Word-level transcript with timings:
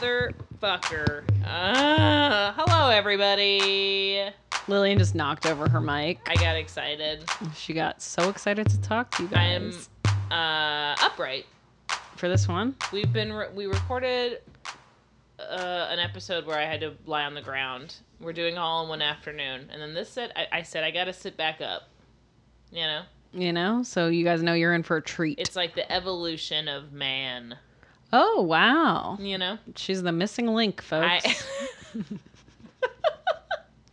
Motherfucker. 0.00 1.24
Ah, 1.44 2.54
hello, 2.56 2.88
everybody. 2.88 4.30
Lillian 4.66 4.98
just 4.98 5.14
knocked 5.14 5.44
over 5.44 5.68
her 5.68 5.80
mic. 5.80 6.18
I 6.26 6.36
got 6.36 6.56
excited. 6.56 7.22
She 7.54 7.74
got 7.74 8.00
so 8.00 8.30
excited 8.30 8.66
to 8.70 8.80
talk 8.80 9.10
to 9.16 9.24
you 9.24 9.28
guys. 9.28 9.36
I 9.36 9.44
am 9.44 9.72
uh, 10.30 11.04
upright. 11.04 11.44
For 12.16 12.30
this 12.30 12.48
one? 12.48 12.76
We've 12.92 13.12
been 13.12 13.30
re- 13.30 13.48
we 13.54 13.66
recorded 13.66 14.38
uh, 15.38 15.88
an 15.90 15.98
episode 15.98 16.46
where 16.46 16.58
I 16.58 16.64
had 16.64 16.80
to 16.80 16.94
lie 17.04 17.24
on 17.24 17.34
the 17.34 17.42
ground. 17.42 17.96
We're 18.20 18.32
doing 18.32 18.56
all 18.56 18.82
in 18.84 18.88
one 18.88 19.02
afternoon, 19.02 19.68
and 19.70 19.82
then 19.82 19.92
this 19.92 20.08
said 20.08 20.32
I, 20.34 20.46
I 20.60 20.62
said 20.62 20.82
I 20.82 20.90
got 20.92 21.04
to 21.04 21.12
sit 21.12 21.36
back 21.36 21.60
up. 21.60 21.90
You 22.72 22.82
know, 22.86 23.02
You 23.34 23.52
know? 23.52 23.82
So 23.82 24.08
you 24.08 24.24
guys 24.24 24.42
know 24.42 24.54
you're 24.54 24.72
in 24.74 24.82
for 24.82 24.96
a 24.96 25.02
treat. 25.02 25.38
it's 25.38 25.56
like 25.56 25.74
the 25.74 25.90
evolution 25.92 26.68
of 26.68 26.92
man. 26.94 27.56
Oh, 28.12 28.42
wow. 28.42 29.16
You 29.20 29.38
know, 29.38 29.58
She's 29.76 30.02
the 30.02 30.12
missing 30.12 30.48
link, 30.48 30.82
folks. 30.82 31.24
I. 31.26 31.36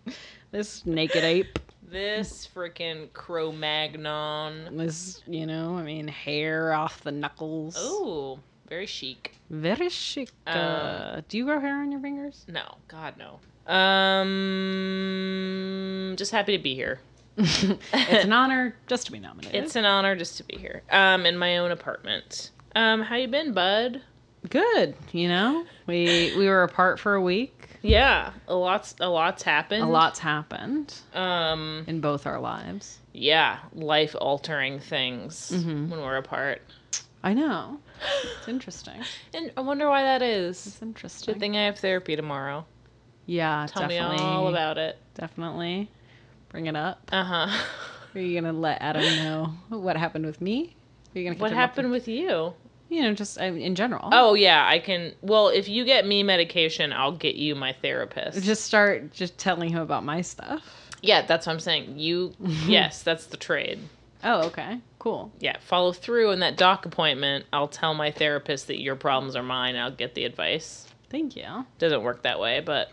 this 0.52 0.86
naked 0.86 1.24
ape. 1.24 1.60
this 1.84 2.48
freaking 2.54 3.12
Cro-Magnon. 3.14 4.78
This, 4.78 5.22
you 5.28 5.46
know, 5.46 5.78
I 5.78 5.84
mean, 5.84 6.08
hair 6.08 6.74
off 6.74 7.02
the 7.02 7.12
knuckles. 7.12 7.76
Oh, 7.78 8.40
very 8.70 8.86
chic. 8.86 9.38
Very 9.50 9.90
chic. 9.90 10.30
Uh, 10.46 11.22
do 11.30 11.38
you 11.38 11.46
grow 11.46 11.60
hair 11.60 11.82
on 11.82 11.92
your 11.92 12.02
fingers? 12.02 12.46
No, 12.50 12.76
God 12.88 13.16
no. 13.18 13.40
Um, 13.74 14.26
just 16.18 16.32
happy 16.32 16.56
to 16.58 16.64
be 16.64 16.76
here. 16.76 17.00
it's 17.38 18.26
an 18.26 18.34
honor 18.34 18.76
just 18.88 19.06
to 19.06 19.12
be 19.12 19.20
nominated. 19.20 19.64
It's 19.64 19.76
an 19.76 19.86
honor 19.86 20.16
just 20.16 20.38
to 20.38 20.44
be 20.44 20.58
here. 20.58 20.82
Um, 20.90 21.26
in 21.26 21.38
my 21.38 21.58
own 21.58 21.72
apartment. 21.72 22.52
Um, 22.78 23.02
how 23.02 23.16
you 23.16 23.28
been, 23.28 23.54
bud? 23.54 24.02
good, 24.50 24.96
you 25.12 25.28
know? 25.28 25.66
We 25.88 26.32
we 26.38 26.48
were 26.48 26.62
apart 26.64 27.00
for 27.00 27.16
a 27.16 27.22
week. 27.22 27.70
Yeah, 27.82 28.32
a 28.48 28.54
lot's 28.56 28.94
a 29.00 29.10
lot's 29.10 29.42
happened. 29.44 29.82
A 29.84 29.88
lot's 29.88 30.20
happened 30.20 30.94
Um, 31.14 31.84
in 31.88 32.02
both 32.02 32.28
our 32.28 32.40
lives. 32.40 33.00
yeah, 33.14 33.58
life 33.74 34.16
altering 34.22 34.80
things 34.80 35.52
Mhm. 35.54 35.90
when 35.90 36.02
we're 36.02 36.18
apart. 36.18 36.62
I 37.24 37.34
know. 37.34 37.80
It's 38.40 38.48
interesting. 38.48 39.02
And 39.34 39.52
I 39.58 39.62
wonder 39.62 39.90
why 39.90 40.04
that 40.04 40.22
is. 40.22 40.68
It's 40.68 40.82
interesting. 40.84 41.34
Good 41.34 41.40
thing 41.40 41.58
I 41.58 41.66
have 41.66 41.80
therapy 41.80 42.16
tomorrow. 42.16 42.66
Yeah, 43.26 43.66
Tell 43.68 43.82
definitely. 43.88 44.18
me 44.18 44.24
all 44.24 44.48
about 44.50 44.78
it. 44.78 44.98
Definitely. 45.16 45.90
Bring 46.50 46.68
it 46.68 46.76
up. 46.76 47.10
Uh 47.12 47.24
huh. 47.24 47.64
Are 48.16 48.22
you 48.22 48.40
gonna 48.40 48.54
let 48.54 48.82
Adam 48.84 49.16
know 49.16 49.54
what 49.70 49.98
happened 49.98 50.28
with 50.28 50.40
me? 50.42 50.76
Are 51.16 51.20
you 51.20 51.28
gonna 51.30 51.42
what 51.42 51.52
happened 51.52 51.90
with 51.92 52.08
you? 52.08 52.54
You 52.90 53.02
know, 53.02 53.14
just 53.14 53.38
in 53.38 53.76
general. 53.76 54.10
Oh 54.12 54.34
yeah, 54.34 54.66
I 54.68 54.80
can. 54.80 55.14
Well, 55.22 55.50
if 55.50 55.68
you 55.68 55.86
get 55.86 56.06
me 56.06 56.24
medication, 56.24 56.94
I'll 56.94 57.12
get 57.12 57.36
you 57.36 57.56
my 57.56 57.74
therapist. 57.74 58.44
just 58.44 58.64
start 58.64 59.12
just 59.14 59.38
telling 59.38 59.70
him 59.70 59.82
about 59.82 60.04
my 60.04 60.22
stuff. 60.22 60.64
yeah, 61.02 61.26
that's 61.26 61.46
what 61.48 61.54
I'm 61.54 61.60
saying. 61.60 62.00
You, 62.00 62.34
yes, 62.66 63.04
that's 63.04 63.26
the 63.28 63.38
trade. 63.38 63.80
Oh, 64.24 64.48
okay, 64.48 64.80
cool. 65.00 65.32
Yeah, 65.40 65.58
follow 65.60 65.92
through 65.94 66.32
in 66.32 66.40
that 66.40 66.58
doc 66.58 66.86
appointment. 66.86 67.46
I'll 67.54 67.68
tell 67.68 67.94
my 67.94 68.10
therapist 68.12 68.68
that 68.68 68.82
your 68.82 68.96
problems 68.96 69.36
are 69.36 69.44
mine. 69.44 69.76
I'll 69.76 69.92
get 69.92 70.16
the 70.16 70.26
advice. 70.26 70.88
Thank 71.10 71.36
you. 71.36 71.66
Doesn't 71.78 72.02
work 72.04 72.24
that 72.24 72.40
way, 72.40 72.62
but 72.62 72.92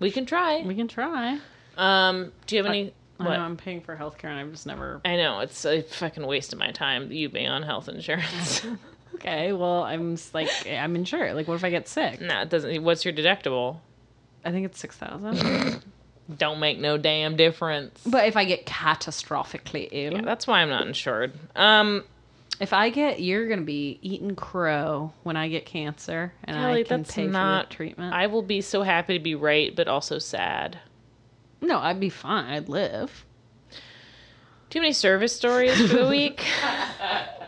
we 0.00 0.10
can 0.10 0.24
try. 0.26 0.62
We 0.62 0.74
can 0.74 0.88
try. 0.88 1.38
Um, 1.76 2.32
do 2.46 2.56
you 2.56 2.62
have 2.62 2.70
any? 2.70 2.92
I 3.20 3.24
What? 3.24 3.36
know 3.36 3.40
I'm 3.42 3.56
paying 3.56 3.80
for 3.80 3.96
healthcare 3.96 4.24
and 4.30 4.38
I've 4.38 4.50
just 4.52 4.66
never. 4.66 5.00
I 5.04 5.16
know 5.16 5.40
it's 5.40 5.64
a 5.64 5.82
fucking 5.82 6.26
waste 6.26 6.52
of 6.52 6.58
my 6.58 6.70
time. 6.70 7.12
You 7.12 7.28
being 7.28 7.48
on 7.48 7.62
health 7.62 7.88
insurance. 7.88 8.64
Okay, 9.16 9.52
well 9.52 9.82
I'm 9.82 10.16
like 10.34 10.48
I'm 10.70 10.94
insured. 10.96 11.34
Like, 11.34 11.48
what 11.48 11.54
if 11.54 11.64
I 11.64 11.70
get 11.70 11.88
sick? 11.88 12.20
no, 12.20 12.42
it 12.42 12.48
doesn't. 12.50 12.82
What's 12.82 13.04
your 13.04 13.14
deductible? 13.14 13.78
I 14.44 14.50
think 14.52 14.66
it's 14.66 14.78
six 14.78 14.96
thousand. 14.96 15.82
Don't 16.36 16.60
make 16.60 16.78
no 16.78 16.98
damn 16.98 17.36
difference. 17.36 18.02
but 18.04 18.26
if 18.28 18.36
I 18.36 18.44
get 18.44 18.66
catastrophically 18.66 19.88
ill, 19.90 20.12
Yeah, 20.12 20.20
that's 20.22 20.46
why 20.46 20.60
I'm 20.60 20.68
not 20.68 20.86
insured. 20.86 21.32
Um, 21.56 22.04
if 22.60 22.72
I 22.74 22.90
get, 22.90 23.20
you're 23.20 23.48
gonna 23.48 23.62
be 23.62 23.98
eating 24.02 24.36
crow 24.36 25.12
when 25.22 25.36
I 25.36 25.48
get 25.48 25.64
cancer, 25.64 26.32
and 26.44 26.56
Kelly, 26.56 26.80
I 26.80 26.82
can 26.84 27.02
that's 27.02 27.14
pay 27.14 27.26
not- 27.26 27.68
for 27.68 27.72
treatment. 27.76 28.12
I 28.14 28.26
will 28.26 28.42
be 28.42 28.60
so 28.60 28.82
happy 28.82 29.16
to 29.16 29.22
be 29.24 29.34
right, 29.34 29.74
but 29.74 29.88
also 29.88 30.18
sad. 30.18 30.78
no, 31.62 31.78
I'd 31.78 31.98
be 31.98 32.10
fine. 32.10 32.44
I'd 32.52 32.68
live. 32.68 33.24
Too 34.70 34.80
many 34.80 34.92
service 34.92 35.34
stories 35.34 35.80
for 35.80 35.96
the 35.96 36.08
week? 36.10 36.44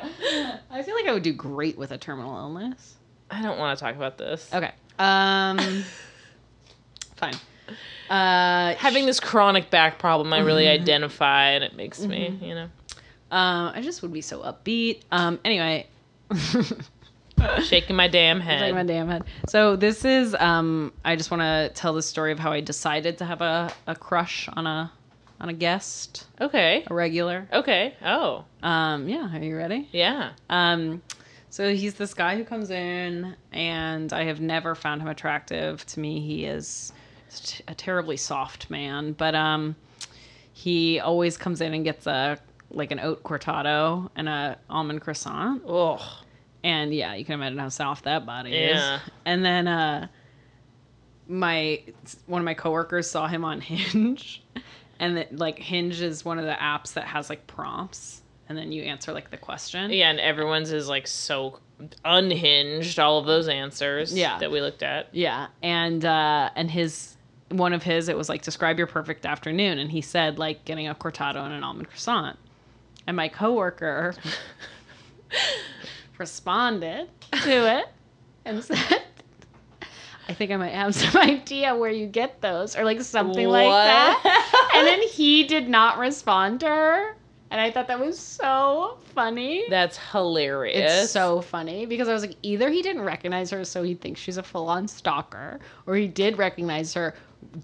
I 0.71 0.83
feel 0.83 0.95
like 0.95 1.07
I 1.07 1.13
would 1.13 1.23
do 1.23 1.33
great 1.33 1.77
with 1.79 1.91
a 1.93 1.99
terminal 1.99 2.37
illness. 2.37 2.95
I 3.31 3.43
don't 3.43 3.59
want 3.59 3.79
to 3.79 3.85
talk 3.85 3.95
about 3.97 4.19
this. 4.19 4.49
Okay. 4.53 4.73
Um. 4.99 5.59
fine. 7.17 7.35
Uh, 8.09 8.75
Having 8.75 9.07
this 9.07 9.21
chronic 9.21 9.71
back 9.71 9.99
problem, 9.99 10.33
I 10.33 10.41
really 10.41 10.65
Mm-hmm. 10.65 10.83
identify, 10.83 11.51
and 11.51 11.63
it 11.63 11.77
makes 11.77 12.01
me, 12.01 12.37
you 12.43 12.55
know, 12.57 12.69
Um, 13.31 13.73
I 13.75 13.81
just 13.83 14.03
would 14.03 14.13
be 14.13 14.21
so 14.23 14.41
upbeat. 14.43 15.03
Um, 15.13 15.39
anyway. 15.45 15.87
shaking 17.65 17.97
my 17.97 18.09
damn 18.09 18.41
head. 18.41 18.61
Like 18.61 18.75
my 18.75 18.83
damn 18.83 19.09
head. 19.09 19.25
So 19.49 19.77
this 19.77 20.05
is 20.05 20.35
um 20.35 20.93
I 21.05 21.17
just 21.17 21.31
want 21.31 21.43
to 21.43 21.71
tell 21.75 21.93
the 21.95 22.03
story 22.03 22.33
of 22.33 22.39
how 22.39 22.53
I 22.53 22.61
decided 22.61 23.19
to 23.19 23.25
have 23.25 23.41
a, 23.41 23.73
a 23.87 23.95
crush 23.95 24.49
on 24.53 24.67
a 24.67 24.93
on 25.41 25.49
a 25.49 25.53
guest, 25.55 26.27
okay. 26.41 26.85
a 26.87 26.93
regular. 26.95 27.49
Okay. 27.53 27.95
Oh, 28.05 28.45
Um 28.63 29.09
yeah, 29.09 29.35
are 29.37 29.43
you 29.43 29.57
ready? 29.57 29.89
yeah. 29.93 30.33
Um 30.49 31.03
so 31.49 31.75
he's 31.75 31.95
this 31.95 32.15
guy 32.15 32.37
who 32.37 32.45
comes 32.45 32.71
in 32.71 33.35
and 33.53 34.13
I 34.13 34.25
have 34.25 34.41
never 34.41 34.75
found 34.75 35.01
him 35.03 35.09
attractive. 35.09 35.85
To 35.87 36.01
me 36.01 36.21
he 36.21 36.45
is 36.45 36.93
t- 37.35 37.65
a 37.67 37.75
terribly 37.75 38.17
soft 38.17 38.71
man, 38.71 39.13
but 39.13 39.35
um 39.35 39.77
he 40.53 41.01
always 41.01 41.37
comes 41.37 41.61
in 41.61 41.73
and 41.75 41.85
gets 41.85 42.07
a 42.07 42.39
like 42.71 42.91
an 42.93 43.01
oat 43.01 43.23
cortado 43.25 44.11
and 44.15 44.29
a 44.29 44.59
almond 44.69 45.01
croissant. 45.01 45.63
Ugh. 45.67 46.01
And 46.63 46.93
yeah, 46.95 47.15
you 47.15 47.25
can 47.25 47.35
imagine 47.35 47.59
how 47.59 47.71
soft 47.71 48.05
that 48.05 48.27
body 48.27 48.51
Yeah. 48.51 48.97
is. 48.97 49.01
And 49.25 49.45
then 49.45 49.67
uh 49.67 50.09
my 51.29 51.81
one 52.27 52.41
of 52.41 52.45
my 52.45 52.55
coworkers 52.55 53.11
saw 53.11 53.27
him 53.29 53.45
on 53.45 53.61
Hinge. 53.71 54.43
And 55.01 55.17
that 55.17 55.37
like 55.37 55.59
Hinge 55.59 56.01
is 56.01 56.25
one 56.25 56.39
of 56.39 56.45
the 56.45 56.53
apps 56.53 56.93
that 56.93 57.07
has 57.07 57.29
like 57.29 57.47
prompts 57.49 58.21
and 58.51 58.59
then 58.59 58.73
you 58.73 58.83
answer 58.83 59.13
like 59.13 59.31
the 59.31 59.37
question. 59.37 59.93
Yeah, 59.93 60.11
and 60.11 60.19
everyone's 60.19 60.73
is 60.73 60.89
like 60.89 61.07
so 61.07 61.61
unhinged. 62.05 62.99
All 62.99 63.19
of 63.19 63.25
those 63.25 63.47
answers. 63.47 64.13
Yeah. 64.13 64.39
That 64.41 64.51
we 64.51 64.61
looked 64.61 64.83
at. 64.83 65.07
Yeah. 65.13 65.47
And 65.63 66.05
uh 66.05 66.51
and 66.57 66.69
his 66.69 67.17
one 67.51 67.73
of 67.73 67.85
his 67.85 68.09
it 68.09 68.17
was 68.17 68.29
like 68.29 68.43
describe 68.43 68.77
your 68.77 68.89
perfect 68.89 69.25
afternoon 69.25 69.79
and 69.79 69.91
he 69.91 70.01
said 70.01 70.39
like 70.39 70.65
getting 70.65 70.89
a 70.89 70.95
cortado 70.97 71.37
and 71.45 71.55
an 71.55 71.63
almond 71.63 71.89
croissant. 71.89 72.37
And 73.07 73.17
my 73.17 73.29
coworker 73.29 74.17
responded 76.19 77.09
to 77.45 77.79
it 77.79 77.87
and 78.45 78.65
said 78.65 79.03
I 80.31 80.33
think 80.33 80.53
I 80.53 80.57
might 80.57 80.73
have 80.73 80.95
some 80.95 81.21
idea 81.21 81.75
where 81.75 81.91
you 81.91 82.07
get 82.07 82.41
those 82.41 82.77
or 82.77 82.85
like 82.85 83.03
something 83.03 83.49
like 83.49 83.69
that. 83.69 84.71
And 84.77 84.87
then 84.87 85.03
he 85.09 85.45
did 85.45 85.69
not 85.69 85.99
respond 85.99 86.61
to 86.61 86.69
her. 86.69 87.17
And 87.51 87.61
I 87.61 87.73
thought 87.73 87.89
that 87.89 87.99
was 87.99 88.17
so 88.17 88.99
funny. 89.13 89.65
That's 89.69 89.99
hilarious. 89.99 91.03
It's 91.03 91.11
so 91.11 91.41
funny 91.41 91.85
because 91.85 92.07
I 92.07 92.13
was 92.13 92.23
like, 92.23 92.37
either 92.43 92.71
he 92.71 92.81
didn't 92.81 93.03
recognize 93.03 93.51
her, 93.51 93.65
so 93.65 93.83
he 93.83 93.95
thinks 93.95 94.21
she's 94.21 94.37
a 94.37 94.43
full 94.45 94.69
on 94.69 94.87
stalker, 94.87 95.59
or 95.85 95.97
he 95.97 96.07
did 96.07 96.39
recognize 96.39 96.95
her, 96.95 97.13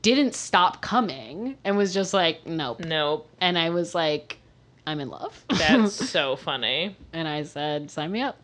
didn't 0.03 0.35
stop 0.35 0.83
coming, 0.83 1.57
and 1.63 1.77
was 1.77 1.95
just 1.95 2.13
like, 2.13 2.45
nope. 2.45 2.81
Nope. 2.81 3.29
And 3.41 3.57
I 3.57 3.71
was 3.71 3.95
like, 3.95 4.41
I'm 4.89 4.99
in 4.99 5.09
love. 5.09 5.45
That's 5.51 5.93
so 6.11 6.35
funny. 6.35 6.97
and 7.13 7.29
I 7.29 7.45
said, 7.45 7.89
sign 7.89 8.11
me 8.11 8.23
up 8.23 8.41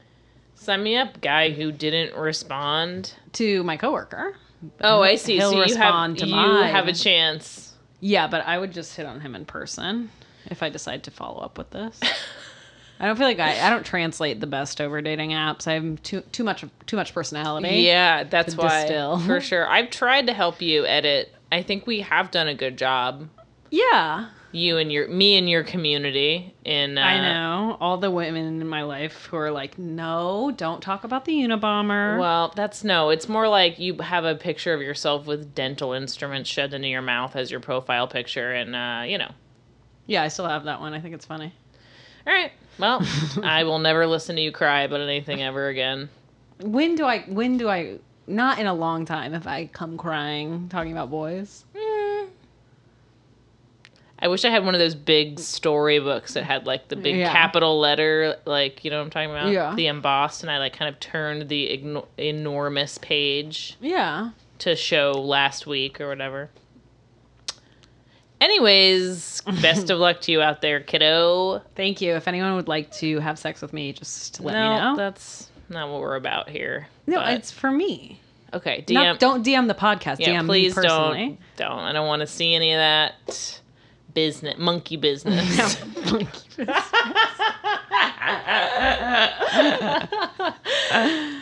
Sign 0.62 0.84
me 0.84 0.96
up, 0.96 1.20
guy 1.20 1.50
who 1.50 1.72
didn't 1.72 2.16
respond. 2.16 3.14
to 3.32 3.64
my 3.64 3.76
coworker. 3.76 4.36
Oh, 4.80 5.02
I 5.02 5.16
see. 5.16 5.36
He'll 5.36 5.50
so 5.50 5.64
you 5.64 5.74
have 5.74 6.16
to 6.18 6.26
you 6.26 6.36
mine. 6.36 6.70
have 6.70 6.86
a 6.86 6.92
chance. 6.92 7.72
Yeah, 7.98 8.28
but 8.28 8.46
I 8.46 8.58
would 8.58 8.72
just 8.72 8.96
hit 8.96 9.04
on 9.04 9.20
him 9.20 9.34
in 9.34 9.44
person 9.44 10.10
if 10.46 10.62
I 10.62 10.68
decide 10.68 11.02
to 11.04 11.10
follow 11.10 11.40
up 11.40 11.58
with 11.58 11.70
this. 11.70 11.98
I 13.00 13.06
don't 13.06 13.16
feel 13.16 13.26
like 13.26 13.40
I, 13.40 13.66
I 13.66 13.70
don't 13.70 13.84
translate 13.84 14.38
the 14.38 14.46
best 14.46 14.80
over 14.80 15.02
dating 15.02 15.30
apps. 15.30 15.66
I'm 15.66 15.96
too 15.98 16.20
too 16.30 16.44
much 16.44 16.64
too 16.86 16.96
much 16.96 17.12
personality. 17.12 17.78
Yeah, 17.78 18.22
that's 18.22 18.56
why 18.56 18.82
distill. 18.82 19.18
for 19.18 19.40
sure. 19.40 19.68
I've 19.68 19.90
tried 19.90 20.28
to 20.28 20.32
help 20.32 20.62
you 20.62 20.86
edit. 20.86 21.34
I 21.50 21.62
think 21.62 21.88
we 21.88 22.02
have 22.02 22.30
done 22.30 22.46
a 22.46 22.54
good 22.54 22.78
job. 22.78 23.28
Yeah. 23.70 24.28
You 24.52 24.76
and 24.76 24.92
your 24.92 25.08
me 25.08 25.38
and 25.38 25.48
your 25.48 25.64
community 25.64 26.54
in 26.64 26.98
uh, 26.98 27.00
I 27.00 27.20
know 27.20 27.76
all 27.80 27.96
the 27.96 28.10
women 28.10 28.60
in 28.60 28.68
my 28.68 28.82
life 28.82 29.26
who 29.26 29.38
are 29.38 29.50
like, 29.50 29.78
no, 29.78 30.52
don't 30.54 30.82
talk 30.82 31.04
about 31.04 31.24
the 31.24 31.32
Unabomber. 31.32 32.18
Well, 32.18 32.52
that's 32.54 32.84
no. 32.84 33.08
It's 33.08 33.28
more 33.28 33.48
like 33.48 33.78
you 33.78 33.96
have 33.98 34.24
a 34.24 34.34
picture 34.34 34.74
of 34.74 34.82
yourself 34.82 35.26
with 35.26 35.54
dental 35.54 35.92
instruments 35.92 36.50
shoved 36.50 36.74
into 36.74 36.88
your 36.88 37.02
mouth 37.02 37.34
as 37.34 37.50
your 37.50 37.60
profile 37.60 38.06
picture, 38.06 38.52
and 38.52 38.76
uh, 38.76 39.04
you 39.06 39.18
know. 39.18 39.30
yeah, 40.06 40.22
I 40.22 40.28
still 40.28 40.46
have 40.46 40.64
that 40.64 40.80
one. 40.80 40.92
I 40.92 41.00
think 41.00 41.14
it's 41.14 41.26
funny. 41.26 41.52
All 42.26 42.32
right. 42.32 42.52
Well, 42.78 43.06
I 43.42 43.64
will 43.64 43.78
never 43.78 44.06
listen 44.06 44.36
to 44.36 44.42
you 44.42 44.52
cry 44.52 44.82
about 44.82 45.00
anything 45.00 45.42
ever 45.42 45.68
again. 45.68 46.08
When 46.60 46.94
do 46.94 47.04
I? 47.04 47.20
When 47.20 47.56
do 47.56 47.68
I? 47.68 47.98
not 48.26 48.58
in 48.58 48.66
a 48.66 48.74
long 48.74 49.04
time 49.04 49.34
if 49.34 49.46
I 49.46 49.66
come 49.66 49.96
crying 49.96 50.68
talking 50.68 50.92
about 50.92 51.10
boys. 51.10 51.64
I 54.22 54.28
wish 54.28 54.44
I 54.44 54.50
had 54.50 54.64
one 54.64 54.74
of 54.74 54.78
those 54.78 54.94
big 54.94 55.40
storybooks 55.40 56.34
that 56.34 56.44
had 56.44 56.64
like 56.64 56.86
the 56.88 56.94
big 56.96 57.16
Yeah. 57.16 57.32
capital 57.32 57.80
letter, 57.80 58.36
like 58.46 58.84
you 58.84 58.90
know 58.90 58.98
what 58.98 59.04
I'm 59.04 59.10
talking 59.10 59.30
about, 59.30 59.50
Yeah. 59.50 59.74
the 59.74 59.88
embossed, 59.88 60.42
and 60.42 60.50
I 60.50 60.58
like 60.58 60.74
kind 60.74 60.88
of 60.88 61.00
turned 61.00 61.48
the 61.48 61.68
igno- 61.76 62.06
enormous 62.16 62.98
page 62.98 63.76
Yeah. 63.80 64.30
to 64.60 64.76
show 64.76 65.10
last 65.12 65.66
week 65.66 66.00
or 66.00 66.08
whatever. 66.08 66.50
Anyways, 68.40 69.40
best 69.62 69.90
of 69.90 69.98
luck 69.98 70.20
to 70.22 70.32
you 70.32 70.40
out 70.42 70.60
there, 70.62 70.80
kiddo. 70.80 71.62
Thank 71.76 72.00
you. 72.00 72.14
If 72.14 72.26
anyone 72.26 72.54
would 72.56 72.68
like 72.68 72.90
to 72.94 73.18
have 73.20 73.38
sex 73.38 73.60
with 73.62 73.72
me, 73.72 73.92
just 73.92 74.40
let 74.40 74.54
no, 74.54 74.70
me 74.70 74.76
know. 74.80 74.96
that's 74.96 75.48
not 75.68 75.88
what 75.90 76.00
we're 76.00 76.16
about 76.16 76.48
here. 76.48 76.88
no, 77.06 77.16
but- 77.18 77.34
it's 77.34 77.50
for 77.52 77.70
me. 77.70 78.20
okay. 78.52 78.84
DM, 78.86 78.94
Not, 78.94 79.18
don't 79.20 79.44
DM 79.44 79.68
the 79.68 79.74
podcast. 79.74 80.18
yeah, 80.18 80.40
DM 80.40 80.46
please 80.46 80.70
me 80.76 80.82
personally. 80.82 81.38
don't, 81.56 81.68
don't. 81.70 81.78
I 81.80 81.92
don't 81.92 82.06
want 82.08 82.20
to 82.20 82.26
see 82.26 82.54
any 82.54 82.72
of 82.72 82.78
that 82.78 83.60
business, 84.14 84.56
monkey 84.58 84.96
business. 84.96 85.76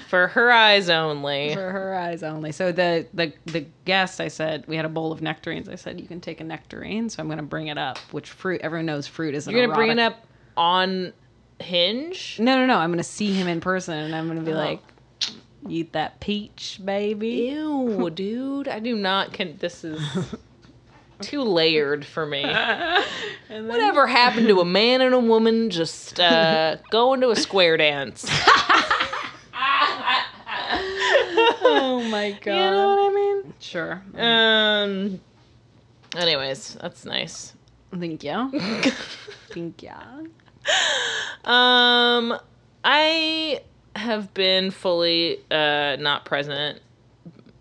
For 0.09 0.27
her 0.29 0.51
eyes 0.51 0.89
only. 0.91 1.55
for 1.55 1.71
her 1.71 1.95
eyes 1.95 2.23
only. 2.23 2.53
So 2.53 2.73
the 2.73 3.07
the 3.15 3.33
the 3.47 3.67
guest, 3.85 4.21
I 4.21 4.29
said 4.29 4.65
we 4.67 4.77
had 4.77 4.85
a 4.85 4.89
bowl 4.89 5.13
of 5.13 5.23
nectarines. 5.23 5.69
I 5.69 5.77
said 5.77 6.01
you 6.01 6.07
can 6.07 6.21
take 6.21 6.41
a 6.41 6.45
nectarine, 6.45 7.09
so 7.11 7.23
I'm 7.23 7.29
going 7.29 7.39
to 7.39 7.45
bring 7.45 7.69
it 7.69 7.79
up. 7.79 7.99
Which 8.13 8.31
fruit? 8.31 8.61
Everyone 8.63 8.87
knows 8.87 9.07
fruit 9.07 9.35
is. 9.35 9.47
You're 9.47 9.65
gonna 9.67 9.75
bring 9.77 9.91
it 9.93 9.99
up 10.01 10.27
on 10.57 11.13
Hinge. 11.61 12.39
No, 12.41 12.57
no, 12.57 12.67
no. 12.67 12.77
I'm 12.79 12.91
going 12.91 12.99
to 12.99 13.05
see 13.05 13.33
him 13.33 13.47
in 13.47 13.61
person, 13.61 13.95
and 13.99 14.15
I'm 14.15 14.27
going 14.27 14.39
to 14.39 14.45
be 14.45 14.53
Oh. 14.53 14.57
like, 14.57 14.81
"Eat 15.69 15.93
that 15.93 16.19
peach, 16.21 16.81
baby." 16.85 17.51
Ew, 17.53 18.11
dude. 18.11 18.67
I 18.67 18.79
do 18.81 18.97
not. 18.97 19.33
Can 19.33 19.57
this 19.59 19.85
is 19.85 20.01
too 21.21 21.43
layered 21.43 22.05
for 22.05 22.27
me. 22.27 22.45
And 23.53 23.65
then- 23.65 23.69
Whatever 23.69 24.07
happened 24.07 24.47
to 24.47 24.61
a 24.61 24.65
man 24.65 25.01
and 25.01 25.13
a 25.13 25.19
woman 25.19 25.71
just 25.71 26.21
uh, 26.21 26.77
going 26.91 27.21
to 27.23 27.31
a 27.31 27.37
square 27.37 27.77
dance? 27.77 28.29
Oh 31.63 32.03
my 32.11 32.33
god. 32.33 32.47
You 32.47 32.71
know 32.71 32.89
what 32.97 33.11
I 33.11 33.15
mean? 33.15 33.55
Sure. 33.59 34.03
Um. 34.17 35.21
Anyways, 36.17 36.75
that's 36.81 37.05
nice. 37.05 37.55
Thank 37.97 38.25
you. 38.25 38.51
Thank 39.51 39.83
you. 39.83 39.91
Um, 41.51 42.37
I 42.85 43.61
have 43.97 44.33
been 44.35 44.71
fully 44.71 45.39
uh 45.51 45.97
not 45.97 46.25
present 46.25 46.81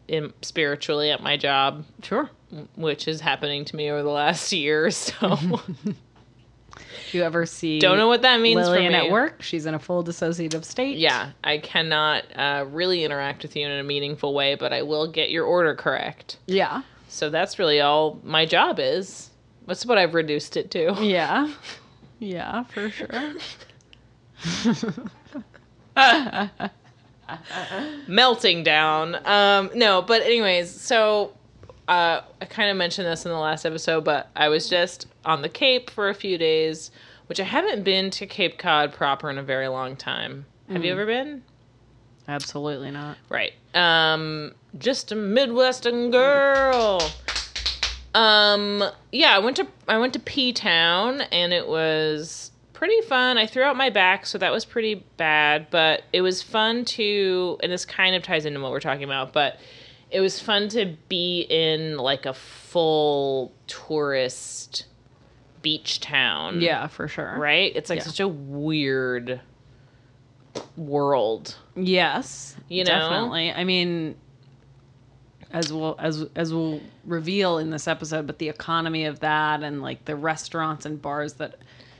in 0.07 0.33
spiritually 0.41 1.09
at 1.11 1.21
my 1.23 1.37
job, 1.37 1.85
Sure. 2.03 2.29
Which 2.75 3.07
is 3.07 3.21
happening 3.21 3.65
to 3.65 3.75
me 3.75 3.91
over 3.91 4.03
the 4.03 4.09
last 4.09 4.51
year. 4.53 4.91
So 4.91 5.59
you 7.11 7.23
ever 7.23 7.45
see 7.45 7.79
don't 7.79 7.97
know 7.97 8.07
what 8.07 8.21
that 8.21 8.39
means 8.39 8.67
Lillian 8.67 8.93
for 8.93 8.99
me. 8.99 9.05
at 9.07 9.11
work? 9.11 9.41
She's 9.41 9.65
in 9.65 9.73
a 9.73 9.79
full 9.79 10.03
dissociative 10.03 10.63
state. 10.63 10.97
Yeah, 10.97 11.31
I 11.43 11.57
cannot 11.57 12.23
uh, 12.35 12.65
really 12.69 13.03
interact 13.03 13.43
with 13.43 13.55
you 13.55 13.65
in 13.65 13.71
a 13.71 13.83
meaningful 13.83 14.33
way, 14.33 14.55
but 14.55 14.73
I 14.73 14.83
will 14.83 15.11
get 15.11 15.31
your 15.31 15.45
order 15.45 15.75
correct. 15.75 16.37
Yeah. 16.45 16.83
So 17.07 17.29
that's 17.29 17.57
really 17.57 17.81
all 17.81 18.19
my 18.23 18.45
job 18.45 18.79
is. 18.79 19.31
That's 19.65 19.85
what 19.85 19.97
I've 19.97 20.13
reduced 20.13 20.57
it 20.57 20.71
to. 20.71 20.95
Yeah. 21.01 21.53
Yeah, 22.21 22.65
for 22.65 22.89
sure. 22.89 23.07
melting 28.07 28.63
down. 28.63 29.15
Um, 29.25 29.69
no, 29.75 30.01
but 30.01 30.21
anyways, 30.23 30.69
so 30.69 31.33
uh, 31.89 32.21
I 32.39 32.45
kind 32.45 32.69
of 32.69 32.77
mentioned 32.77 33.07
this 33.07 33.25
in 33.25 33.31
the 33.31 33.37
last 33.39 33.65
episode, 33.65 34.05
but 34.05 34.29
I 34.35 34.47
was 34.47 34.69
just 34.69 35.07
on 35.25 35.41
the 35.41 35.49
Cape 35.49 35.89
for 35.89 36.07
a 36.07 36.13
few 36.13 36.37
days, 36.37 36.91
which 37.25 37.39
I 37.39 37.43
haven't 37.43 37.83
been 37.83 38.11
to 38.11 38.27
Cape 38.27 38.59
Cod 38.59 38.93
proper 38.93 39.27
in 39.29 39.39
a 39.39 39.43
very 39.43 39.67
long 39.67 39.95
time. 39.95 40.45
Have 40.71 40.85
you 40.85 40.91
ever 40.91 41.07
been? 41.07 41.41
Absolutely 42.27 42.91
not. 42.91 43.17
Right. 43.27 43.53
Um, 43.73 44.53
just 44.77 45.11
a 45.11 45.15
Midwestern 45.15 46.11
girl. 46.11 47.01
Um, 48.13 48.83
yeah, 49.11 49.35
I 49.35 49.39
went 49.39 49.57
to 49.57 49.67
I 49.87 49.97
went 49.97 50.13
to 50.13 50.19
P 50.19 50.53
Town 50.53 51.21
and 51.21 51.53
it 51.53 51.67
was 51.67 52.51
pretty 52.73 53.01
fun. 53.01 53.39
I 53.39 53.47
threw 53.47 53.63
out 53.63 53.75
my 53.77 53.89
back, 53.89 54.27
so 54.27 54.37
that 54.37 54.51
was 54.51 54.63
pretty 54.63 55.03
bad, 55.17 55.67
but 55.71 56.03
it 56.13 56.21
was 56.21 56.43
fun 56.43 56.85
to 56.85 57.57
and 57.63 57.71
this 57.71 57.83
kind 57.83 58.15
of 58.15 58.21
ties 58.21 58.45
into 58.45 58.59
what 58.59 58.71
we're 58.71 58.79
talking 58.79 59.03
about, 59.03 59.33
but 59.33 59.57
it 60.11 60.19
was 60.21 60.39
fun 60.39 60.69
to 60.69 60.95
be 61.07 61.41
in 61.49 61.97
like 61.97 62.25
a 62.25 62.33
full 62.33 63.51
tourist 63.67 64.85
beach 65.61 65.99
town. 65.99 66.61
Yeah, 66.61 66.87
for 66.87 67.07
sure. 67.07 67.35
Right? 67.37 67.75
It's 67.75 67.89
like 67.89 67.99
Yeah. 67.99 68.05
such 68.05 68.19
a 68.19 68.27
weird 68.27 69.41
world. 70.77 71.55
Yes. 71.75 72.55
You 72.67 72.83
know? 72.83 72.91
Definitely. 72.91 73.51
I 73.51 73.63
mean 73.63 74.15
as 75.51 75.73
we'll 75.73 75.95
as 75.99 76.25
as 76.35 76.53
we'll 76.53 76.79
reveal 77.05 77.57
in 77.57 77.69
this 77.71 77.87
episode, 77.87 78.27
but 78.27 78.37
the 78.39 78.49
economy 78.49 79.05
of 79.05 79.19
that 79.21 79.63
and 79.63 79.81
like 79.81 80.05
the 80.05 80.15
restaurants 80.15 80.85
and 80.85 81.01
bars 81.01 81.33
that 81.33 81.55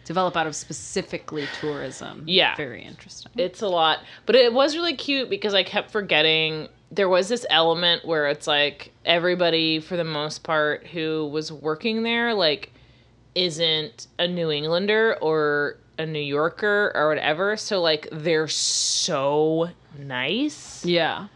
develop 0.06 0.36
out 0.36 0.48
of 0.48 0.56
specifically 0.56 1.48
tourism. 1.60 2.24
Yeah. 2.26 2.56
Very 2.56 2.84
interesting. 2.84 3.32
It's 3.38 3.62
a 3.62 3.68
lot, 3.68 4.00
but 4.26 4.36
it 4.36 4.54
was 4.54 4.76
really 4.76 4.96
cute 4.96 5.30
because 5.30 5.54
I 5.54 5.64
kept 5.64 5.92
forgetting 5.92 6.68
there 6.91 7.09
was 7.09 7.27
this 7.30 7.45
element 7.50 8.06
where 8.06 8.27
it's 8.27 8.47
like 8.47 8.91
everybody 9.06 9.80
for 9.80 9.95
the 9.95 10.03
most 10.03 10.44
part 10.44 10.88
who 10.88 11.27
was 11.31 11.51
working 11.51 12.03
there 12.03 12.33
like 12.33 12.71
isn't 13.36 14.07
a 14.18 14.27
New 14.27 14.51
Englander 14.51 15.15
or 15.21 15.77
a 15.97 16.06
New 16.06 16.19
Yorker 16.19 16.91
or 16.95 17.09
whatever, 17.09 17.57
so 17.57 17.81
like 17.81 18.07
they're 18.12 18.47
so 18.47 19.69
nice. 19.97 20.83
yeah. 20.86 21.27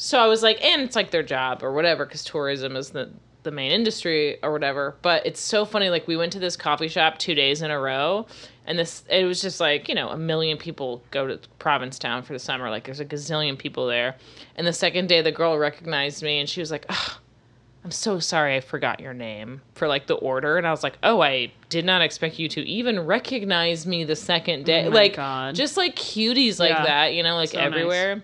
So 0.00 0.20
I 0.20 0.26
was 0.26 0.44
like, 0.44 0.62
and 0.62 0.82
it's 0.82 0.94
like 0.94 1.10
their 1.10 1.24
job 1.24 1.64
or 1.64 1.72
whatever, 1.72 2.04
because 2.06 2.22
tourism 2.22 2.76
is 2.76 2.90
the 2.90 3.10
the 3.42 3.50
main 3.50 3.70
industry 3.72 4.40
or 4.42 4.52
whatever. 4.52 4.96
But 5.02 5.24
it's 5.26 5.40
so 5.40 5.64
funny. 5.64 5.90
Like 5.90 6.06
we 6.06 6.16
went 6.16 6.32
to 6.34 6.38
this 6.38 6.56
coffee 6.56 6.88
shop 6.88 7.18
two 7.18 7.34
days 7.34 7.62
in 7.62 7.70
a 7.70 7.80
row, 7.80 8.26
and 8.68 8.78
this 8.78 9.02
it 9.10 9.24
was 9.24 9.42
just 9.42 9.58
like 9.58 9.88
you 9.88 9.94
know 9.96 10.10
a 10.10 10.16
million 10.16 10.56
people 10.58 11.02
go 11.10 11.26
to 11.26 11.40
Provincetown 11.58 12.22
for 12.22 12.32
the 12.34 12.38
summer. 12.38 12.70
Like 12.70 12.84
there's 12.84 13.00
a 13.00 13.04
gazillion 13.04 13.58
people 13.58 13.86
there. 13.88 14.14
And 14.54 14.64
the 14.66 14.72
second 14.72 15.08
day, 15.08 15.22
the 15.22 15.32
girl 15.32 15.58
recognized 15.58 16.22
me, 16.22 16.38
and 16.38 16.48
she 16.48 16.60
was 16.60 16.70
like, 16.70 16.86
"Ugh, 16.88 17.12
I'm 17.84 17.90
so 17.90 18.18
sorry, 18.20 18.54
I 18.56 18.60
forgot 18.60 19.00
your 19.00 19.14
name 19.14 19.62
for 19.74 19.88
like 19.88 20.06
the 20.06 20.14
order." 20.16 20.58
And 20.58 20.66
I 20.66 20.70
was 20.70 20.82
like, 20.84 20.98
"Oh, 21.02 21.20
I 21.20 21.50
did 21.70 21.84
not 21.84 22.02
expect 22.02 22.38
you 22.38 22.48
to 22.50 22.60
even 22.68 23.00
recognize 23.06 23.86
me 23.86 24.04
the 24.04 24.16
second 24.16 24.64
day." 24.66 24.86
Oh 24.86 24.90
like 24.90 25.16
God. 25.16 25.54
just 25.54 25.76
like 25.76 25.96
cuties 25.96 26.60
like 26.60 26.70
Yeah. 26.70 26.84
that, 26.84 27.14
you 27.14 27.22
know, 27.22 27.34
like 27.36 27.48
So 27.50 27.58
nice. 27.58 27.66
everywhere. 27.66 28.22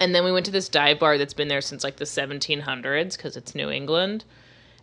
And 0.00 0.14
then 0.14 0.24
we 0.24 0.32
went 0.32 0.44
to 0.46 0.52
this 0.52 0.68
dive 0.68 0.98
bar 0.98 1.16
that's 1.16 1.32
been 1.32 1.48
there 1.48 1.62
since 1.62 1.82
like 1.82 1.96
the 1.96 2.04
1700s 2.04 3.16
because 3.16 3.36
it's 3.36 3.54
New 3.54 3.70
England. 3.70 4.24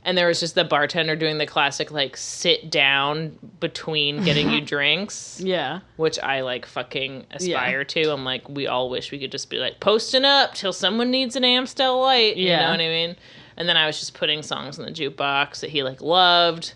And 0.06 0.18
there 0.18 0.28
was 0.28 0.40
just 0.42 0.56
the 0.56 0.66
bartender 0.66 1.16
doing 1.16 1.38
the 1.38 1.46
classic 1.46 1.90
like 1.92 2.18
sit 2.18 2.70
down 2.70 3.38
between 3.62 4.24
getting 4.26 4.50
you 4.50 4.60
drinks, 4.76 5.40
Yeah. 5.42 5.80
which 5.96 6.20
I 6.20 6.42
like 6.42 6.66
fucking 6.66 7.26
aspire 7.32 7.86
to. 7.86 8.12
I'm 8.12 8.26
like, 8.26 8.50
we 8.50 8.68
all 8.68 8.90
wish 8.90 9.12
we 9.12 9.20
could 9.20 9.32
just 9.32 9.50
be 9.50 9.60
like 9.60 9.80
posting 9.80 10.26
up 10.26 10.56
till 10.56 10.74
someone 10.74 11.10
needs 11.10 11.36
an 11.38 11.46
Amstel 11.46 12.02
light. 12.02 12.36
You 12.36 12.48
Yeah. 12.50 12.66
know 12.66 12.72
what 12.72 12.82
I 12.82 12.88
mean? 12.90 13.16
And 13.56 13.70
then 13.70 13.78
I 13.78 13.86
was 13.86 13.98
just 14.00 14.14
putting 14.14 14.42
songs 14.44 14.78
in 14.78 14.86
the 14.86 14.92
jukebox 14.92 15.62
that 15.62 15.70
he 15.70 15.84
like 15.84 16.02
loved. 16.02 16.74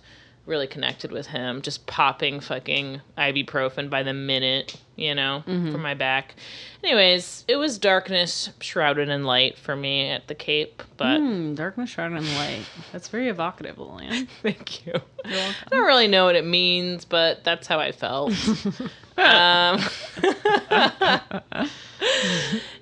Really 0.48 0.66
connected 0.68 1.12
with 1.12 1.28
him, 1.28 1.62
just 1.62 1.86
popping 1.88 2.40
fucking 2.40 3.02
ibuprofen 3.18 3.90
by 3.90 4.02
the 4.04 4.14
minute, 4.14 4.78
you 4.96 5.14
know, 5.14 5.44
Mm-hmm. 5.46 5.72
for 5.74 5.78
my 5.78 5.94
back. 5.94 6.36
Anyways, 6.84 7.44
it 7.50 7.58
was 7.58 7.78
darkness 7.78 8.50
shrouded 8.62 9.10
in 9.10 9.26
light 9.26 9.58
for 9.58 9.76
me 9.76 10.10
at 10.10 10.28
the 10.30 10.36
Cape, 10.36 10.82
but 10.96 11.20
Hmm, 11.20 11.54
darkness, 11.54 11.90
shrouded 11.90 12.20
in 12.20 12.36
light. 12.36 12.66
That's 12.94 13.10
very 13.10 13.28
evocative, 13.28 13.78
Lillian. 13.78 14.28
thank 14.42 14.86
you. 14.86 14.94
You're 15.26 15.34
welcome. 15.34 15.68
I 15.70 15.76
don't 15.76 15.86
really 15.86 16.08
know 16.08 16.24
what 16.26 16.36
it 16.38 16.46
means, 16.46 17.04
but 17.04 17.44
that's 17.44 17.68
how 17.68 17.80
I 17.82 17.92
felt. 17.92 18.32
um, 19.18 19.82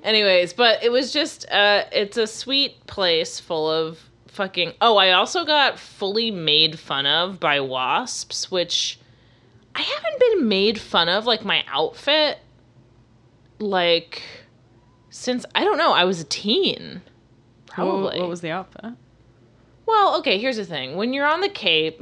anyways, 0.04 0.54
but 0.54 0.84
it 0.84 0.92
was 0.92 1.12
just, 1.12 1.50
uh, 1.50 1.86
it's 1.92 2.18
a 2.18 2.28
sweet 2.28 2.86
place 2.88 3.40
full 3.40 3.70
of 3.72 4.00
fucking. 4.36 4.74
Oh, 4.82 4.98
I 4.98 5.12
also 5.12 5.46
got 5.46 5.80
fully 5.80 6.30
made 6.32 6.78
fun 6.80 7.06
of 7.06 7.40
by 7.40 7.60
wasps, 7.60 8.52
which 8.52 9.00
I 9.74 9.82
haven't 9.82 10.20
been 10.20 10.48
made 10.48 10.80
fun 10.80 11.10
of, 11.10 11.26
like 11.26 11.44
my 11.44 11.64
outfit, 11.68 12.40
like, 13.60 14.22
since, 15.10 15.46
I 15.56 15.64
don't 15.64 15.78
know, 15.78 15.94
I 15.94 16.04
was 16.06 16.20
a 16.22 16.26
teen. 16.26 17.02
Probably. 17.68 18.04
What, 18.04 18.20
what 18.20 18.30
was 18.30 18.42
the 18.42 18.52
outfit? 18.52 18.94
Well, 19.86 20.18
okay, 20.20 20.38
here's 20.40 20.58
the 20.58 20.66
thing. 20.66 20.96
When 20.96 21.14
you're 21.14 21.26
on 21.28 21.42
the 21.42 21.50
Cape, 21.50 22.02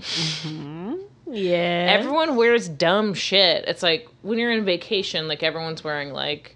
Yeah. 1.25 1.87
everyone 1.89 2.35
wears 2.35 2.69
dumb 2.69 3.13
shit. 3.13 3.65
It's 3.67 3.83
like 3.83 4.07
when 4.21 4.39
you're 4.39 4.51
in 4.51 4.65
vacation, 4.65 5.27
like 5.27 5.43
everyone's 5.43 5.83
wearing 5.83 6.11
like 6.13 6.55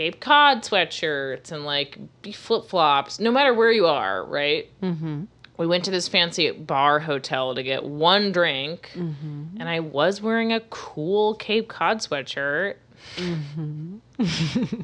Cape 0.00 0.18
Cod 0.18 0.62
sweatshirts 0.62 1.52
and 1.52 1.66
like 1.66 1.98
flip 2.32 2.64
flops, 2.64 3.20
no 3.20 3.30
matter 3.30 3.52
where 3.52 3.70
you 3.70 3.84
are, 3.86 4.24
right? 4.24 4.66
Mm-hmm. 4.82 5.24
We 5.58 5.66
went 5.66 5.84
to 5.84 5.90
this 5.90 6.08
fancy 6.08 6.50
bar 6.52 7.00
hotel 7.00 7.54
to 7.54 7.62
get 7.62 7.84
one 7.84 8.32
drink, 8.32 8.92
Mm-hmm. 8.94 9.58
and 9.60 9.68
I 9.68 9.80
was 9.80 10.22
wearing 10.22 10.54
a 10.54 10.60
cool 10.70 11.34
Cape 11.34 11.68
Cod 11.68 11.98
sweatshirt. 11.98 12.76
Mm-hmm. 13.16 13.96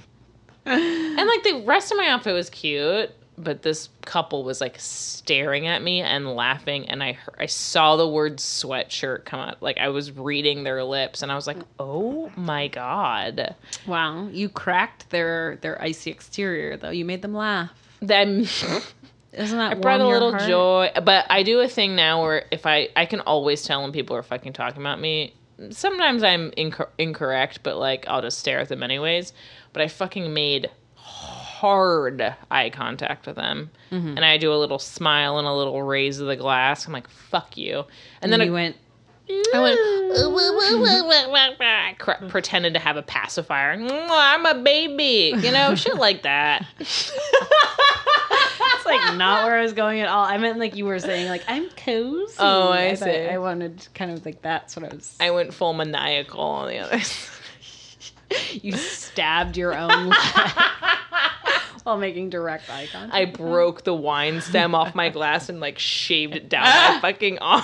and 0.67 1.29
like 1.29 1.43
the 1.45 1.63
rest 1.65 1.91
of 1.93 1.97
my 1.97 2.09
outfit 2.09 2.35
was 2.35 2.51
cute, 2.51 3.11
but 3.39 3.63
this 3.63 3.89
couple 4.03 4.45
was 4.45 4.61
like 4.61 4.77
staring 4.79 5.67
at 5.67 5.83
me 5.83 6.01
and 6.01 6.35
laughing, 6.35 6.89
and 6.89 7.03
I 7.03 7.13
heard, 7.13 7.35
I 7.39 7.47
saw 7.47 7.97
the 7.97 8.09
word 8.09 8.39
sweatshirt 8.39 9.25
come 9.25 9.41
out. 9.41 9.63
Like 9.63 9.79
I 9.79 9.89
was 9.89 10.13
reading 10.13 10.65
their 10.65 10.83
lips, 10.85 11.23
and 11.23 11.31
I 11.31 11.35
was 11.35 11.47
like, 11.47 11.59
"Oh 11.79 12.31
my 12.37 12.69
god!" 12.69 13.55
Wow, 13.87 14.29
you 14.29 14.49
cracked 14.49 15.11
their 15.11 15.57
their 15.61 15.81
icy 15.81 16.11
exterior 16.11 16.77
though. 16.77 16.91
You 16.91 17.05
made 17.05 17.23
them 17.23 17.35
laugh. 17.35 17.71
Then 18.01 18.47
Isn't 19.33 19.59
that 19.59 19.73
I 19.73 19.75
brought 19.75 20.01
a 20.01 20.07
little 20.09 20.31
heart? 20.31 20.49
joy, 20.49 20.91
but 21.05 21.27
I 21.29 21.43
do 21.43 21.61
a 21.61 21.69
thing 21.69 21.95
now 21.95 22.23
where 22.23 22.47
if 22.51 22.65
I 22.65 22.89
I 22.97 23.05
can 23.07 23.21
always 23.21 23.63
tell 23.63 23.83
when 23.83 23.93
people 23.93 24.17
are 24.17 24.23
fucking 24.23 24.55
talking 24.55 24.81
about 24.81 25.01
me. 25.01 25.35
Sometimes 25.71 26.23
I'm 26.23 26.51
incor- 26.53 26.91
incorrect, 26.99 27.61
but 27.63 27.79
like 27.79 28.07
I'll 28.09 28.21
just 28.23 28.39
stare 28.39 28.61
at 28.61 28.69
them 28.69 28.83
anyways. 28.83 29.33
But 29.73 29.83
I 29.83 29.89
fucking 29.89 30.33
made 30.33 30.71
hard 31.61 32.35
eye 32.51 32.71
contact 32.71 33.27
with 33.27 33.37
them, 33.37 33.71
Mm-hmm. 33.91 34.17
and 34.17 34.25
I 34.25 34.37
do 34.39 34.53
a 34.53 34.57
little 34.59 34.79
smile 34.79 35.39
and 35.39 35.47
a 35.47 35.53
little 35.53 35.83
raise 35.83 36.19
of 36.21 36.27
the 36.27 36.37
glass. 36.37 36.87
I'm 36.87 36.93
like, 36.93 37.09
"Fuck 37.09 37.57
you," 37.57 37.79
and 37.79 37.87
And 38.23 38.33
then 38.33 38.41
then 38.41 38.49
I 38.49 38.53
went. 38.53 38.77
I 39.29 39.61
went. 41.31 41.61
I 41.61 41.95
cr- 41.99 42.25
pretended 42.29 42.75
to 42.75 42.81
have 42.81 42.97
a 42.97 43.03
pacifier. 43.03 43.73
I'm 43.73 44.47
a 44.47 44.55
baby, 44.63 45.33
you 45.37 45.51
know, 45.53 45.75
shit 45.83 45.97
like 45.97 46.23
that. 46.23 46.65
It's 48.59 48.87
like 48.87 49.17
not 49.17 49.45
where 49.45 49.59
I 49.59 49.63
was 49.63 49.73
going 49.73 50.01
at 50.01 50.09
all. 50.09 50.25
I 50.25 50.39
meant 50.39 50.59
like 50.59 50.75
you 50.77 50.85
were 50.87 50.99
saying 50.99 51.29
like 51.29 51.43
I'm 51.49 51.69
cozy. 51.71 52.35
Oh, 52.39 52.71
I 52.73 52.95
thought- 52.97 53.05
see. 53.09 53.27
I 53.29 53.39
wanted 53.39 53.87
kind 53.95 54.11
of 54.11 54.25
like 54.25 54.43
that's 54.43 54.77
what 54.77 54.91
I 54.91 54.95
was. 54.95 55.17
I 55.21 55.31
went 55.31 55.53
full 55.55 55.73
maniacal 55.75 56.41
on 56.41 56.69
the 56.69 56.79
other 56.79 57.01
side. 57.01 57.33
you 58.63 58.73
stabbed 58.73 59.57
your 59.57 59.75
own 59.77 60.09
leg 60.09 60.19
while 61.87 61.97
making 61.97 62.31
direct 62.31 62.69
eye 62.69 62.89
contact. 62.91 63.15
I 63.15 63.27
broke 63.27 63.85
the 63.85 63.95
wine 63.95 64.41
stem 64.41 64.75
off 64.75 64.97
my 64.97 65.09
glass 65.09 65.49
and 65.49 65.61
like 65.61 65.79
shaved 65.79 66.35
it 66.35 66.49
down 66.49 66.65
my 66.65 66.99
fucking 67.01 67.39
arm. 67.39 67.63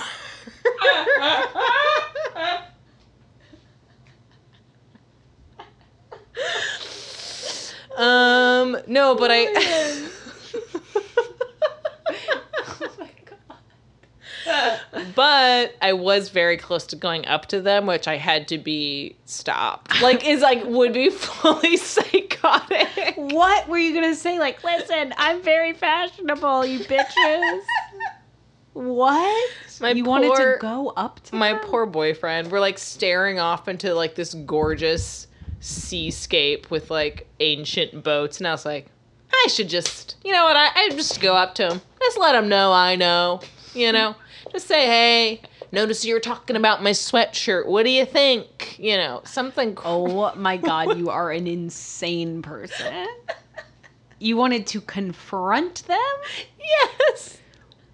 um 7.97 8.77
no, 8.87 9.15
but 9.15 9.29
I 9.29 10.09
But 15.15 15.75
I 15.81 15.93
was 15.93 16.29
very 16.29 16.57
close 16.57 16.85
to 16.87 16.95
going 16.95 17.25
up 17.27 17.47
to 17.47 17.61
them, 17.61 17.85
which 17.85 18.07
I 18.07 18.17
had 18.17 18.47
to 18.49 18.57
be 18.57 19.15
stopped. 19.25 20.01
Like 20.01 20.25
is 20.25 20.41
like 20.41 20.63
would 20.65 20.93
be 20.93 21.09
fully 21.11 21.77
psychotic. 21.77 23.13
What 23.15 23.67
were 23.67 23.77
you 23.77 23.93
gonna 23.93 24.15
say? 24.15 24.39
Like, 24.39 24.63
listen, 24.63 25.13
I'm 25.17 25.41
very 25.41 25.73
fashionable, 25.73 26.65
you 26.65 26.79
bitches. 26.79 27.59
what? 28.73 29.51
My 29.81 29.91
you 29.91 30.03
wanted 30.03 30.29
to 30.35 30.41
poor- 30.41 30.57
go 30.59 30.89
up 30.95 31.19
to 31.25 31.35
my 31.35 31.53
them? 31.53 31.61
poor 31.63 31.85
boyfriend 31.85 32.51
we're 32.51 32.59
like 32.59 32.77
staring 32.77 33.39
off 33.39 33.67
into 33.67 33.93
like 33.93 34.15
this 34.15 34.33
gorgeous 34.33 35.27
seascape 35.59 36.69
with 36.71 36.89
like 36.91 37.27
ancient 37.39 38.03
boats 38.03 38.37
and 38.37 38.47
i 38.47 38.51
was 38.51 38.65
like 38.65 38.87
i 39.33 39.47
should 39.49 39.67
just 39.67 40.15
you 40.23 40.31
know 40.31 40.43
what 40.45 40.55
i, 40.55 40.67
I 40.75 40.89
just 40.91 41.19
go 41.21 41.35
up 41.35 41.55
to 41.55 41.69
him 41.69 41.81
just 42.01 42.19
let 42.19 42.35
him 42.35 42.47
know 42.49 42.71
i 42.71 42.95
know 42.95 43.41
you 43.73 43.91
know 43.91 44.15
just 44.51 44.67
say 44.67 44.85
hey 44.85 45.41
notice 45.71 46.03
you 46.05 46.13
were 46.13 46.19
talking 46.19 46.55
about 46.55 46.83
my 46.83 46.91
sweatshirt 46.91 47.65
what 47.65 47.83
do 47.83 47.89
you 47.89 48.05
think 48.05 48.77
you 48.77 48.97
know 48.97 49.21
something 49.23 49.73
cool 49.75 50.31
Oh 50.33 50.35
my 50.35 50.57
god, 50.57 50.97
you 50.97 51.09
are 51.09 51.31
an 51.31 51.47
insane 51.47 52.41
person. 52.41 53.07
You 54.19 54.37
wanted 54.37 54.67
to 54.67 54.81
confront 54.81 55.83
them? 55.87 55.97
yes 56.59 57.37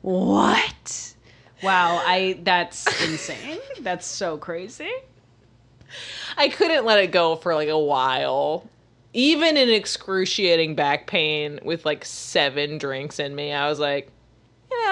What? 0.02 1.14
Wow, 1.64 2.02
I 2.06 2.40
that's 2.44 2.86
insane. 3.04 3.60
That's 3.82 4.06
so 4.06 4.38
crazy. 4.38 4.92
I 6.38 6.50
couldn't 6.50 6.86
let 6.86 7.04
it 7.04 7.12
go 7.12 7.36
for 7.36 7.56
like 7.56 7.70
a 7.70 7.80
while. 7.80 8.70
Even 9.14 9.58
in 9.58 9.70
excruciating 9.70 10.76
back 10.76 11.08
pain 11.08 11.60
with 11.64 11.84
like 11.86 12.06
seven 12.06 12.78
drinks 12.78 13.20
in 13.20 13.36
me, 13.36 13.52
I 13.52 13.68
was 13.68 13.80
like, 13.80 14.04
you 14.04 14.04
know 14.04 14.08
what? 14.08 14.19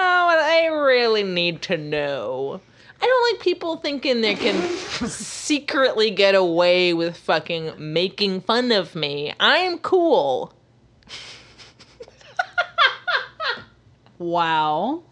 I 0.00 0.66
really 0.66 1.22
need 1.22 1.62
to 1.62 1.76
know. 1.76 2.60
I 3.00 3.06
don't 3.06 3.32
like 3.32 3.42
people 3.42 3.76
thinking 3.76 4.20
they 4.20 4.34
can 4.34 4.60
secretly 5.08 6.10
get 6.10 6.34
away 6.34 6.94
with 6.94 7.16
fucking 7.16 7.72
making 7.78 8.40
fun 8.40 8.72
of 8.72 8.94
me. 8.94 9.32
I'm 9.38 9.78
cool. 9.78 10.52
Wow. 14.18 15.04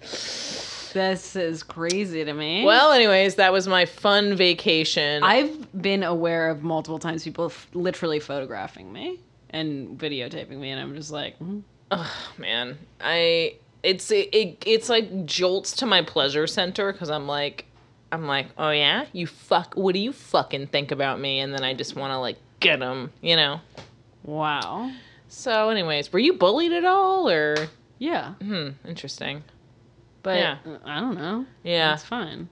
This 0.00 1.36
is 1.36 1.62
crazy 1.62 2.24
to 2.24 2.32
me. 2.32 2.64
Well, 2.64 2.92
anyways, 2.92 3.34
that 3.34 3.52
was 3.52 3.68
my 3.68 3.84
fun 3.84 4.34
vacation. 4.34 5.22
I've 5.22 5.82
been 5.82 6.02
aware 6.02 6.48
of 6.48 6.62
multiple 6.62 6.98
times 6.98 7.22
people 7.22 7.46
f- 7.46 7.68
literally 7.74 8.18
photographing 8.18 8.90
me 8.90 9.20
and 9.50 9.98
videotaping 9.98 10.56
me, 10.56 10.70
and 10.70 10.80
I'm 10.80 10.94
just 10.94 11.10
like, 11.10 11.38
mm. 11.38 11.62
Ugh, 11.90 12.10
man, 12.38 12.78
I 13.00 13.56
it's 13.82 14.10
it, 14.10 14.28
it 14.34 14.62
it's 14.66 14.88
like 14.88 15.26
jolts 15.26 15.76
to 15.76 15.86
my 15.86 16.02
pleasure 16.02 16.46
center 16.46 16.92
because 16.92 17.10
I'm 17.10 17.26
like 17.28 17.66
I'm 18.10 18.26
like 18.26 18.48
oh 18.58 18.70
yeah 18.70 19.04
you 19.12 19.26
fuck 19.26 19.74
what 19.74 19.92
do 19.94 20.00
you 20.00 20.12
fucking 20.12 20.68
think 20.68 20.90
about 20.90 21.20
me 21.20 21.38
and 21.40 21.52
then 21.52 21.62
I 21.62 21.74
just 21.74 21.94
want 21.94 22.10
to 22.12 22.18
like 22.18 22.38
get 22.60 22.80
them 22.80 23.12
you 23.20 23.36
know. 23.36 23.60
wow. 24.24 24.90
So, 25.28 25.70
anyways, 25.70 26.12
were 26.12 26.20
you 26.20 26.34
bullied 26.34 26.72
at 26.72 26.84
all 26.84 27.28
or 27.28 27.68
Yeah, 27.98 28.34
hmm 28.34 28.70
interesting. 28.86 29.42
but 30.22 30.36
Yeah. 30.36 30.58
I 30.84 31.00
don't 31.00 31.16
know. 31.16 31.46
Yeah. 31.64 31.94
It's 31.94 32.04
fine. 32.04 32.48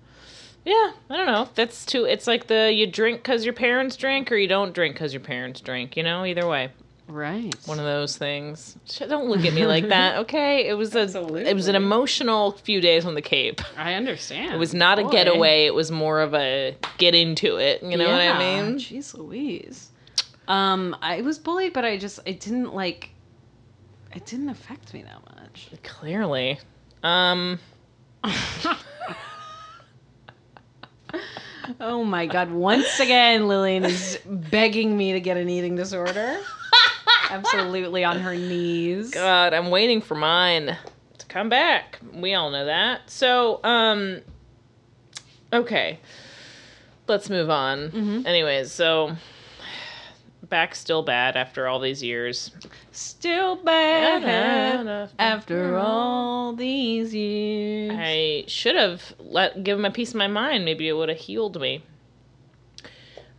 Yeah, 0.65 0.93
I 1.11 1.17
don't 1.17 1.27
know. 1.27 1.49
That's 1.55 1.85
too. 1.85 2.05
It's 2.05 2.27
like 2.27 2.47
the 2.47 2.73
you 2.73 2.87
drink 2.87 3.23
because 3.23 3.45
your 3.45 3.55
parents 3.55 3.97
drink, 3.97 4.33
or 4.33 4.37
you 4.37 4.49
don't 4.49 4.73
drink 4.73 4.95
because 4.95 5.13
your 5.13 5.21
parents 5.21 5.61
drink. 5.61 5.97
You 5.97 6.03
know, 6.03 6.25
either 6.25 6.47
way, 6.49 6.71
Right. 7.07 7.55
one 7.67 7.79
of 7.79 7.85
those 7.85 8.17
things. 8.17 8.77
Don't 8.99 9.29
look 9.29 9.45
at 9.45 9.53
me 9.53 9.67
like 9.67 9.89
that, 9.89 10.17
okay? 10.21 10.67
It 10.67 10.75
was 10.75 10.95
a. 10.95 11.03
It 11.37 11.55
was 11.55 11.69
an 11.69 11.75
emotional 11.75 12.53
few 12.53 12.81
days 12.81 13.05
on 13.05 13.15
the 13.15 13.23
Cape. 13.23 13.61
I 13.79 13.95
understand. 13.95 14.55
It 14.55 14.59
was 14.59 14.75
not 14.75 14.99
a 14.99 15.05
getaway. 15.05 15.67
It 15.67 15.75
was 15.75 15.91
more 15.91 16.21
of 16.21 16.35
a 16.35 16.77
get 16.99 17.15
into 17.15 17.57
it. 17.57 17.83
You 17.83 17.97
know 17.97 18.11
what 18.11 18.21
I 18.21 18.39
mean? 18.39 18.79
Jeez 18.79 19.15
Louise. 19.17 19.91
Um, 20.49 20.97
I 21.01 21.21
was 21.23 21.39
bullied, 21.39 21.73
but 21.73 21.85
I 21.85 21.97
just 21.99 22.21
it 22.25 22.41
didn't 22.41 22.75
like 22.75 23.11
it 24.15 24.27
didn't 24.27 24.49
affect 24.49 24.95
me 24.95 25.03
that 25.03 25.23
much. 25.37 25.71
Clearly. 25.83 26.59
Um. 27.03 27.59
Oh 31.81 32.05
my 32.05 32.27
god! 32.27 32.51
Once 32.51 33.01
again, 33.01 33.49
Lillian 33.49 33.85
is 33.85 34.19
begging 34.27 34.97
me 34.97 35.13
to 35.13 35.21
get 35.21 35.37
an 35.37 35.49
eating 35.49 35.77
disorder. 35.77 36.39
Absolutely 37.31 38.05
on 38.05 38.21
her 38.21 38.35
knees. 38.35 39.11
God, 39.11 39.55
I'm 39.55 39.71
waiting 39.71 40.01
for 40.01 40.15
mine 40.15 40.77
to 41.19 41.27
come 41.27 41.49
back. 41.49 41.99
We 42.13 42.35
all 42.35 42.51
know 42.51 42.67
that. 42.67 43.09
So, 43.11 43.61
um. 43.65 44.21
Okay. 45.53 45.99
Let's 47.07 47.29
move 47.31 47.51
on. 47.51 47.91
Mhm. 47.91 48.27
Anyways, 48.27 48.73
so. 48.73 49.17
Back 50.49 50.75
still 50.75 51.03
bad 51.03 51.37
after 51.37 51.67
all 51.67 51.81
these 51.81 52.03
years. 52.03 52.51
Still 52.93 53.57
bad 53.57 55.11
after 55.19 55.79
all 55.79 56.53
these 56.53 57.15
years. 57.15 57.93
I 57.97 58.45
should 58.47 58.77
have 58.77 59.15
let 59.19 59.65
give 59.65 59.79
him 59.79 59.87
a 59.87 59.91
piece 59.91 60.11
of 60.11 60.17
my 60.17 60.27
mind. 60.29 60.65
Maybe 60.65 60.87
it 60.87 60.93
would 60.93 61.09
have 61.09 61.19
healed 61.19 61.59
me. 61.61 61.83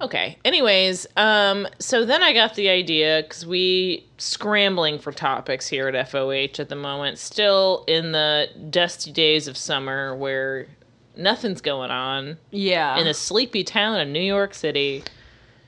Okay. 0.02 0.38
Anyways, 0.44 1.08
um, 1.16 1.68
so 1.80 2.06
then 2.06 2.22
I 2.22 2.34
got 2.34 2.56
the 2.56 2.70
idea 2.70 3.24
because 3.24 3.46
we 3.46 4.06
scrambling 4.18 5.00
for 5.00 5.12
topics 5.12 5.68
here 5.68 5.88
at 5.88 6.10
FOH 6.10 6.60
at 6.60 6.70
the 6.70 6.76
moment. 6.76 7.18
Still 7.18 7.86
in 7.88 8.12
the 8.12 8.50
dusty 8.70 9.12
days 9.12 9.48
of 9.48 9.58
summer 9.58 10.16
where 10.16 10.68
nothing's 11.16 11.62
going 11.62 11.92
on 11.92 12.38
yeah. 12.52 12.98
in 12.98 13.08
a 13.08 13.14
sleepy 13.14 13.64
town 13.64 14.00
of 14.00 14.08
New 14.08 14.20
York 14.20 14.54
City. 14.54 15.04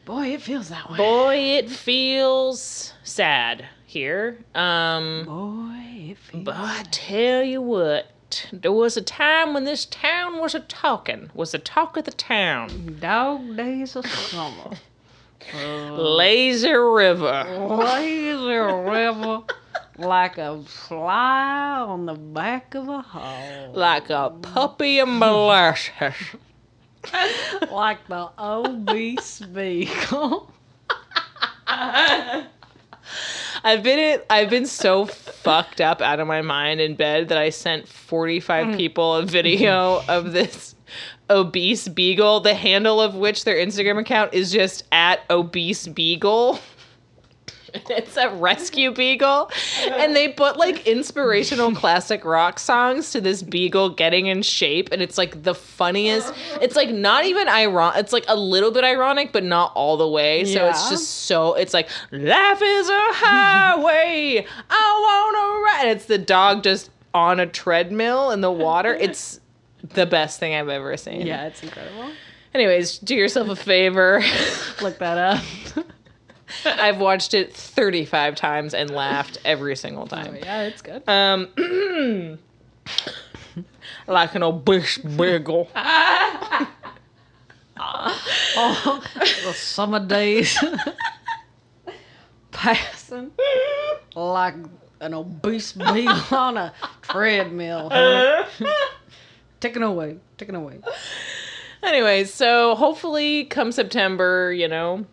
Boy, 0.06 0.34
it 0.34 0.42
feels 0.42 0.70
that 0.70 0.90
way. 0.90 0.98
Boy, 0.98 1.36
it 1.36 1.70
feels 1.70 2.94
sad 3.04 3.66
here. 3.86 4.38
Um, 4.56 5.24
Boy, 5.26 6.12
it 6.12 6.18
feels. 6.18 6.44
But 6.44 6.56
I 6.56 6.84
tell 6.92 7.44
you 7.44 7.62
what, 7.62 8.12
there 8.52 8.72
was 8.72 8.98
a 8.98 9.02
time 9.02 9.54
when 9.54 9.64
this 9.64 9.86
town 9.86 10.40
was 10.40 10.56
a 10.56 10.60
talking, 10.60 11.30
was 11.34 11.52
the 11.52 11.60
talk 11.60 11.98
of 11.98 12.06
the 12.06 12.12
town. 12.12 12.98
Dog 13.00 13.56
days 13.56 13.96
of 13.96 14.06
summer. 14.06 14.78
Lazy 15.54 16.74
river. 16.74 17.44
Lazy 17.70 18.56
river 18.56 19.44
like 19.98 20.38
a 20.38 20.62
fly 20.64 21.80
on 21.80 22.06
the 22.06 22.14
back 22.14 22.76
of 22.76 22.88
a 22.88 23.02
hole. 23.02 23.74
Like 23.74 24.10
a 24.10 24.30
puppy 24.42 25.00
in 25.00 25.18
molasses. 25.20 26.14
like 27.72 28.08
the 28.08 28.30
obese 28.38 29.40
beagle. 29.40 30.52
I've 33.68 33.84
been 33.84 34.22
I've 34.30 34.50
been 34.50 34.66
so 34.66 35.08
fucked 35.08 35.82
up 35.82 36.02
out 36.02 36.22
of 36.22 36.28
my 36.28 36.42
mind 36.42 36.80
in 36.80 36.96
bed 36.96 37.28
that 37.28 37.38
I 37.38 37.50
sent 37.50 37.86
45 37.86 38.68
mm. 38.68 38.78
people 38.78 39.16
a 39.16 39.26
video 39.26 40.02
of 40.08 40.32
this 40.32 40.74
obese 41.30 41.90
beagle, 41.90 42.40
the 42.40 42.54
handle 42.54 43.02
of 43.02 43.16
which 43.16 43.44
their 43.44 43.58
Instagram 43.58 44.00
account 44.00 44.34
is 44.34 44.54
just 44.54 44.86
at 44.94 45.20
obese 45.30 45.86
beagle. 45.86 46.62
It's 47.90 48.18
a 48.18 48.30
rescue 48.30 48.92
beagle. 48.92 49.50
And 49.92 50.16
they 50.16 50.30
put 50.30 50.58
like 50.58 50.86
inspirational 50.88 51.74
classic 51.74 52.24
rock 52.26 52.60
songs 52.60 53.12
to 53.12 53.22
this 53.22 53.42
beagle 53.42 53.90
getting 53.90 54.28
in 54.28 54.42
shape. 54.42 54.90
And 54.92 55.02
it's 55.02 55.18
like 55.18 55.44
the 55.44 55.56
funniest. 55.56 56.34
It's 56.62 56.76
like 56.76 56.90
not 56.90 57.26
even 57.26 57.48
ironic. 57.48 58.00
It's 58.00 58.14
like 58.14 58.26
a 58.28 58.36
little 58.36 58.72
bit 58.72 58.84
ironic, 58.84 59.32
but 59.32 59.44
not 59.44 59.72
all 59.76 59.98
the 59.98 60.08
way. 60.08 60.46
So 60.46 60.68
it's 60.68 60.90
just 60.90 61.26
so, 61.26 61.54
it's 61.56 61.74
like, 61.74 61.90
life 62.12 62.62
is 62.62 62.90
a 62.90 62.94
highway. 63.14 64.46
I 64.70 65.00
want 65.02 65.36
to 65.84 65.88
ride. 65.88 65.92
It's 65.96 66.06
the 66.06 66.18
dog 66.18 66.64
just 66.64 66.90
on 67.14 67.40
a 67.40 67.48
treadmill 67.48 68.32
in 68.32 68.42
the 68.42 68.52
water. 68.52 68.96
It's 69.08 69.40
the 69.94 70.06
best 70.06 70.40
thing 70.40 70.54
I've 70.54 70.70
ever 70.70 70.98
seen. 70.98 71.26
Yeah, 71.26 71.46
it's 71.46 71.64
incredible. 71.64 72.10
Anyways, 72.54 72.98
do 73.00 73.16
yourself 73.16 73.48
a 73.50 73.56
favor. 73.56 74.22
Look 74.82 74.98
that 75.00 75.18
up. 75.18 75.44
I've 76.68 77.00
watched 77.00 77.34
it 77.34 77.54
35 77.54 78.36
times 78.36 78.74
and 78.74 78.90
laughed 78.92 79.38
every 79.46 79.76
single 79.76 80.04
Oh, 80.04 80.08
time. 80.08 80.36
yeah, 80.36 80.64
it's 80.64 80.82
good. 80.82 81.04
Um, 81.08 81.48
like 84.08 84.36
an 84.36 84.44
obese 84.44 84.98
beagle. 85.00 85.70
Oh, 87.80 89.04
the 89.46 89.54
summer 89.54 90.00
days 90.04 90.58
passing 92.52 93.32
like 94.16 94.56
an 95.00 95.14
obese 95.14 95.74
beagle 95.74 96.16
on 96.32 96.58
a 96.58 96.74
treadmill. 97.04 97.90
huh? 97.92 98.46
Ticking 99.60 99.84
away, 99.84 100.18
ticking 100.40 100.56
away. 100.56 100.80
Anyways, 101.84 102.34
so 102.34 102.74
hopefully 102.76 103.46
come 103.46 103.72
September, 103.72 104.52
you 104.52 104.68
know, 104.68 105.06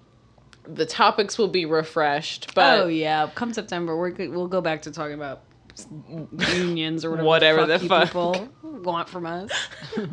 the 0.66 0.86
topics 0.86 1.38
will 1.38 1.48
be 1.48 1.66
refreshed. 1.66 2.54
But 2.54 2.80
oh 2.80 2.86
yeah, 2.88 3.30
come 3.34 3.52
September, 3.52 3.96
we're, 3.96 4.12
we'll 4.30 4.48
go 4.48 4.60
back 4.60 4.82
to 4.82 4.90
talking 4.90 5.14
about 5.14 5.42
unions 6.56 7.04
or 7.04 7.10
whatever, 7.10 7.26
Whatever 7.26 7.66
the 7.66 7.78
the 7.78 7.88
fuck, 7.88 8.08
fuck. 8.10 8.34
people 8.34 8.48
want 8.82 9.08
from 9.08 9.26
us. 9.26 9.50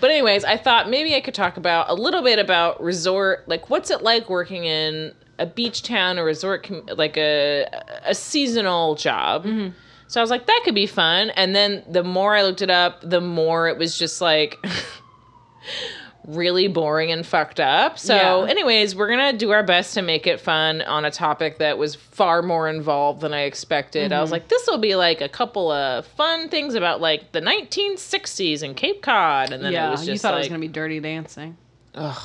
But 0.00 0.10
anyways, 0.10 0.44
I 0.44 0.58
thought 0.58 0.90
maybe 0.90 1.14
I 1.14 1.20
could 1.22 1.32
talk 1.34 1.56
about 1.56 1.88
a 1.88 1.94
little 1.94 2.22
bit 2.22 2.38
about 2.38 2.82
resort, 2.82 3.48
like 3.48 3.70
what's 3.70 3.90
it 3.90 4.02
like 4.02 4.28
working 4.28 4.64
in 4.66 5.14
a 5.38 5.46
beach 5.46 5.82
town, 5.82 6.18
a 6.18 6.24
resort, 6.24 6.68
like 6.96 7.16
a 7.16 7.66
a 8.04 8.14
seasonal 8.14 8.94
job. 8.96 9.44
Mm-hmm. 9.46 9.70
So 10.08 10.20
I 10.20 10.22
was 10.22 10.30
like, 10.30 10.46
that 10.46 10.60
could 10.64 10.74
be 10.74 10.86
fun. 10.86 11.30
And 11.30 11.56
then 11.56 11.82
the 11.88 12.04
more 12.04 12.36
I 12.36 12.42
looked 12.42 12.60
it 12.60 12.70
up, 12.70 13.00
the 13.00 13.22
more 13.22 13.68
it 13.68 13.78
was 13.78 13.98
just 13.98 14.20
like 14.20 14.58
really 16.26 16.68
boring 16.68 17.12
and 17.12 17.26
fucked 17.26 17.60
up. 17.60 17.98
So, 17.98 18.14
Yeah. 18.44 18.50
anyways, 18.50 18.94
we're 18.96 19.08
gonna 19.08 19.32
do 19.34 19.50
our 19.50 19.62
best 19.62 19.94
to 19.94 20.02
make 20.02 20.26
it 20.26 20.40
fun 20.40 20.80
on 20.82 21.04
a 21.04 21.10
topic 21.10 21.58
that 21.58 21.76
was 21.76 21.94
far 21.94 22.40
more 22.42 22.68
involved 22.68 23.20
than 23.20 23.34
I 23.34 23.42
expected. 23.42 24.12
I 24.12 24.20
was 24.22 24.32
like, 24.32 24.48
this 24.48 24.66
will 24.66 24.78
be 24.78 24.94
like 24.96 25.20
a 25.20 25.28
couple 25.28 25.70
of 25.70 26.06
fun 26.06 26.48
things 26.48 26.74
about 26.74 27.00
like 27.00 27.32
the 27.32 27.40
1960s 27.42 28.62
in 28.62 28.74
Cape 28.74 29.02
Cod, 29.02 29.52
and 29.52 29.62
then 29.62 29.72
yeah, 29.72 29.88
it 29.88 29.90
was 29.90 30.00
just 30.00 30.10
you 30.10 30.18
thought 30.18 30.30
like, 30.32 30.36
it 30.36 30.40
was 30.44 30.48
gonna 30.48 30.60
be 30.60 30.68
Dirty 30.68 31.00
Dancing. 31.00 31.56
Ugh, 31.94 32.22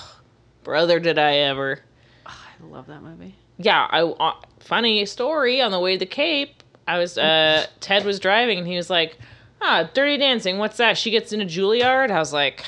brother, 0.64 1.00
did 1.00 1.18
I 1.20 1.36
ever? 1.38 1.80
I 2.26 2.32
love 2.70 2.88
that 2.88 3.02
movie. 3.04 3.36
Yeah, 3.58 3.86
I 3.90 4.02
uh, 4.04 4.34
funny 4.60 5.06
story 5.06 5.62
on 5.62 5.72
the 5.72 5.80
way 5.80 5.94
to 5.94 6.00
the 6.00 6.06
Cape. 6.06 6.64
I 6.88 6.98
was 6.98 7.18
uh 7.18 7.66
Ted 7.82 8.06
was 8.06 8.20
driving 8.20 8.60
and 8.60 8.68
he 8.68 8.76
was 8.78 8.90
like, 8.90 9.18
"Ah, 9.62 9.90
Dirty 9.94 10.18
Dancing, 10.18 10.58
what's 10.58 10.78
that?" 10.78 10.98
She 10.98 11.12
gets 11.12 11.34
into 11.34 11.46
Juilliard. 11.46 12.12
I 12.12 12.20
was 12.20 12.32
like, 12.34 12.64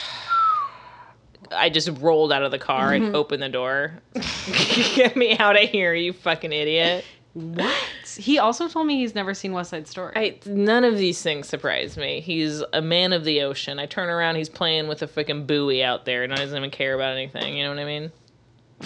I 1.53 1.69
just 1.69 1.89
rolled 1.99 2.31
out 2.31 2.43
of 2.43 2.51
the 2.51 2.59
car 2.59 2.93
and 2.93 3.05
mm-hmm. 3.05 3.15
opened 3.15 3.43
the 3.43 3.49
door. 3.49 3.93
Get 4.95 5.15
me 5.15 5.37
out 5.37 5.61
of 5.61 5.69
here, 5.69 5.93
you 5.93 6.13
fucking 6.13 6.51
idiot! 6.51 7.05
What? 7.33 7.73
He 8.17 8.39
also 8.39 8.67
told 8.67 8.87
me 8.87 8.97
he's 8.97 9.15
never 9.15 9.33
seen 9.33 9.53
West 9.53 9.69
Side 9.69 9.87
Story. 9.87 10.11
I 10.15 10.39
none 10.45 10.83
of 10.83 10.97
these 10.97 11.21
things 11.21 11.47
surprise 11.47 11.95
me. 11.95 12.19
He's 12.19 12.61
a 12.73 12.81
man 12.81 13.13
of 13.13 13.23
the 13.23 13.41
ocean. 13.41 13.79
I 13.79 13.85
turn 13.85 14.09
around, 14.09 14.35
he's 14.35 14.49
playing 14.49 14.89
with 14.89 15.01
a 15.01 15.07
fucking 15.07 15.45
buoy 15.45 15.81
out 15.81 16.03
there, 16.03 16.23
and 16.23 16.33
I 16.33 16.37
doesn't 16.37 16.57
even 16.57 16.71
care 16.71 16.93
about 16.93 17.13
anything. 17.13 17.55
You 17.55 17.63
know 17.63 17.69
what 17.69 17.79
I 17.79 17.85
mean? 17.85 18.11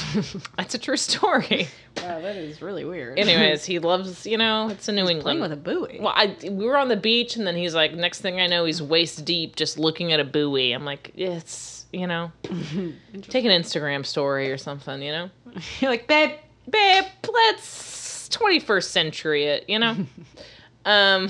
That's 0.58 0.76
a 0.76 0.78
true 0.78 0.98
story. 0.98 1.68
wow, 1.98 2.20
that 2.22 2.36
is 2.36 2.62
really 2.62 2.86
weird. 2.86 3.18
Anyways, 3.18 3.66
he 3.66 3.80
loves, 3.80 4.26
you 4.26 4.38
know, 4.38 4.70
it's 4.70 4.88
a 4.88 4.92
New 4.92 5.04
playing 5.04 5.18
England. 5.18 5.42
with 5.42 5.52
a 5.52 5.56
buoy. 5.56 5.98
well, 6.00 6.14
I 6.16 6.36
we 6.44 6.66
were 6.66 6.78
on 6.78 6.90
the 6.90 6.98
beach, 6.98 7.36
and 7.36 7.48
then 7.48 7.56
he's 7.56 7.74
like, 7.74 7.94
next 7.94 8.22
thing 8.22 8.40
I 8.40 8.48
know, 8.48 8.66
he's 8.66 8.82
waist 8.82 9.26
deep, 9.26 9.56
just 9.56 9.80
looking 9.80 10.12
at 10.12 10.20
a 10.20 10.26
buoy. 10.26 10.72
I'm 10.72 10.86
like, 10.86 11.12
it's, 11.16 11.75
you 11.96 12.08
know, 12.08 12.32
take 13.22 13.46
an 13.46 13.52
Instagram 13.52 14.06
story 14.06 14.52
or 14.52 14.58
something, 14.58 15.02
you 15.02 15.12
know, 15.12 15.30
You're 15.80 15.92
like, 15.92 16.08
babe, 16.08 16.32
babe. 16.70 17.06
Let's 17.32 18.28
21st 18.30 18.84
century 18.84 19.46
it, 19.46 19.70
you 19.70 19.80
know. 19.80 19.96
um, 20.86 21.30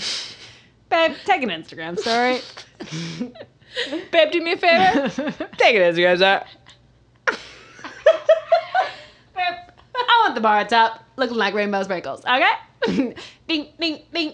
babe, 0.89 1.15
take 1.23 1.43
an 1.43 1.49
Instagram 1.49 1.99
story. 1.99 2.39
babe, 4.11 4.31
do 4.31 4.41
me 4.41 4.53
a 4.53 4.57
favor, 4.57 5.09
take 5.57 5.75
it 5.75 5.81
as 5.81 5.97
you 5.97 6.05
guys 6.05 6.21
are. 6.21 6.45
babe, 7.27 7.37
I 9.35 10.23
want 10.23 10.33
the 10.35 10.41
bar 10.41 10.65
top 10.65 11.03
looking 11.15 11.37
like 11.37 11.53
rainbow 11.53 11.83
sprinkles. 11.83 12.25
Okay? 12.25 13.13
ding, 13.47 13.67
ding, 13.79 14.01
ding. 14.11 14.33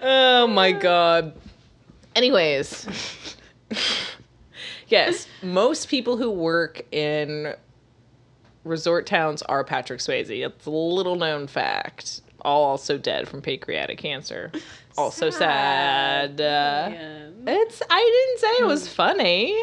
Oh 0.00 0.27
my 0.48 0.72
god. 0.72 1.34
Anyways. 2.14 2.86
yes, 4.88 5.26
most 5.42 5.88
people 5.88 6.16
who 6.16 6.30
work 6.30 6.84
in 6.92 7.54
resort 8.64 9.06
towns 9.06 9.42
are 9.42 9.64
Patrick 9.64 10.00
Swayze. 10.00 10.30
It's 10.30 10.66
a 10.66 10.70
little 10.70 11.16
known 11.16 11.46
fact. 11.46 12.22
All 12.42 12.64
also 12.64 12.98
dead 12.98 13.28
from 13.28 13.42
pancreatic 13.42 13.98
cancer. 13.98 14.52
Also 14.96 15.30
sad. 15.30 16.40
Uh, 16.40 16.90
it's 17.46 17.82
I 17.88 18.26
didn't 18.26 18.40
say 18.40 18.64
it 18.64 18.66
was 18.66 18.88
funny. 18.88 19.56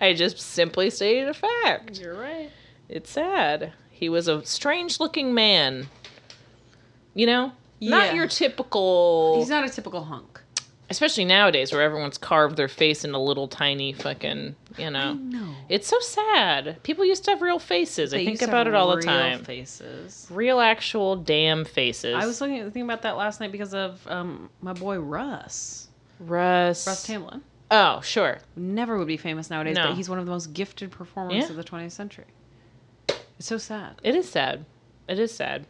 I 0.00 0.14
just 0.14 0.38
simply 0.38 0.90
stated 0.90 1.28
a 1.28 1.34
fact. 1.34 1.98
You're 1.98 2.18
right. 2.18 2.50
It's 2.88 3.10
sad. 3.10 3.72
He 3.90 4.08
was 4.08 4.28
a 4.28 4.44
strange 4.46 4.98
looking 4.98 5.34
man. 5.34 5.88
You 7.14 7.26
know? 7.26 7.52
Yeah. 7.80 7.90
Not 7.90 8.14
your 8.14 8.26
typical 8.28 9.38
He's 9.38 9.48
not 9.48 9.64
a 9.64 9.68
typical 9.70 10.04
hunk. 10.04 10.40
especially 10.90 11.24
nowadays 11.24 11.72
where 11.72 11.80
everyone's 11.82 12.18
carved 12.18 12.56
their 12.56 12.68
face 12.68 13.04
into 13.04 13.16
little 13.18 13.48
tiny 13.48 13.92
fucking 13.94 14.54
you 14.76 14.90
know 14.90 15.14
No. 15.14 15.54
it's 15.68 15.88
so 15.88 15.98
sad 16.00 16.82
people 16.82 17.04
used 17.04 17.24
to 17.24 17.30
have 17.30 17.40
real 17.42 17.58
faces 17.58 18.12
i 18.12 18.24
think 18.24 18.42
about 18.42 18.66
it 18.66 18.74
all 18.74 18.94
the 18.94 19.00
time 19.02 19.42
Faces. 19.44 20.26
real 20.30 20.60
actual 20.60 21.16
damn 21.16 21.64
faces 21.64 22.14
I 22.14 22.26
was 22.26 22.40
looking 22.40 22.62
thinking 22.64 22.82
about 22.82 23.02
that 23.02 23.16
last 23.16 23.40
night 23.40 23.50
because 23.52 23.72
of 23.72 24.06
um, 24.08 24.50
my 24.60 24.72
boy 24.74 24.98
Russ. 24.98 25.88
russ 26.18 26.86
Russ 26.86 27.06
Tamblyn. 27.06 27.40
oh 27.70 28.00
sure 28.02 28.38
Never 28.56 28.98
would 28.98 29.06
be 29.08 29.16
famous 29.16 29.48
nowadays, 29.48 29.76
No. 29.76 29.88
but 29.88 29.96
he's 29.96 30.08
one 30.10 30.18
of 30.18 30.26
the 30.26 30.32
most 30.32 30.52
gifted 30.52 30.90
performers 30.90 31.44
Yeah. 31.44 31.50
of 31.50 31.56
the 31.56 31.64
20th 31.64 31.92
century. 31.92 32.26
It's 33.08 33.46
so 33.48 33.58
sad. 33.58 34.00
it 34.02 34.14
is 34.14 34.28
sad 34.28 34.66
it 35.08 35.18
is 35.18 35.32
sad 35.32 35.66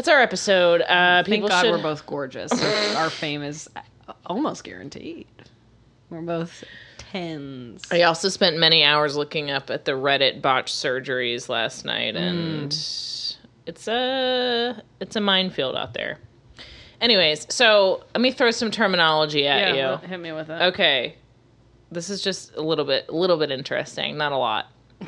that's 0.00 0.08
our 0.08 0.22
episode 0.22 0.80
uh 0.80 1.22
Thank 1.22 1.26
people 1.26 1.48
God 1.50 1.60
should 1.60 1.72
we're 1.72 1.82
both 1.82 2.06
gorgeous. 2.06 2.50
Our- 2.52 2.96
Our 3.02 3.10
fame 3.10 3.42
is 3.42 3.68
almost 4.24 4.64
guaranteed. 4.64 5.26
We're 6.08 6.22
both 6.22 6.64
tens. 6.96 7.84
I 7.92 8.02
also 8.02 8.30
spent 8.30 8.56
many 8.56 8.82
hours 8.82 9.14
looking 9.14 9.50
up 9.50 9.68
at 9.68 9.84
the 9.84 9.92
Reddit 9.92 10.40
botched 10.40 10.74
surgeries 10.74 11.50
last 11.50 11.84
night, 11.84 12.16
and 12.16 12.72
it's 13.66 13.88
a 13.88 14.82
it's 15.00 15.16
a 15.16 15.20
minefield 15.20 15.76
out 15.76 15.92
there. 15.92 16.18
Anyways, 17.02 17.46
so 17.54 18.02
let 18.14 18.22
me 18.22 18.32
throw 18.32 18.52
some 18.52 18.70
terminology 18.70 19.46
at 19.46 19.74
yeah, 19.74 20.00
you. 20.00 20.06
hit 20.08 20.18
me 20.18 20.32
with 20.32 20.48
it. 20.48 20.62
Okay. 20.62 21.16
This 21.92 22.08
is 22.08 22.22
just 22.22 22.56
a 22.56 22.62
little 22.62 22.86
bit 22.86 23.04
a 23.10 23.14
little 23.14 23.36
bit 23.36 23.50
interesting, 23.50 24.16
not 24.16 24.32
a 24.32 24.38
lot. 24.38 24.66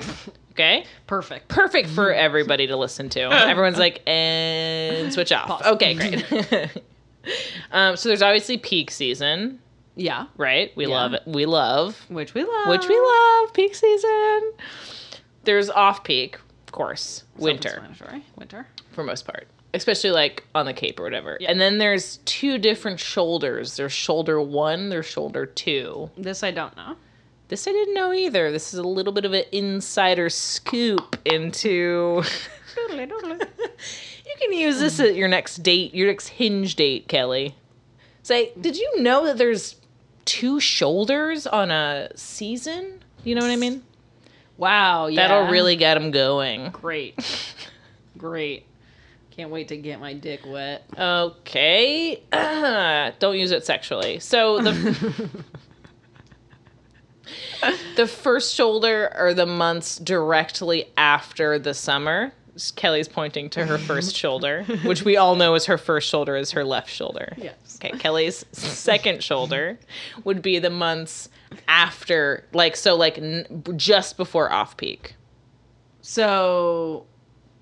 Okay? 0.52 0.84
Perfect. 1.06 1.48
Perfect 1.48 1.88
for 1.88 2.12
everybody 2.12 2.66
to 2.68 2.76
listen 2.76 3.08
to. 3.10 3.20
Everyone's 3.48 3.78
like, 3.78 4.02
and 4.06 5.12
switch 5.12 5.32
off. 5.32 5.48
Pause. 5.48 5.66
Okay, 5.74 5.94
great. 6.40 6.82
um, 7.72 7.96
so 7.96 8.08
there's 8.08 8.22
obviously 8.22 8.58
peak 8.58 8.90
season. 8.90 9.60
Yeah. 9.94 10.26
right? 10.38 10.74
We 10.76 10.86
Yeah. 10.86 10.94
love 10.94 11.12
it. 11.14 11.22
We 11.26 11.44
love 11.46 12.02
Which 12.08 12.32
we 12.34 12.44
love. 12.44 12.68
which 12.68 12.88
we 12.88 12.98
love 12.98 13.52
peak 13.52 13.74
season. 13.74 14.52
There's 15.44 15.68
off 15.68 16.02
peak, 16.04 16.36
of 16.66 16.72
course, 16.72 17.24
winter 17.36 17.82
Winter. 18.36 18.66
for 18.92 19.02
most 19.04 19.26
part, 19.26 19.48
especially 19.74 20.10
like 20.12 20.44
on 20.54 20.64
the 20.66 20.72
Cape 20.72 20.98
or 21.00 21.02
whatever. 21.02 21.38
And 21.46 21.60
then 21.60 21.78
there's 21.78 22.18
two 22.24 22.56
different 22.58 23.00
shoulders. 23.00 23.76
There's 23.76 23.92
shoulder 23.92 24.40
one. 24.40 24.88
There's 24.88 25.04
shoulder 25.06 25.44
two. 25.46 26.10
This 26.16 26.42
I 26.42 26.52
don't 26.52 26.74
know. 26.76 26.96
This 27.52 27.68
I 27.68 27.72
didn't 27.72 27.92
know 27.92 28.14
either. 28.14 28.50
This 28.50 28.72
is 28.72 28.78
a 28.78 28.82
little 28.82 29.12
bit 29.12 29.26
of 29.26 29.34
an 29.34 29.44
insider 29.52 30.30
scoop 30.30 31.18
into. 31.26 32.22
You 32.96 34.34
can 34.40 34.52
use 34.54 34.80
this 34.80 34.98
at 34.98 35.14
your 35.14 35.28
next 35.28 35.56
date, 35.56 35.94
your 35.94 36.06
next 36.06 36.28
hinge 36.28 36.76
date, 36.76 37.08
Kelly. 37.08 37.54
Say, 38.22 38.52
did 38.58 38.78
you 38.78 39.02
know 39.02 39.26
that 39.26 39.36
there's 39.36 39.76
two 40.24 40.60
shoulders 40.60 41.46
on 41.46 41.70
a 41.70 42.08
season? 42.16 43.04
You 43.22 43.34
know 43.34 43.42
what 43.42 43.50
I 43.50 43.56
mean? 43.56 43.82
Wow. 44.56 45.08
Yeah. 45.08 45.28
That'll 45.28 45.52
really 45.52 45.76
get 45.76 45.94
them 45.94 46.10
going. 46.10 46.70
great. 46.70 47.14
great. 48.16 48.64
Can't 49.32 49.50
wait 49.50 49.68
to 49.68 49.76
get 49.76 50.00
my 50.00 50.14
dick 50.14 50.40
wet. 50.46 50.84
Okay. 50.98 52.22
Don't 53.18 53.38
use 53.38 53.50
it 53.50 53.66
sexually. 53.66 54.20
So 54.20 54.62
the 54.62 55.44
the 57.96 58.06
first 58.06 58.54
shoulder 58.54 59.10
are 59.14 59.34
the 59.34 59.46
months 59.46 59.98
directly 59.98 60.86
after 60.96 61.58
the 61.58 61.74
summer. 61.74 62.32
Kelly's 62.76 63.08
pointing 63.08 63.48
to 63.50 63.64
her 63.64 63.78
first 63.78 64.14
shoulder, 64.22 64.64
which 64.84 65.04
we 65.04 65.16
all 65.16 65.36
know 65.36 65.54
is 65.54 65.64
her 65.66 65.78
first 65.78 66.08
shoulder 66.08 66.36
is 66.36 66.50
her 66.50 66.64
left 66.64 66.90
shoulder. 66.90 67.32
Yes. 67.38 67.78
Okay, 67.82 67.96
Kelly's 67.98 68.44
second 68.52 69.22
shoulder 69.24 69.78
would 70.24 70.42
be 70.42 70.58
the 70.58 70.68
months 70.68 71.30
after, 71.66 72.44
like 72.52 72.76
so, 72.76 72.94
like 72.94 73.16
n- 73.16 73.64
just 73.76 74.18
before 74.18 74.52
off 74.52 74.76
peak. 74.76 75.14
So, 76.02 77.06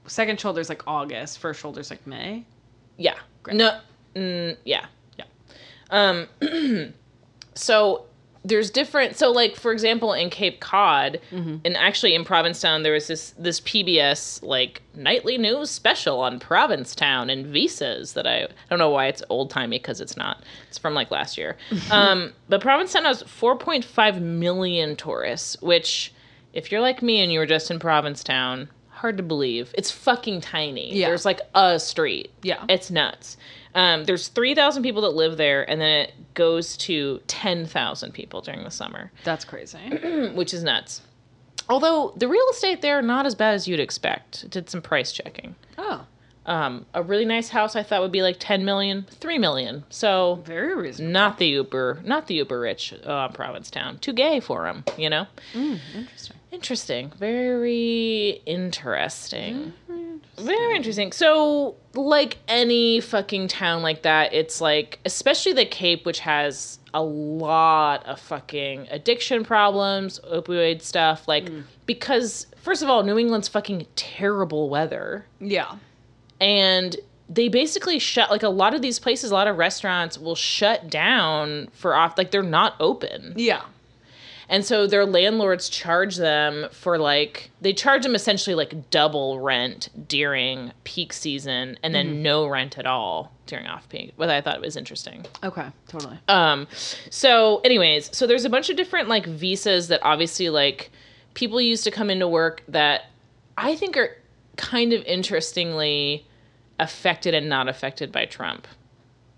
second 0.07 0.41
shoulder 0.41 0.61
is 0.61 0.69
like 0.69 0.83
August. 0.89 1.39
First 1.39 1.61
shoulder 1.61 1.81
is 1.81 1.91
like 1.91 2.05
May. 2.07 2.45
Yeah. 2.97 3.15
Great. 3.45 3.57
No. 3.57 3.79
Mm, 4.17 4.57
yeah. 4.65 4.87
Yeah. 5.19 5.25
Um. 5.91 6.27
so 7.55 8.07
there's 8.45 8.71
different. 8.71 9.17
So 9.17 9.31
like 9.31 9.57
for 9.57 9.71
example, 9.73 10.13
in 10.13 10.31
Cape 10.31 10.61
Cod, 10.61 11.21
and 11.31 11.77
actually 11.77 12.15
in 12.15 12.25
Provincetown, 12.25 12.83
there 12.83 12.93
was 12.95 13.07
this 13.07 13.35
this 13.39 13.61
PBS 13.61 14.43
like 14.43 14.83
nightly 14.95 15.37
news 15.37 15.71
special 15.71 16.21
on 16.21 16.39
Provincetown 16.41 17.29
and 17.29 17.47
visas 17.47 18.15
that 18.15 18.27
I, 18.27 18.45
I 18.45 18.49
don't 18.71 18.79
know 18.79 18.91
why 18.91 19.07
it's 19.07 19.23
old 19.29 19.51
timey 19.51 19.79
because 19.79 20.01
it's 20.01 20.17
not. 20.17 20.43
It's 20.69 20.79
from 20.79 20.95
like 20.95 21.11
last 21.11 21.37
year. 21.37 21.57
um. 21.91 22.33
But 22.49 22.61
Provincetown 22.63 23.05
has 23.05 23.23
4.5 23.23 24.21
million 24.21 24.97
tourists, 24.97 25.61
which 25.61 26.13
if 26.53 26.73
you're 26.73 26.81
like 26.81 27.03
me 27.03 27.21
and 27.21 27.33
you 27.33 27.39
were 27.39 27.47
just 27.47 27.71
in 27.71 27.79
Provincetown. 27.79 28.69
Hard 28.89 29.17
to 29.17 29.23
believe. 29.23 29.73
It's 29.79 29.91
fucking 29.91 30.43
tiny. 30.43 30.95
Yeah. 30.95 31.09
There's 31.09 31.25
like 31.25 31.41
a 31.55 31.81
street. 31.81 32.31
Yeah. 32.43 32.63
It's 32.69 32.91
nuts. 32.91 33.39
Um, 33.75 34.05
there's 34.05 34.29
3,000 34.29 34.83
people 34.83 35.03
that 35.03 35.11
live 35.11 35.37
there, 35.37 35.69
and 35.69 35.81
then 35.81 36.01
it 36.07 36.35
goes 36.35 36.77
to 36.79 37.21
10,000 37.29 38.13
people 38.13 38.41
during 38.41 38.65
the 38.65 38.71
summer, 38.71 39.13
That's 39.25 39.45
crazy. 39.45 39.79
which 40.35 40.53
is 40.55 40.65
nuts. 40.65 41.03
Although 41.69 42.13
the 42.17 42.27
real 42.27 42.45
estate 42.51 42.83
there, 42.83 43.01
not 43.01 43.27
as 43.27 43.35
bad 43.37 43.55
as 43.55 43.69
you'd 43.69 43.79
expect. 43.81 44.51
Did 44.51 44.69
some 44.69 44.83
price 44.83 45.13
checking. 45.13 45.55
oh, 45.79 46.05
Um, 46.47 46.85
a 46.95 47.03
really 47.03 47.25
nice 47.27 47.51
house 47.51 47.77
I 47.77 47.85
thought 47.85 48.01
would 48.01 48.11
be 48.11 48.23
like 48.23 48.37
10 48.41 48.65
million, 48.65 49.07
3 49.09 49.39
million. 49.39 49.85
So 49.89 50.41
very 50.45 50.75
reasonable. 50.75 51.13
not 51.13 51.39
the 51.39 51.47
uber, 51.47 52.01
not 52.05 52.27
the 52.27 52.35
uber 52.35 52.59
rich 52.59 52.93
uh, 53.05 53.29
Provincetown. 53.29 53.99
Too 53.99 54.13
gay 54.13 54.41
for 54.41 54.65
them, 54.65 54.83
you 54.99 55.09
know. 55.11 55.27
Interesting. 55.55 56.37
Interesting. 56.53 57.13
Very 57.19 58.43
interesting. 58.47 59.73
Mm-hmm. 59.91 60.45
Very 60.45 60.77
interesting. 60.77 61.13
So, 61.13 61.77
like 61.95 62.39
any 62.49 63.01
fucking 63.01 63.49
town 63.49 63.83
like 63.83 64.03
that, 64.03 64.33
it's 64.33 64.61
like, 64.61 64.99
especially 65.05 65.53
the 65.53 65.67
Cape, 65.67 66.07
which 66.07 66.21
has 66.21 66.79
a 66.95 67.03
lot 67.03 68.05
of 68.07 68.19
fucking 68.21 68.89
addiction 68.91 69.45
problems, 69.45 70.19
opioid 70.21 70.83
stuff. 70.83 71.29
Like, 71.29 71.45
mm. 71.45 71.65
because, 71.87 72.47
first 72.57 72.83
of 72.83 72.89
all, 72.89 73.03
New 73.03 73.19
England's 73.19 73.49
fucking 73.49 73.87
terrible 73.97 74.71
weather. 74.71 75.27
Yeah. 75.41 75.77
And 76.41 76.97
they 77.29 77.49
basically 77.49 77.99
shut, 77.99 78.31
like, 78.31 78.43
a 78.43 78.49
lot 78.49 78.75
of 78.75 78.83
these 78.83 78.99
places, 78.99 79.31
a 79.31 79.35
lot 79.35 79.47
of 79.47 79.57
restaurants 79.57 80.19
will 80.19 80.35
shut 80.35 80.91
down 80.91 81.69
for 81.73 81.95
off, 81.95 82.19
like, 82.19 82.31
they're 82.31 82.43
not 82.43 82.75
open. 82.81 83.35
Yeah. 83.37 83.63
And 84.51 84.65
so 84.65 84.89
their 84.89 85.07
landlords 85.07 85.69
charge 85.69 86.17
them 86.17 86.67
for 86.73 86.99
like 86.99 87.53
they 87.61 87.73
charge 87.73 88.03
them 88.03 88.17
essentially 88.17 88.57
like 88.57 88.91
double 88.91 89.39
rent 89.39 89.89
during 90.09 90.73
peak 90.83 91.13
season 91.13 91.79
and 91.85 91.95
then 91.95 92.21
no 92.21 92.49
rent 92.49 92.77
at 92.77 92.85
all 92.85 93.33
during 93.47 93.69
off 93.69 93.89
peak. 93.89 94.13
What 94.17 94.29
I 94.29 94.41
thought 94.41 94.57
it 94.57 94.61
was 94.61 94.77
interesting. 94.77 95.25
Okay. 95.45 95.69
Totally. 95.87 96.19
Um 96.27 96.67
so 97.11 97.61
anyways, 97.61 98.15
so 98.15 98.27
there's 98.27 98.45
a 98.45 98.51
bunch 98.51 98.71
of 98.71 98.77
different 98.77 99.09
like 99.09 99.25
visas 99.25 99.87
that 99.87 100.01
obviously 100.03 100.51
like 100.51 100.91
people 101.35 101.61
use 101.61 101.83
to 101.83 101.93
come 101.93 102.11
into 102.11 102.27
work 102.27 102.65
that 102.67 103.03
I 103.57 103.77
think 103.77 103.97
are 103.97 104.17
kind 104.57 104.93
of 104.93 105.05
interestingly 105.05 106.27
affected 106.81 107.35
and 107.35 107.49
not 107.49 107.69
affected 107.69 108.11
by 108.11 108.25
Trump. 108.25 108.67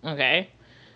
Okay? 0.05 0.49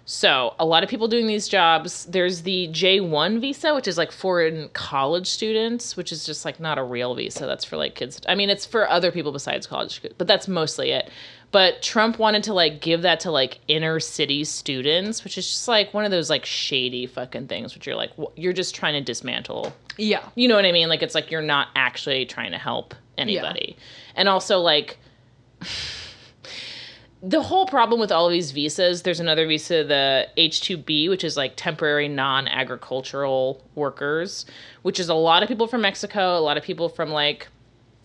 So, 0.08 0.54
a 0.60 0.64
lot 0.64 0.84
of 0.84 0.88
people 0.88 1.08
doing 1.08 1.26
these 1.26 1.48
jobs. 1.48 2.04
There's 2.04 2.42
the 2.42 2.68
J1 2.68 3.40
visa, 3.40 3.74
which 3.74 3.88
is 3.88 3.98
like 3.98 4.12
foreign 4.12 4.68
college 4.68 5.26
students, 5.26 5.96
which 5.96 6.12
is 6.12 6.24
just 6.24 6.44
like 6.44 6.60
not 6.60 6.78
a 6.78 6.82
real 6.84 7.16
visa. 7.16 7.44
That's 7.44 7.64
for 7.64 7.76
like 7.76 7.96
kids. 7.96 8.20
I 8.28 8.36
mean, 8.36 8.48
it's 8.48 8.64
for 8.64 8.88
other 8.88 9.10
people 9.10 9.32
besides 9.32 9.66
college, 9.66 10.00
but 10.16 10.28
that's 10.28 10.46
mostly 10.46 10.92
it. 10.92 11.10
But 11.50 11.82
Trump 11.82 12.20
wanted 12.20 12.44
to 12.44 12.54
like 12.54 12.80
give 12.80 13.02
that 13.02 13.18
to 13.20 13.32
like 13.32 13.58
inner 13.66 13.98
city 13.98 14.44
students, 14.44 15.24
which 15.24 15.36
is 15.38 15.48
just 15.48 15.66
like 15.66 15.92
one 15.92 16.04
of 16.04 16.12
those 16.12 16.30
like 16.30 16.44
shady 16.46 17.06
fucking 17.06 17.48
things, 17.48 17.74
which 17.74 17.84
you're 17.84 17.96
like, 17.96 18.12
you're 18.36 18.52
just 18.52 18.76
trying 18.76 18.94
to 18.94 19.00
dismantle 19.00 19.72
Yeah. 19.96 20.22
you 20.36 20.46
know 20.46 20.54
what 20.54 20.66
I 20.66 20.70
mean? 20.72 20.88
Like 20.88 21.02
it's 21.02 21.16
like 21.16 21.32
you're 21.32 21.42
not 21.42 21.68
actually 21.74 22.26
trying 22.26 22.52
to 22.52 22.58
help 22.58 22.94
anybody. 23.18 23.76
And 24.14 24.28
also 24.28 24.60
like 24.60 24.98
the 27.22 27.42
whole 27.42 27.66
problem 27.66 27.98
with 27.98 28.12
all 28.12 28.26
of 28.26 28.33
these 28.33 28.50
visas, 28.50 29.02
there's 29.02 29.20
another 29.20 29.46
visa, 29.46 29.85
the 29.85 30.29
H2B, 30.37 31.09
which 31.09 31.24
is 31.24 31.37
like 31.37 31.55
temporary 31.57 32.09
non-agricultural 32.09 33.62
workers, 33.74 34.44
which 34.83 35.00
is 35.00 35.09
a 35.09 35.14
lot 35.14 35.42
of 35.42 35.48
people 35.48 35.66
from 35.66 35.81
Mexico, 35.81 36.38
a 36.38 36.40
lot 36.40 36.57
of 36.57 36.62
people 36.62 36.88
from 36.88 37.11
like 37.11 37.48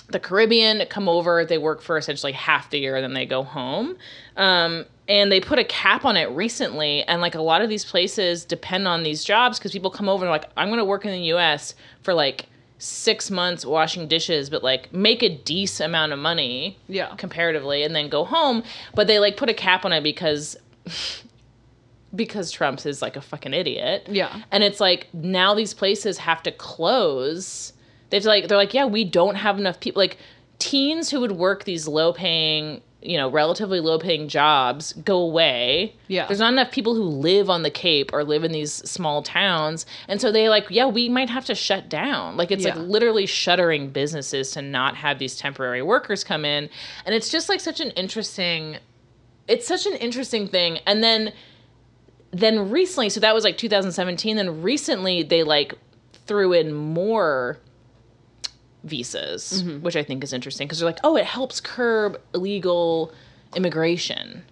the 0.10 0.20
Caribbean 0.20 0.86
come 0.88 1.10
over. 1.10 1.44
They 1.46 1.58
work 1.58 1.82
for 1.82 1.98
essentially 1.98 2.32
half 2.32 2.70
the 2.70 2.80
year, 2.80 3.02
then 3.02 3.14
they 3.14 3.26
go 3.26 3.44
home. 3.44 3.98
Um, 4.38 4.86
and 5.08 5.30
they 5.30 5.42
put 5.42 5.60
a 5.60 5.66
cap 5.66 6.06
on 6.06 6.16
it 6.16 6.30
recently. 6.30 7.04
And 7.04 7.22
like 7.22 7.36
a 7.36 7.42
lot 7.42 7.62
of 7.62 7.70
these 7.70 7.84
places 7.84 8.46
depend 8.46 8.88
on 8.88 9.04
these 9.04 9.26
jobs 9.26 9.60
because 9.60 9.74
people 9.74 9.92
come 9.92 10.08
over 10.08 10.24
and 10.24 10.32
like, 10.32 10.50
I'm 10.56 10.70
going 10.70 10.80
to 10.80 10.86
work 10.86 11.06
in 11.06 11.12
the 11.12 11.34
US 11.34 11.76
for 12.02 12.14
like 12.14 12.48
six 12.82 13.30
months 13.30 13.66
washing 13.66 14.08
dishes, 14.08 14.50
but 14.50 14.64
like 14.64 14.92
make 14.92 15.22
a 15.24 15.30
decent 15.30 15.86
amount 15.90 16.12
of 16.14 16.20
money 16.20 16.78
Yeah. 16.88 17.14
comparatively 17.16 17.84
and 17.84 17.96
then 17.96 18.10
go 18.10 18.26
home. 18.26 18.64
But 18.96 19.08
they 19.08 19.20
like 19.20 19.38
put 19.38 19.50
a 19.50 19.54
cap 19.54 19.86
on 19.86 19.94
it 19.94 20.02
because. 20.04 20.58
Because 22.14 22.52
Trump's 22.52 22.86
is 22.86 23.02
like 23.02 23.16
a 23.16 23.22
fucking 23.22 23.54
idiot. 23.54 24.06
Yeah. 24.10 24.42
And 24.52 24.66
it's 24.66 24.82
like 24.82 25.08
now 25.14 25.54
these 25.54 25.74
places 25.74 26.18
have 26.18 26.44
to 26.44 26.52
close. 26.52 27.72
They 28.10 28.18
have 28.18 28.26
like 28.26 28.50
they're 28.50 28.58
like, 28.58 28.74
yeah, 28.74 28.84
we 28.84 29.06
don't 29.06 29.36
have 29.36 29.58
enough 29.58 29.80
people 29.80 30.02
like 30.02 30.18
teens 30.60 31.10
who 31.10 31.22
would 31.22 31.32
work 31.32 31.64
these 31.64 31.88
low 31.88 32.12
paying, 32.12 32.82
you 33.02 33.18
know, 33.18 33.30
relatively 33.30 33.80
low 33.80 33.98
paying 33.98 34.28
jobs 34.28 34.94
go 34.94 35.18
away. 35.18 35.96
Yeah. 36.08 36.28
There's 36.28 36.40
not 36.40 36.54
enough 36.54 36.72
people 36.72 36.94
who 36.94 37.04
live 37.04 37.50
on 37.50 37.64
the 37.64 37.72
Cape 37.72 38.12
or 38.14 38.24
live 38.24 38.44
in 38.44 38.52
these 38.52 38.72
small 38.72 39.24
towns. 39.24 39.86
And 40.08 40.22
so 40.22 40.32
they 40.32 40.50
like, 40.50 40.68
yeah, 40.70 40.86
we 40.86 41.10
might 41.10 41.30
have 41.30 41.46
to 41.46 41.56
shut 41.56 41.90
down. 41.90 42.38
Like 42.38 42.52
it's 42.52 42.64
Yeah. 42.64 42.76
like 42.76 42.88
literally 42.88 43.26
shuttering 43.26 43.90
businesses 43.90 44.52
to 44.52 44.62
not 44.62 44.96
have 44.98 45.18
these 45.18 45.36
temporary 45.36 45.82
workers 45.82 46.24
come 46.24 46.46
in. 46.46 46.70
And 47.06 47.16
it's 47.16 47.30
just 47.30 47.50
like 47.50 47.60
such 47.60 47.80
an 47.80 47.90
interesting 47.92 48.78
it's 49.48 49.68
such 49.68 49.86
an 49.86 49.94
interesting 49.94 50.48
thing. 50.48 50.78
And 50.86 51.04
then 51.04 51.34
then 52.32 52.70
recently, 52.70 53.10
so 53.10 53.20
that 53.20 53.34
was 53.34 53.44
like 53.44 53.58
2017. 53.58 54.38
Then 54.38 54.62
recently, 54.62 55.24
they 55.24 55.44
like 55.44 55.74
threw 56.26 56.54
in 56.54 56.74
more 56.74 57.58
visas, 58.84 59.64
mm-hmm. 59.64 59.82
which 59.82 59.96
I 59.96 60.04
think 60.04 60.24
is 60.24 60.34
interesting 60.34 60.68
because 60.68 60.80
they're 60.80 60.90
like, 60.90 61.00
oh, 61.04 61.16
it 61.16 61.26
helps 61.26 61.60
curb 61.62 62.20
illegal 62.34 63.14
immigration. 63.56 64.44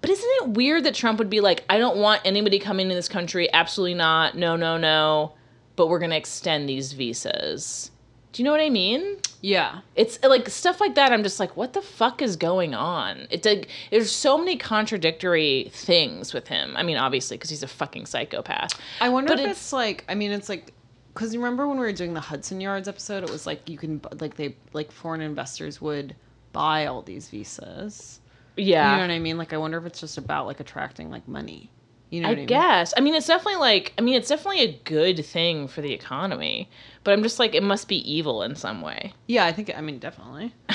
But 0.00 0.10
isn't 0.10 0.30
it 0.42 0.48
weird 0.50 0.84
that 0.84 0.94
Trump 0.94 1.18
would 1.18 1.30
be 1.30 1.40
like, 1.40 1.64
I 1.68 1.78
don't 1.78 1.96
want 1.96 2.22
anybody 2.24 2.58
coming 2.58 2.88
to 2.88 2.94
this 2.94 3.08
country, 3.08 3.52
absolutely 3.52 3.94
not, 3.94 4.36
no, 4.36 4.56
no, 4.56 4.76
no, 4.76 5.34
but 5.76 5.88
we're 5.88 6.00
going 6.00 6.10
to 6.10 6.16
extend 6.16 6.68
these 6.68 6.92
visas. 6.92 7.90
Do 8.32 8.42
you 8.42 8.44
know 8.44 8.50
what 8.50 8.62
I 8.62 8.70
mean? 8.70 9.18
Yeah. 9.42 9.80
It's 9.94 10.18
like 10.22 10.48
stuff 10.48 10.80
like 10.80 10.94
that. 10.94 11.12
I'm 11.12 11.22
just 11.22 11.38
like, 11.38 11.54
what 11.54 11.74
the 11.74 11.82
fuck 11.82 12.22
is 12.22 12.36
going 12.36 12.74
on? 12.74 13.26
It's 13.30 13.46
like 13.46 13.68
there's 13.90 14.10
so 14.10 14.38
many 14.38 14.56
contradictory 14.56 15.70
things 15.72 16.32
with 16.32 16.48
him. 16.48 16.74
I 16.76 16.82
mean, 16.82 16.96
obviously, 16.96 17.36
because 17.36 17.50
he's 17.50 17.62
a 17.62 17.68
fucking 17.68 18.06
psychopath. 18.06 18.72
I 19.02 19.10
wonder 19.10 19.28
But 19.28 19.40
if 19.40 19.44
it's- 19.44 19.56
it's, 19.58 19.72
like 19.72 20.04
I 20.08 20.14
mean 20.14 20.30
it's 20.30 20.48
like 20.48 20.72
because 21.14 21.34
you 21.34 21.40
remember 21.40 21.66
when 21.68 21.78
we 21.78 21.84
were 21.84 21.92
doing 21.92 22.14
the 22.14 22.20
Hudson 22.20 22.60
Yards 22.60 22.88
episode, 22.88 23.24
it 23.24 23.30
was 23.30 23.46
like 23.46 23.68
you 23.68 23.78
can 23.78 24.00
like 24.20 24.36
they 24.36 24.56
like 24.72 24.90
foreign 24.92 25.20
investors 25.20 25.80
would 25.80 26.14
buy 26.52 26.86
all 26.86 27.02
these 27.02 27.28
visas. 27.28 28.20
Yeah, 28.56 28.90
You 28.92 28.96
know 28.96 29.02
what 29.04 29.10
I 29.14 29.18
mean? 29.18 29.38
Like 29.38 29.52
I 29.52 29.56
wonder 29.56 29.78
if 29.78 29.86
it's 29.86 30.00
just 30.00 30.18
about 30.18 30.46
like 30.46 30.60
attracting 30.60 31.10
like 31.10 31.26
money. 31.28 31.70
You 32.10 32.20
know 32.20 32.28
I 32.28 32.32
what 32.32 32.36
I 32.36 32.40
mean? 32.40 32.46
guess. 32.46 32.92
I 32.96 33.00
mean, 33.00 33.14
it's 33.14 33.26
definitely 33.26 33.56
like, 33.60 33.94
I 33.98 34.02
mean, 34.02 34.14
it's 34.14 34.28
definitely 34.28 34.60
a 34.60 34.78
good 34.84 35.24
thing 35.24 35.66
for 35.66 35.80
the 35.80 35.94
economy, 35.94 36.68
but 37.04 37.12
I'm 37.14 37.22
just 37.22 37.38
like, 37.38 37.54
it 37.54 37.62
must 37.62 37.88
be 37.88 37.96
evil 38.10 38.42
in 38.42 38.54
some 38.54 38.82
way. 38.82 39.14
Yeah, 39.26 39.46
I 39.46 39.52
think 39.52 39.72
I 39.74 39.80
mean 39.80 39.98
definitely. 39.98 40.54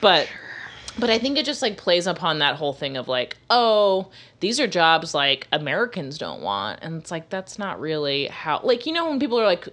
But, 0.00 0.28
but 0.98 1.10
I 1.10 1.18
think 1.18 1.38
it 1.38 1.44
just 1.46 1.62
like 1.62 1.76
plays 1.76 2.06
upon 2.06 2.38
that 2.40 2.56
whole 2.56 2.72
thing 2.72 2.96
of 2.96 3.08
like, 3.08 3.36
oh, 3.50 4.08
these 4.40 4.60
are 4.60 4.66
jobs 4.66 5.14
like 5.14 5.46
Americans 5.52 6.18
don't 6.18 6.42
want, 6.42 6.80
and 6.82 6.96
it's 7.00 7.10
like 7.10 7.28
that's 7.28 7.58
not 7.58 7.80
really 7.80 8.26
how. 8.26 8.60
Like 8.62 8.86
you 8.86 8.92
know 8.92 9.08
when 9.08 9.18
people 9.20 9.40
are 9.40 9.46
like 9.46 9.68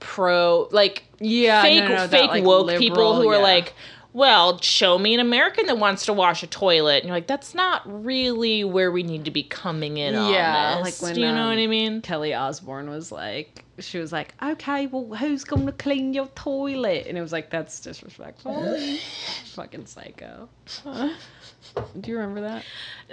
pro, 0.00 0.68
like 0.70 1.04
Yeah, 1.20 1.62
no, 1.62 1.68
fake 1.68 1.84
no, 1.84 1.88
that, 1.88 2.10
fake 2.10 2.30
like, 2.30 2.44
woke 2.44 2.68
people 2.78 2.96
liberal, 3.10 3.14
who 3.14 3.28
are 3.28 3.40
like. 3.42 3.74
Well, 4.16 4.58
show 4.62 4.98
me 4.98 5.12
an 5.12 5.20
American 5.20 5.66
that 5.66 5.76
wants 5.76 6.06
to 6.06 6.14
wash 6.14 6.42
a 6.42 6.46
toilet. 6.46 7.00
And 7.02 7.04
you're 7.04 7.14
like, 7.14 7.26
that's 7.26 7.54
not 7.54 7.82
really 7.84 8.64
where 8.64 8.90
we 8.90 9.02
need 9.02 9.26
to 9.26 9.30
be 9.30 9.42
coming 9.42 9.98
in 9.98 10.14
on 10.14 10.32
Yeah, 10.32 10.76
this. 10.78 11.02
like 11.02 11.02
when, 11.02 11.14
Do 11.16 11.20
you 11.20 11.26
know 11.26 11.42
um, 11.42 11.48
what 11.50 11.58
I 11.58 11.66
mean? 11.66 12.00
Kelly 12.00 12.32
Osbourne 12.32 12.88
was 12.88 13.12
like, 13.12 13.62
she 13.78 13.98
was 13.98 14.12
like, 14.12 14.32
okay, 14.42 14.86
well, 14.86 15.04
who's 15.18 15.44
going 15.44 15.66
to 15.66 15.72
clean 15.72 16.14
your 16.14 16.28
toilet? 16.28 17.04
And 17.06 17.18
it 17.18 17.20
was 17.20 17.30
like, 17.30 17.50
that's 17.50 17.78
disrespectful. 17.78 18.78
Fucking 19.54 19.84
psycho. 19.84 20.48
Do 20.82 22.10
you 22.10 22.16
remember 22.16 22.40
that? 22.40 22.64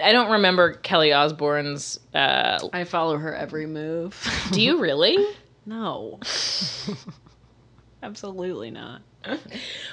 I 0.02 0.14
don't 0.14 0.32
remember 0.32 0.76
Kelly 0.76 1.12
Osbourne's. 1.12 2.00
Uh, 2.14 2.60
I 2.72 2.86
follow 2.86 3.18
her 3.18 3.36
every 3.36 3.66
move. 3.66 4.16
do 4.54 4.62
you 4.62 4.80
really? 4.80 5.18
no. 5.66 6.22
Absolutely 8.04 8.72
not. 8.72 9.02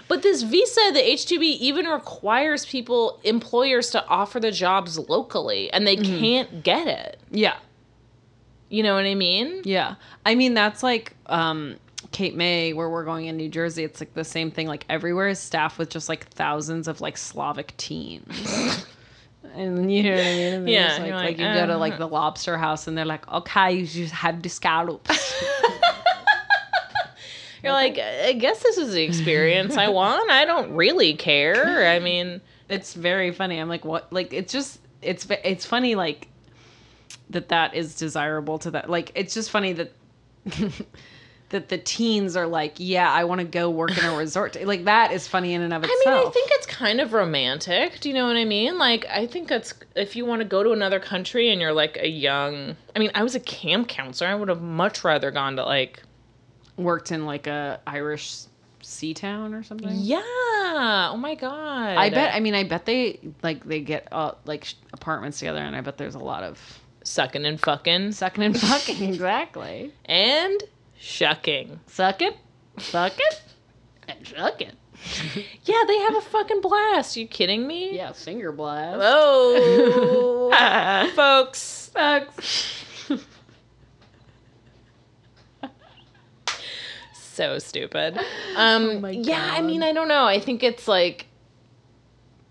But 0.08 0.22
this 0.22 0.42
visa, 0.42 0.90
the 0.92 1.08
H-2B, 1.08 1.42
even 1.42 1.86
requires 1.86 2.66
people, 2.66 3.20
employers, 3.22 3.90
to 3.90 4.04
offer 4.06 4.40
the 4.40 4.50
jobs 4.50 4.98
locally, 4.98 5.72
and 5.72 5.86
they 5.86 5.94
can't 5.94 6.64
get 6.64 6.88
it. 6.88 7.20
Yeah. 7.30 7.56
You 8.70 8.82
know 8.82 8.94
what 8.94 9.04
I 9.04 9.14
mean? 9.14 9.62
Yeah. 9.64 9.94
I 10.26 10.34
mean, 10.34 10.54
that's 10.54 10.82
like 10.82 11.14
um, 11.26 11.76
Cape 12.10 12.34
May, 12.34 12.72
where 12.72 12.90
we're 12.90 13.04
going 13.04 13.26
in 13.26 13.36
New 13.36 13.48
Jersey. 13.48 13.84
It's 13.84 14.00
like 14.00 14.14
the 14.14 14.24
same 14.24 14.50
thing. 14.50 14.66
Like 14.66 14.84
everywhere 14.88 15.28
is 15.28 15.38
staffed 15.38 15.78
with 15.78 15.90
just 15.90 16.08
like 16.08 16.26
thousands 16.30 16.88
of 16.88 17.00
like 17.00 17.16
Slavic 17.16 17.76
teens. 17.76 18.84
And 19.54 19.92
you 19.92 20.04
know 20.04 20.12
what 20.12 20.20
I 20.20 20.32
mean? 20.32 20.52
And 20.54 20.68
Yeah, 20.68 20.92
Like, 20.92 21.00
like, 21.00 21.12
like, 21.12 21.38
you 21.38 21.44
go 21.44 21.66
to 21.66 21.76
like 21.76 21.94
uh-huh. 21.94 21.98
the 21.98 22.08
lobster 22.08 22.56
house 22.56 22.86
and 22.86 22.96
they're 22.96 23.04
like, 23.04 23.26
okay, 23.28 23.72
you 23.72 23.86
just 23.86 24.12
have 24.12 24.42
the 24.42 24.48
scallops. 24.48 25.34
You're 27.62 27.72
like, 27.72 27.98
I 27.98 28.32
guess 28.32 28.62
this 28.62 28.78
is 28.78 28.92
the 28.92 29.02
experience 29.02 29.76
I 29.76 29.88
want. 29.88 30.30
I 30.30 30.44
don't 30.44 30.72
really 30.74 31.14
care. 31.14 31.88
I 31.88 31.98
mean, 32.00 32.40
it's 32.68 32.94
very 32.94 33.32
funny. 33.32 33.58
I'm 33.58 33.68
like, 33.68 33.84
what? 33.84 34.12
Like, 34.12 34.32
it's 34.32 34.52
just, 34.52 34.80
it's, 35.02 35.26
it's 35.44 35.66
funny, 35.66 35.94
like, 35.94 36.28
that 37.30 37.48
that 37.48 37.74
is 37.74 37.96
desirable 37.96 38.58
to 38.60 38.70
that. 38.72 38.88
Like, 38.90 39.12
it's 39.14 39.34
just 39.34 39.50
funny 39.50 39.72
that, 39.74 39.92
that 41.50 41.68
the 41.68 41.78
teens 41.78 42.36
are 42.36 42.46
like, 42.46 42.74
yeah, 42.78 43.12
I 43.12 43.24
want 43.24 43.40
to 43.40 43.46
go 43.46 43.70
work 43.70 43.96
in 43.96 44.04
a 44.04 44.16
resort. 44.16 44.56
Like, 44.64 44.84
that 44.84 45.12
is 45.12 45.28
funny 45.28 45.52
in 45.52 45.62
and 45.62 45.72
of 45.72 45.84
itself. 45.84 46.00
I 46.06 46.10
mean, 46.10 46.26
I 46.26 46.30
think 46.30 46.50
it's 46.52 46.66
kind 46.66 47.00
of 47.00 47.12
romantic. 47.12 48.00
Do 48.00 48.08
you 48.08 48.14
know 48.14 48.26
what 48.26 48.36
I 48.36 48.44
mean? 48.44 48.78
Like, 48.78 49.06
I 49.06 49.26
think 49.26 49.48
that's 49.48 49.74
if 49.96 50.16
you 50.16 50.24
want 50.24 50.40
to 50.40 50.44
go 50.46 50.62
to 50.62 50.70
another 50.72 51.00
country 51.00 51.50
and 51.50 51.60
you're 51.60 51.72
like 51.72 51.98
a 51.98 52.08
young. 52.08 52.76
I 52.94 52.98
mean, 52.98 53.10
I 53.14 53.22
was 53.22 53.34
a 53.34 53.40
camp 53.40 53.88
counselor. 53.88 54.30
I 54.30 54.34
would 54.34 54.48
have 54.48 54.62
much 54.62 55.04
rather 55.04 55.30
gone 55.30 55.56
to 55.56 55.64
like. 55.64 56.02
Worked 56.82 57.12
in 57.12 57.26
like 57.26 57.46
a 57.46 57.80
Irish 57.86 58.42
sea 58.82 59.14
town 59.14 59.54
or 59.54 59.62
something. 59.62 59.90
Yeah. 59.92 60.20
Oh 60.24 61.16
my 61.16 61.34
god. 61.34 61.96
I 61.96 62.10
bet. 62.10 62.34
I 62.34 62.40
mean, 62.40 62.54
I 62.54 62.64
bet 62.64 62.86
they 62.86 63.20
like 63.42 63.64
they 63.64 63.80
get 63.80 64.08
uh, 64.12 64.32
like 64.44 64.64
sh- 64.64 64.74
apartments 64.92 65.38
together, 65.38 65.60
and 65.60 65.76
I 65.76 65.80
bet 65.80 65.96
there's 65.98 66.14
a 66.14 66.18
lot 66.20 66.42
of 66.42 66.58
sucking 67.04 67.44
and 67.44 67.60
fucking 67.60 68.12
sucking 68.12 68.42
and 68.44 68.58
fucking. 68.60 69.02
exactly. 69.02 69.92
and 70.04 70.62
shucking. 70.98 71.80
sucking, 71.86 72.28
it, 72.28 73.42
and 74.08 74.26
shucking. 74.26 74.72
Yeah, 75.64 75.82
they 75.86 75.98
have 76.00 76.16
a 76.16 76.20
fucking 76.20 76.60
blast. 76.60 77.16
you 77.16 77.26
kidding 77.26 77.66
me? 77.66 77.96
Yeah, 77.96 78.12
finger 78.12 78.52
blast. 78.52 78.98
Oh, 79.02 80.50
folks. 81.16 81.58
Sucks. 81.58 82.84
So 87.40 87.58
stupid. 87.58 88.18
Um, 88.56 89.02
Oh 89.04 89.08
yeah, 89.08 89.52
I 89.56 89.62
mean, 89.62 89.82
I 89.82 89.92
don't 89.94 90.08
know. 90.08 90.24
I 90.26 90.38
think 90.40 90.62
it's 90.62 90.86
like, 90.86 91.26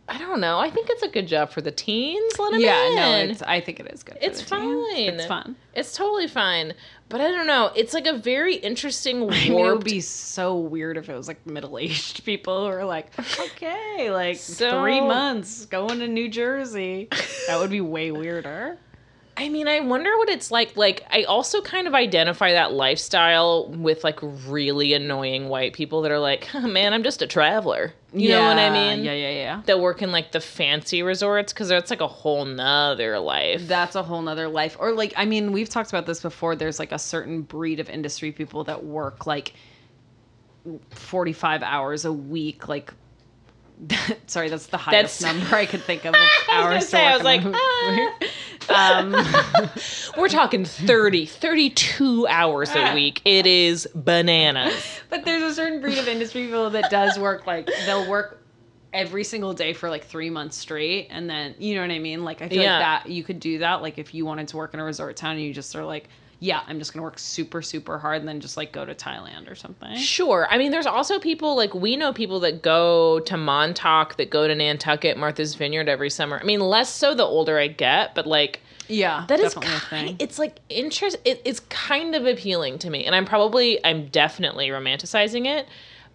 I 0.08 0.17
don't 0.17 0.39
know. 0.41 0.58
I 0.58 0.71
think 0.71 0.88
it's 0.89 1.04
a 1.04 1.08
good 1.08 1.28
job 1.28 1.52
for 1.52 1.62
the 1.62 1.71
teens. 1.71 2.39
Let 2.39 2.54
them 2.54 2.62
Yeah, 2.62 2.88
in. 2.89 2.95
no, 2.95 3.12
it's. 3.32 3.43
I 3.43 3.62
think 3.62 3.80
it 3.80 3.88
is 3.93 4.02
good. 4.02 4.17
It's 4.19 4.41
the 4.41 4.56
teens. 4.56 4.88
fine. 4.95 5.13
It's 5.13 5.25
fun. 5.28 5.56
It's 5.75 5.93
totally 5.95 6.28
fine. 6.28 6.73
But 7.10 7.21
I 7.21 7.30
don't 7.30 7.45
know. 7.45 7.71
It's 7.75 7.93
like 7.93 8.08
a 8.08 8.17
very 8.17 8.56
interesting 8.56 9.17
I 9.23 9.28
mean, 9.28 9.52
it 9.54 9.71
would 9.75 9.84
be 9.84 10.02
so 10.02 10.58
weird 10.58 10.97
if 10.97 11.10
it 11.10 11.15
was 11.15 11.28
like 11.28 11.45
middle-aged 11.45 12.23
people 12.25 12.62
who 12.65 12.71
are 12.71 12.86
like, 12.86 13.12
okay, 13.39 14.10
like 14.12 14.38
So- 14.38 14.82
three 14.82 15.02
months 15.02 15.65
going 15.67 15.99
to 15.99 16.08
New 16.08 16.30
Jersey. 16.30 17.10
That 17.47 17.60
would 17.60 17.69
be 17.69 17.82
way 17.82 18.12
weirder. 18.12 18.80
I 19.39 19.47
mean, 19.47 19.69
I 19.69 19.80
wonder 19.80 20.10
what 20.17 20.28
it's 20.28 20.52
like. 20.52 20.75
Like, 20.75 21.06
I 21.10 21.23
also 21.23 21.62
kind 21.62 21.88
of 21.88 21.95
identify 21.95 22.52
that 22.52 22.73
lifestyle 22.73 23.69
with 23.69 24.04
like 24.04 24.19
really 24.21 24.91
annoying 24.93 25.47
white 25.47 25.71
people 25.71 26.02
that 26.02 26.12
are 26.12 26.19
like, 26.19 26.43
"Huh, 26.43 26.67
man, 26.67 26.93
I'm 26.93 27.04
just 27.04 27.21
a 27.21 27.28
traveler. 27.28 27.93
You 28.12 28.30
know 28.30 28.43
what 28.43 28.58
I 28.58 28.69
mean? 28.69 29.06
Yeah, 29.06 29.13
yeah, 29.13 29.30
yeah. 29.30 29.62
That 29.65 29.80
work 29.80 30.02
in 30.02 30.12
like 30.12 30.34
the 30.34 30.41
fancy 30.41 31.04
resorts 31.04 31.54
because 31.54 31.69
that's 31.69 31.89
like 31.89 32.02
a 32.02 32.08
whole 32.08 32.43
nother 32.43 33.17
life. 33.17 33.65
That's 33.65 33.95
a 33.95 34.04
whole 34.04 34.21
nother 34.21 34.49
life. 34.49 34.75
Or 34.78 34.91
like, 34.91 35.13
I 35.15 35.23
mean, 35.23 35.54
we've 35.54 35.69
talked 35.69 35.89
about 35.89 36.06
this 36.06 36.21
before. 36.21 36.58
There's 36.58 36.78
like 36.80 36.91
a 36.91 36.99
certain 36.99 37.43
breed 37.43 37.80
of 37.80 37.89
industry 37.89 38.34
people 38.34 38.65
that 38.65 38.84
work 38.84 39.25
like 39.25 39.54
45 40.89 41.63
hours 41.63 42.04
a 42.04 42.12
week. 42.12 42.67
Like, 42.67 42.93
sorry, 44.28 44.49
that's 44.49 44.65
the 44.67 44.78
highest 44.78 45.21
That's- 45.21 45.39
number 45.41 45.56
I 45.56 45.65
could 45.65 45.84
think 45.84 46.04
of. 46.04 46.13
of 46.13 46.19
I 46.52 46.73
was 46.75 46.89
say, 46.89 47.06
I 47.06 47.15
was 47.15 47.23
like. 47.23 47.41
Um, 48.69 49.15
We're 50.17 50.29
talking 50.29 50.65
30, 50.65 51.25
32 51.25 52.27
hours 52.27 52.69
a 52.75 52.93
week. 52.93 53.21
It 53.25 53.45
is 53.47 53.88
bananas. 53.95 54.73
but 55.10 55.25
there's 55.25 55.43
a 55.43 55.53
certain 55.53 55.82
breed 55.82 55.97
of 55.97 56.08
industry 56.08 56.43
people 56.45 56.69
that 56.71 56.89
does 56.89 57.17
work 57.19 57.45
like 57.47 57.69
they'll 57.86 58.10
work 58.10 58.43
every 58.91 59.23
single 59.23 59.53
day 59.53 59.73
for 59.73 59.88
like 59.89 60.03
three 60.05 60.29
months 60.32 60.58
straight 60.58 61.08
and 61.12 61.29
then 61.29 61.53
you 61.60 61.75
know 61.75 61.82
what 61.82 61.91
i 61.91 61.99
mean 61.99 62.23
like 62.23 62.41
i 62.41 62.49
feel 62.49 62.63
Yeah. 62.63 62.73
like 62.79 63.03
that 63.03 63.12
you 63.12 63.23
could 63.23 63.39
do 63.39 63.60
that 63.60 63.84
like 63.84 63.99
if 63.99 64.15
you 64.15 64.25
wanted 64.25 64.47
to 64.47 64.58
work 64.58 64.73
in 64.73 64.79
a 64.79 64.84
resort 64.84 65.15
town 65.15 65.34
and 65.34 65.41
you 65.43 65.53
just 65.53 65.75
are 65.75 65.86
like 65.86 66.10
yeah 66.39 66.62
i'm 66.67 66.80
just 66.80 66.93
gonna 66.93 67.04
work 67.04 67.19
super 67.19 67.62
super 67.62 67.97
hard 67.97 68.19
and 68.19 68.28
then 68.28 68.39
just 68.39 68.58
like 68.58 68.71
go 68.71 68.86
to 68.86 68.95
thailand 68.95 69.49
or 69.49 69.56
something 69.56 69.80
Sure. 69.97 70.47
I 70.49 70.58
mean, 70.58 70.71
there's 70.71 70.86
also 70.86 71.19
people 71.19 71.56
like 71.56 71.73
we 71.73 71.95
know 71.95 72.13
people 72.13 72.39
that 72.41 72.62
go 72.62 73.19
to 73.21 73.38
Montauk, 73.38 74.17
that 74.17 74.30
go 74.30 74.47
to 74.47 74.56
Nantucket, 74.56 75.17
Martha's 75.17 75.56
Vineyard 75.56 75.88
every 75.88 76.10
summer. 76.10 76.39
I 76.39 76.43
mean, 76.43 76.60
less 76.60 76.89
so 76.89 77.13
the 77.15 77.23
older 77.23 77.58
I 77.58 77.67
get, 77.67 78.15
but 78.15 78.28
like 78.28 78.62
yeah 78.88 79.25
that 79.28 79.39
is 79.39 79.54
kind, 79.54 79.82
thing 79.84 80.15
it's 80.19 80.39
like 80.39 80.60
interest. 80.69 81.17
It, 81.23 81.41
it's 81.45 81.60
kind 81.69 82.15
of 82.15 82.25
appealing 82.25 82.80
to 82.80 82.89
me, 82.89 83.06
and 83.06 83.15
I'm 83.15 83.25
probably 83.25 83.84
I'm 83.86 84.08
definitely 84.08 84.69
romanticizing 84.69 85.45
it, 85.45 85.67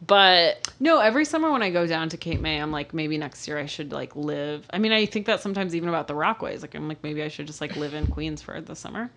but 0.07 0.71
no 0.81 0.99
every 0.99 1.25
summer 1.25 1.51
when 1.51 1.63
i 1.63 1.71
go 1.71 1.87
down 1.87 2.09
to 2.09 2.17
cape 2.17 2.41
may 2.41 2.61
i'm 2.61 2.73
like 2.73 2.93
maybe 2.93 3.17
next 3.17 3.47
year 3.47 3.59
i 3.59 3.67
should 3.67 3.93
like 3.93 4.15
live 4.17 4.67
i 4.71 4.79
mean 4.79 4.93
i 4.93 5.07
think 5.07 5.25
that 5.27 5.41
sometimes 5.41 5.75
even 5.75 5.89
about 5.89 6.09
the 6.09 6.15
rockaways 6.15 6.63
like 6.63 6.75
i'm 6.75 6.89
like 6.89 7.03
maybe 7.03 7.23
i 7.23 7.29
should 7.29 7.47
just 7.47 7.61
like 7.61 7.75
live 7.77 7.95
in 7.95 8.07
queens 8.09 8.43
for 8.43 8.61
the 8.61 8.75
summer 8.75 9.11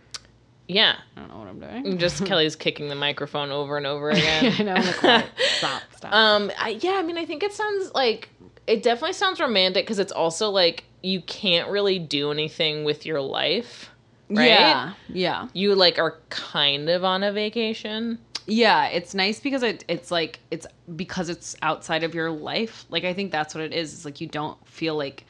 yeah, 0.68 0.96
i 1.16 1.20
don't 1.20 1.30
know 1.30 1.38
what 1.38 1.48
i'm 1.48 1.60
doing 1.60 1.98
just 1.98 2.26
Kelly's 2.30 2.56
kicking 2.56 2.90
the 2.90 2.96
microphone 2.96 3.52
over 3.52 3.78
and 3.78 3.86
over 3.86 4.10
again. 4.10 4.54
i 4.60 4.64
know 4.64 4.74
I'm 4.74 4.86
like, 4.86 5.26
stop 5.58 5.82
stop 5.96 6.14
Um, 6.14 6.52
I, 6.60 6.78
yeah, 6.82 6.94
I 6.94 7.04
mean, 7.04 7.18
I 7.18 7.26
think 7.26 7.44
it 7.44 7.54
sounds 7.54 7.94
like 7.94 8.30
it 8.68 8.84
definitely 8.84 9.14
sounds 9.14 9.40
romantic 9.40 9.86
because 9.86 10.00
it's 10.00 10.12
also 10.12 10.50
like 10.50 10.84
you 11.02 11.22
can't 11.22 11.70
really 11.70 12.00
do 12.00 12.32
anything 12.32 12.84
with 12.84 13.06
your 13.06 13.22
life, 13.22 13.90
right? 14.30 14.46
yeah 14.48 14.94
yeah 15.08 15.48
You 15.54 15.74
like 15.76 16.00
are 16.00 16.18
kind 16.30 16.90
of 16.90 17.04
on 17.06 17.24
a 17.24 17.32
vacation. 17.32 18.20
Yeah, 18.50 18.88
it's 18.88 19.14
nice 19.14 19.40
because 19.40 19.62
it 19.64 19.86
it's 19.88 20.10
like 20.12 20.40
it's 20.52 20.66
because 20.96 21.30
it's 21.30 21.56
outside 21.62 22.04
of 22.04 22.16
your 22.16 22.32
life. 22.32 22.86
Like 22.90 23.04
I 23.04 23.14
think 23.14 23.32
that's 23.32 23.54
what 23.56 23.64
it 23.64 23.74
is. 23.74 23.94
It's 23.94 24.06
like 24.06 24.20
you 24.22 24.28
don't 24.28 24.58
feel 24.68 24.96
like 24.96 25.26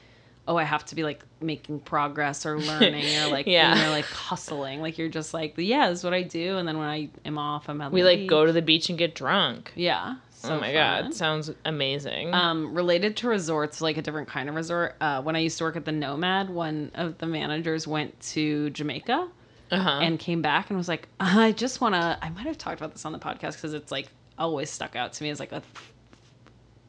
oh, 0.47 0.55
I 0.57 0.63
have 0.63 0.85
to 0.85 0.95
be 0.95 1.03
like 1.03 1.23
making 1.41 1.81
progress 1.81 2.45
or 2.45 2.57
learning 2.71 3.17
or 3.17 3.27
like 3.27 3.47
Yeah. 3.47 3.75
you 3.75 3.81
know 3.83 3.91
like 3.91 4.05
hustling. 4.05 4.81
Like 4.81 4.97
you're 4.97 5.09
just 5.09 5.33
like 5.33 5.53
yeah, 5.57 5.89
this 5.89 5.99
is 5.99 6.03
what 6.03 6.13
I 6.13 6.21
do, 6.23 6.57
and 6.57 6.67
then 6.67 6.77
when 6.77 6.87
I 6.87 7.09
am 7.25 7.37
off, 7.37 7.69
I'm 7.69 7.81
at 7.81 7.91
We 7.91 8.03
like 8.03 8.19
beach. 8.19 8.29
go 8.29 8.45
to 8.45 8.51
the 8.51 8.61
beach 8.61 8.89
and 8.89 8.97
get 8.97 9.15
drunk. 9.15 9.71
yeah. 9.75 10.15
oh 10.43 10.59
my 10.59 10.67
fun. 10.67 10.73
god, 10.73 11.13
sounds 11.13 11.51
amazing. 11.65 12.33
Um, 12.33 12.73
related 12.73 13.17
to 13.17 13.27
resorts, 13.27 13.81
like 13.81 13.97
a 13.97 14.01
different 14.01 14.27
kind 14.29 14.47
of 14.49 14.55
resort. 14.55 14.95
Uh, 15.01 15.21
when 15.21 15.35
I 15.35 15.39
used 15.39 15.57
to 15.57 15.63
work 15.63 15.75
at 15.75 15.85
the 15.85 15.91
Nomad, 15.91 16.49
one 16.49 16.91
of 16.95 17.17
the 17.17 17.25
managers 17.27 17.87
went 17.87 18.17
to 18.33 18.69
Jamaica 18.69 19.27
uh-huh. 19.71 19.99
and 20.01 20.17
came 20.19 20.41
back 20.41 20.69
and 20.69 20.77
was 20.77 20.87
like, 20.87 21.07
I 21.19 21.51
just 21.51 21.81
want 21.81 21.95
to. 21.95 22.17
I 22.21 22.29
might 22.29 22.45
have 22.45 22.57
talked 22.57 22.79
about 22.79 22.93
this 22.93 23.03
on 23.05 23.11
the 23.11 23.19
podcast 23.19 23.53
because 23.53 23.73
it's 23.73 23.91
like 23.91 24.07
always 24.37 24.69
stuck 24.69 24.95
out 24.95 25.11
to 25.13 25.23
me 25.23 25.29
as 25.31 25.39
like 25.39 25.51
a 25.51 25.61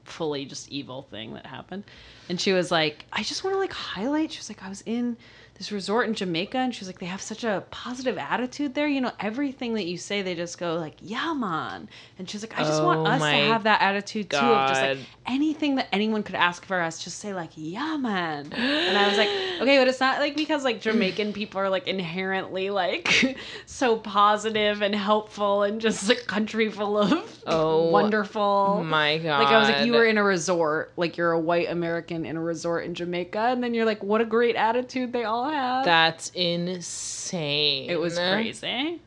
fully 0.08 0.44
just 0.44 0.68
evil 0.70 1.02
thing 1.02 1.34
that 1.34 1.46
happened. 1.46 1.84
And 2.28 2.40
she 2.40 2.52
was 2.52 2.70
like, 2.70 3.04
I 3.12 3.22
just 3.22 3.44
want 3.44 3.54
to 3.54 3.58
like 3.58 3.72
highlight. 3.72 4.32
She 4.32 4.38
was 4.38 4.48
like, 4.48 4.62
I 4.62 4.68
was 4.68 4.82
in 4.86 5.16
this 5.58 5.72
resort 5.72 6.06
in 6.06 6.14
Jamaica 6.14 6.56
and 6.56 6.72
she's 6.72 6.86
like, 6.86 7.00
they 7.00 7.06
have 7.06 7.20
such 7.20 7.42
a 7.42 7.64
positive 7.70 8.16
attitude 8.16 8.74
there. 8.74 8.86
You 8.86 9.00
know, 9.00 9.10
everything 9.18 9.74
that 9.74 9.86
you 9.86 9.98
say, 9.98 10.22
they 10.22 10.36
just 10.36 10.56
go 10.56 10.76
like, 10.76 10.94
yeah, 11.00 11.34
man. 11.34 11.88
And 12.18 12.30
she's 12.30 12.42
like, 12.42 12.58
I 12.58 12.62
just 12.62 12.82
want 12.82 13.00
Oh 13.00 13.06
us 13.06 13.20
to 13.20 13.26
have 13.26 13.64
that 13.64 13.82
attitude 13.82 14.30
too 14.30 14.36
of 14.36 14.68
just 14.68 14.80
like 14.80 14.98
anything 15.26 15.74
that 15.76 15.88
anyone 15.92 16.22
could 16.22 16.36
ask 16.36 16.64
for 16.64 16.80
us, 16.80 17.02
just 17.02 17.18
say 17.18 17.34
like, 17.34 17.50
yeah, 17.56 17.96
man. 17.96 18.52
And 18.52 18.96
I 18.96 19.08
was 19.08 19.18
like, 19.18 19.28
okay, 19.60 19.78
but 19.78 19.88
it's 19.88 19.98
not 20.00 20.20
like 20.20 20.36
because 20.36 20.62
like 20.62 20.80
Jamaican 20.80 21.32
people 21.32 21.60
are 21.60 21.68
like 21.68 21.88
inherently 21.88 22.70
like 22.70 23.36
so 23.66 23.96
positive 23.96 24.80
and 24.80 24.94
helpful 24.94 25.64
and 25.64 25.80
just 25.80 26.08
a 26.08 26.14
country 26.14 26.70
full 26.70 26.96
of 26.96 27.40
Oh, 27.48 27.90
wonderful. 27.90 28.84
my 28.84 29.18
god. 29.18 29.42
Like 29.42 29.48
I 29.52 29.58
was 29.58 29.68
like, 29.68 29.86
you 29.86 29.92
were 29.92 30.04
in 30.04 30.18
a 30.18 30.22
resort, 30.22 30.92
like 30.96 31.16
you're 31.16 31.32
a 31.32 31.40
white 31.40 31.68
American 31.68 32.24
in 32.26 32.36
a 32.36 32.40
resort 32.40 32.84
in 32.84 32.94
Jamaica, 32.94 33.38
and 33.38 33.62
then 33.62 33.74
you're 33.74 33.86
like, 33.86 34.02
what 34.04 34.20
a 34.20 34.24
great 34.24 34.54
attitude 34.54 35.12
they 35.12 35.24
all 35.24 35.47
have. 35.48 35.84
That's 35.84 36.30
insane. 36.30 37.90
it 37.90 37.98
was 37.98 38.18
crazy. 38.18 39.00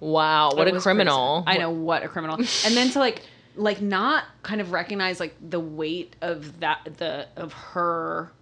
Wow, 0.00 0.50
what 0.54 0.66
It 0.66 0.74
a 0.74 0.80
criminal. 0.80 1.42
crazy. 1.44 1.58
I 1.58 1.62
know 1.62 1.70
what 1.70 2.02
a 2.02 2.08
criminal. 2.08 2.36
and 2.36 2.76
then 2.76 2.90
to 2.90 2.98
like 2.98 3.22
like 3.54 3.80
not 3.80 4.24
kind 4.42 4.60
of 4.60 4.72
recognize 4.72 5.20
like 5.20 5.34
the 5.50 5.60
weight 5.60 6.16
of 6.22 6.60
that 6.60 6.88
the 6.96 7.28
of 7.36 7.52
her 7.52 8.32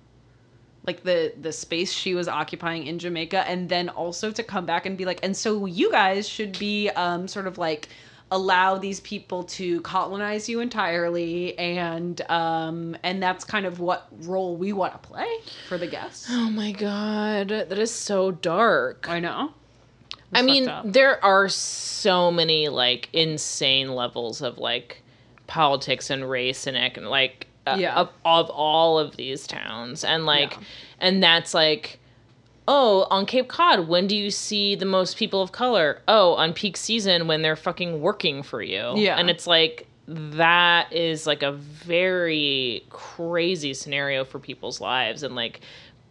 like 0.86 1.02
the 1.02 1.32
the 1.40 1.52
space 1.52 1.92
she 1.92 2.14
was 2.14 2.28
occupying 2.28 2.86
in 2.86 2.98
Jamaica 2.98 3.48
and 3.48 3.68
then 3.68 3.88
also 3.88 4.30
to 4.30 4.42
come 4.42 4.64
back 4.64 4.86
and 4.86 4.96
be 4.96 5.04
like 5.04 5.20
and 5.22 5.36
so 5.36 5.66
you 5.66 5.90
guys 5.90 6.28
should 6.28 6.58
be 6.58 6.88
um 6.90 7.28
sort 7.28 7.46
of 7.46 7.58
like 7.58 7.88
allow 8.32 8.78
these 8.78 9.00
people 9.00 9.42
to 9.42 9.80
colonize 9.80 10.48
you 10.48 10.60
entirely 10.60 11.58
and 11.58 12.20
um 12.30 12.96
and 13.02 13.22
that's 13.22 13.44
kind 13.44 13.66
of 13.66 13.80
what 13.80 14.06
role 14.22 14.56
we 14.56 14.72
want 14.72 14.92
to 14.92 14.98
play 15.08 15.26
for 15.68 15.78
the 15.78 15.86
guests. 15.86 16.26
Oh 16.30 16.50
my 16.50 16.72
god, 16.72 17.48
that 17.48 17.78
is 17.78 17.90
so 17.92 18.30
dark. 18.30 19.06
I 19.08 19.20
know. 19.20 19.52
I 20.32 20.42
mean, 20.42 20.68
up. 20.68 20.84
there 20.86 21.22
are 21.24 21.48
so 21.48 22.30
many 22.30 22.68
like 22.68 23.08
insane 23.12 23.94
levels 23.94 24.42
of 24.42 24.58
like 24.58 25.02
politics 25.46 26.10
and 26.10 26.28
race 26.28 26.66
and 26.66 26.76
like 27.08 27.48
uh, 27.66 27.76
Yeah. 27.78 27.96
of, 27.96 28.10
of 28.24 28.48
all 28.50 28.98
of 28.98 29.16
these 29.16 29.46
towns 29.46 30.04
and 30.04 30.24
like 30.26 30.52
Yeah. 30.52 30.58
and 31.00 31.22
that's 31.22 31.52
like 31.54 31.99
oh 32.72 33.06
on 33.10 33.26
cape 33.26 33.48
cod 33.48 33.88
when 33.88 34.06
do 34.06 34.14
you 34.16 34.30
see 34.30 34.74
the 34.76 34.84
most 34.86 35.16
people 35.16 35.42
of 35.42 35.50
color 35.52 36.00
oh 36.06 36.34
on 36.34 36.52
peak 36.52 36.76
season 36.76 37.26
when 37.26 37.42
they're 37.42 37.56
fucking 37.56 38.00
working 38.00 38.42
for 38.42 38.62
you 38.62 38.92
Yeah. 38.96 39.16
and 39.18 39.28
it's 39.28 39.46
like 39.46 39.86
that 40.06 40.92
is 40.92 41.26
like 41.26 41.42
a 41.42 41.52
very 41.52 42.84
crazy 42.88 43.74
scenario 43.74 44.24
for 44.24 44.38
people's 44.38 44.80
lives 44.80 45.22
and 45.24 45.34
like 45.34 45.60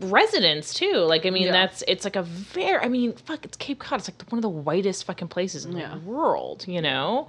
residents 0.01 0.73
too 0.73 0.95
like 0.97 1.25
i 1.25 1.29
mean 1.29 1.43
Yeah. 1.47 1.51
that's 1.51 1.83
it's 1.87 2.03
like 2.05 2.15
a 2.15 2.23
very 2.23 2.83
i 2.83 2.87
mean 2.87 3.13
fuck 3.13 3.43
it's 3.45 3.57
cape 3.57 3.79
cod 3.79 3.99
it's 3.99 4.09
like 4.09 4.29
one 4.31 4.37
of 4.39 4.41
the 4.43 4.49
whitest 4.49 5.05
fucking 5.05 5.27
places 5.29 5.65
in 5.65 5.75
Yeah. 5.77 5.93
the 5.93 5.99
world 5.99 6.65
you 6.67 6.81
know 6.81 7.27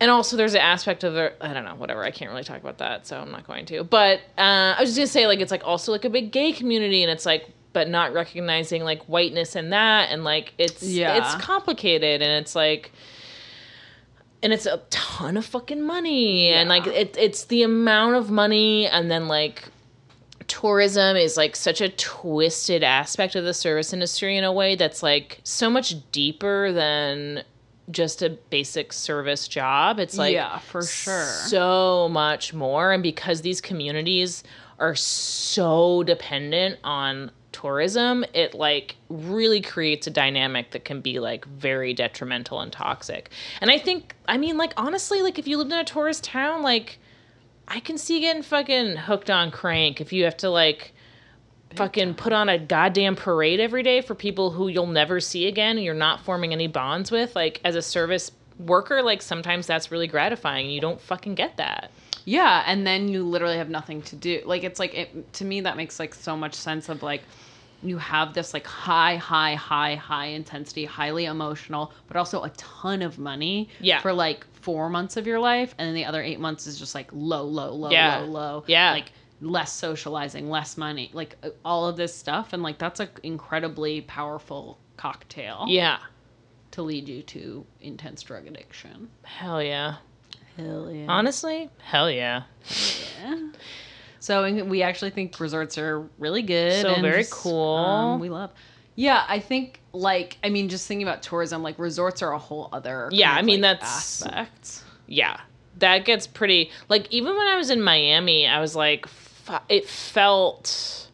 and 0.00 0.10
also 0.10 0.36
there's 0.36 0.52
an 0.54 0.60
aspect 0.60 1.04
of 1.04 1.14
the 1.14 1.32
i 1.40 1.52
don't 1.54 1.64
know 1.64 1.74
whatever 1.74 2.02
i 2.04 2.10
can't 2.10 2.30
really 2.30 2.44
talk 2.44 2.60
about 2.60 2.78
that 2.78 3.06
so 3.06 3.18
i'm 3.18 3.30
not 3.30 3.46
going 3.46 3.64
to 3.66 3.84
but 3.84 4.18
uh, 4.38 4.74
i 4.76 4.80
was 4.80 4.90
just 4.90 4.98
gonna 4.98 5.06
say 5.06 5.26
like 5.26 5.40
it's 5.40 5.50
like 5.50 5.64
also 5.66 5.92
like 5.92 6.04
a 6.04 6.10
big 6.10 6.30
gay 6.32 6.52
community 6.52 7.02
and 7.02 7.10
it's 7.10 7.24
like 7.24 7.48
but 7.76 7.90
not 7.90 8.14
recognizing 8.14 8.82
like 8.84 9.02
whiteness 9.02 9.54
in 9.54 9.68
that 9.68 10.08
and 10.10 10.24
like 10.24 10.54
it's 10.56 10.82
Yeah. 10.82 11.16
it's 11.18 11.34
complicated 11.44 12.22
and 12.22 12.32
it's 12.42 12.54
like 12.54 12.90
and 14.42 14.50
it's 14.50 14.64
a 14.64 14.78
ton 14.88 15.36
of 15.36 15.44
fucking 15.44 15.82
money 15.82 16.48
and 16.48 16.70
like 16.70 16.86
Yeah. 16.86 16.92
it, 16.92 17.16
it's 17.18 17.44
the 17.44 17.62
amount 17.64 18.16
of 18.16 18.30
money 18.30 18.86
and 18.86 19.10
then 19.10 19.28
like 19.28 19.64
tourism 20.46 21.18
is 21.18 21.36
like 21.36 21.54
such 21.54 21.82
a 21.82 21.90
twisted 21.90 22.82
aspect 22.82 23.34
of 23.36 23.44
the 23.44 23.52
service 23.52 23.92
industry 23.92 24.38
in 24.38 24.44
a 24.44 24.52
way 24.54 24.74
that's 24.74 25.02
like 25.02 25.40
so 25.44 25.68
much 25.68 25.94
deeper 26.12 26.72
than 26.72 27.42
just 27.90 28.22
a 28.22 28.30
basic 28.48 28.90
service 28.94 29.46
job 29.46 30.00
it's 30.00 30.16
like 30.16 30.32
Yeah, 30.32 30.60
for 30.60 30.82
sure. 30.82 31.24
so 31.26 32.08
much 32.10 32.54
more 32.54 32.92
and 32.92 33.02
because 33.02 33.42
these 33.42 33.60
communities 33.60 34.42
are 34.78 34.94
so 34.94 36.02
dependent 36.04 36.78
on 36.84 37.30
tourism 37.56 38.24
it 38.34 38.54
like 38.54 38.96
really 39.08 39.60
creates 39.60 40.06
a 40.06 40.10
dynamic 40.10 40.70
that 40.72 40.84
can 40.84 41.00
be 41.00 41.18
like 41.18 41.44
very 41.46 41.94
detrimental 41.94 42.60
and 42.60 42.72
toxic. 42.72 43.30
And 43.60 43.70
i 43.70 43.78
think 43.78 44.14
i 44.28 44.36
mean 44.36 44.56
like 44.56 44.72
honestly 44.76 45.22
like 45.22 45.38
if 45.38 45.46
you 45.48 45.56
lived 45.58 45.72
in 45.72 45.78
a 45.78 45.84
tourist 45.84 46.24
town 46.24 46.62
like 46.62 46.98
i 47.68 47.80
can 47.80 47.96
see 47.96 48.20
getting 48.20 48.42
fucking 48.42 48.96
hooked 48.96 49.30
on 49.30 49.50
crank 49.50 50.00
if 50.00 50.12
you 50.12 50.24
have 50.24 50.36
to 50.38 50.50
like 50.50 50.92
fucking 51.74 52.14
put 52.14 52.32
on 52.32 52.48
a 52.48 52.58
goddamn 52.58 53.16
parade 53.16 53.60
every 53.60 53.82
day 53.82 54.00
for 54.00 54.14
people 54.14 54.50
who 54.50 54.68
you'll 54.68 54.86
never 54.86 55.20
see 55.20 55.46
again 55.46 55.76
and 55.76 55.84
you're 55.84 55.94
not 55.94 56.24
forming 56.24 56.52
any 56.52 56.66
bonds 56.66 57.10
with. 57.10 57.34
Like 57.36 57.60
as 57.64 57.76
a 57.76 57.82
service 57.82 58.32
worker 58.58 59.02
like 59.02 59.20
sometimes 59.20 59.66
that's 59.66 59.90
really 59.90 60.06
gratifying. 60.06 60.70
You 60.70 60.80
don't 60.80 61.00
fucking 61.00 61.34
get 61.34 61.56
that. 61.58 61.90
Yeah, 62.24 62.64
and 62.66 62.84
then 62.84 63.08
you 63.08 63.22
literally 63.22 63.56
have 63.58 63.70
nothing 63.70 64.02
to 64.02 64.16
do. 64.16 64.42
Like 64.44 64.64
it's 64.64 64.80
like 64.80 64.94
it, 64.94 65.32
to 65.34 65.44
me 65.44 65.60
that 65.60 65.76
makes 65.76 66.00
like 66.00 66.14
so 66.14 66.36
much 66.36 66.54
sense 66.54 66.88
of 66.88 67.02
like 67.02 67.22
you 67.82 67.98
have 67.98 68.32
this 68.34 68.52
like 68.54 68.66
high 68.66 69.16
high 69.16 69.54
high 69.54 69.94
high 69.96 70.26
intensity, 70.26 70.84
highly 70.84 71.26
emotional, 71.26 71.92
but 72.08 72.16
also 72.16 72.42
a 72.42 72.50
ton 72.50 73.02
of 73.02 73.18
money 73.18 73.68
Yeah. 73.80 74.00
for 74.00 74.12
like 74.12 74.46
4 74.62 74.88
months 74.90 75.16
of 75.16 75.26
your 75.26 75.38
life 75.38 75.74
and 75.78 75.86
then 75.86 75.94
the 75.94 76.04
other 76.04 76.22
8 76.22 76.40
months 76.40 76.66
is 76.66 76.78
just 76.78 76.94
like 76.94 77.08
low 77.12 77.44
low 77.44 77.72
low 77.72 77.90
Yeah. 77.90 78.18
low 78.18 78.26
low. 78.26 78.64
Yeah. 78.66 78.92
Like 78.92 79.12
less 79.40 79.70
socializing, 79.72 80.48
less 80.48 80.76
money, 80.78 81.10
like 81.12 81.36
uh, 81.42 81.50
all 81.64 81.86
of 81.86 81.96
this 81.96 82.14
stuff 82.14 82.52
and 82.54 82.62
like 82.62 82.78
that's 82.78 83.00
an 83.00 83.08
incredibly 83.22 84.00
powerful 84.00 84.78
cocktail 84.96 85.66
yeah 85.68 85.98
to 86.70 86.80
lead 86.82 87.06
you 87.06 87.22
to 87.22 87.66
intense 87.82 88.22
drug 88.22 88.46
addiction. 88.46 89.10
hell 89.24 89.62
yeah 89.62 89.96
Hell 90.56 90.90
yeah. 90.90 91.04
honestly 91.08 91.68
hell 91.82 92.10
yeah 92.10 92.44
Yeah. 93.22 93.48
So 94.26 94.64
we 94.64 94.82
actually 94.82 95.10
think 95.10 95.38
resorts 95.38 95.78
are 95.78 96.00
really 96.18 96.42
good. 96.42 96.82
So 96.82 96.94
and 96.94 97.02
very 97.02 97.20
just, 97.22 97.32
cool. 97.32 97.76
um, 97.76 98.18
we 98.18 98.28
love. 98.28 98.50
Yeah, 98.96 99.24
I 99.28 99.38
think 99.38 99.80
like 99.92 100.36
I 100.42 100.48
mean, 100.48 100.68
just 100.68 100.88
thinking 100.88 101.06
about 101.06 101.22
tourism, 101.22 101.62
like 101.62 101.78
resorts 101.78 102.22
are 102.22 102.32
a 102.32 102.38
whole 102.38 102.68
other. 102.72 103.08
Yeah, 103.12 103.32
I 103.32 103.42
mean, 103.42 103.60
like, 103.60 103.78
that's- 103.78 104.22
aspect. 104.22 104.82
yeah 105.06 105.40
that 105.78 106.04
gets 106.06 106.26
pretty 106.26 106.70
like 106.88 107.06
even 107.12 107.36
when 107.36 107.46
i 107.46 107.54
was 107.56 107.68
in 107.68 107.82
miami 107.82 108.46
i 108.46 108.58
was 108.58 108.74
like 108.74 109.06
it 109.68 109.86
felt 109.86 111.08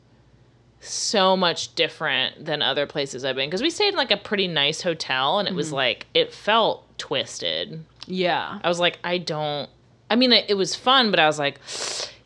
so 0.80 1.36
much 1.36 1.74
different 1.74 2.44
than 2.44 2.62
other 2.62 2.86
places 2.86 3.24
i've 3.24 3.34
been 3.36 3.48
because 3.50 3.60
we 3.60 3.68
stayed 3.70 3.88
in 3.88 3.96
like 3.96 4.12
a 4.12 4.16
pretty 4.16 4.46
nice 4.46 4.80
hotel 4.82 5.40
and 5.40 5.48
it 5.48 5.54
was 5.54 5.72
like 5.72 6.06
it 6.14 6.32
felt 6.32 6.86
twisted 6.96 7.84
Yeah, 8.06 8.60
i 8.62 8.68
was 8.68 8.78
like 8.78 8.98
i 9.04 9.18
don't 9.18 9.68
i 10.08 10.14
mean 10.16 10.32
it, 10.32 10.46
it 10.48 10.54
was 10.54 10.74
fun 10.76 11.10
but 11.10 11.18
i 11.18 11.26
was 11.26 11.40
like 11.40 11.58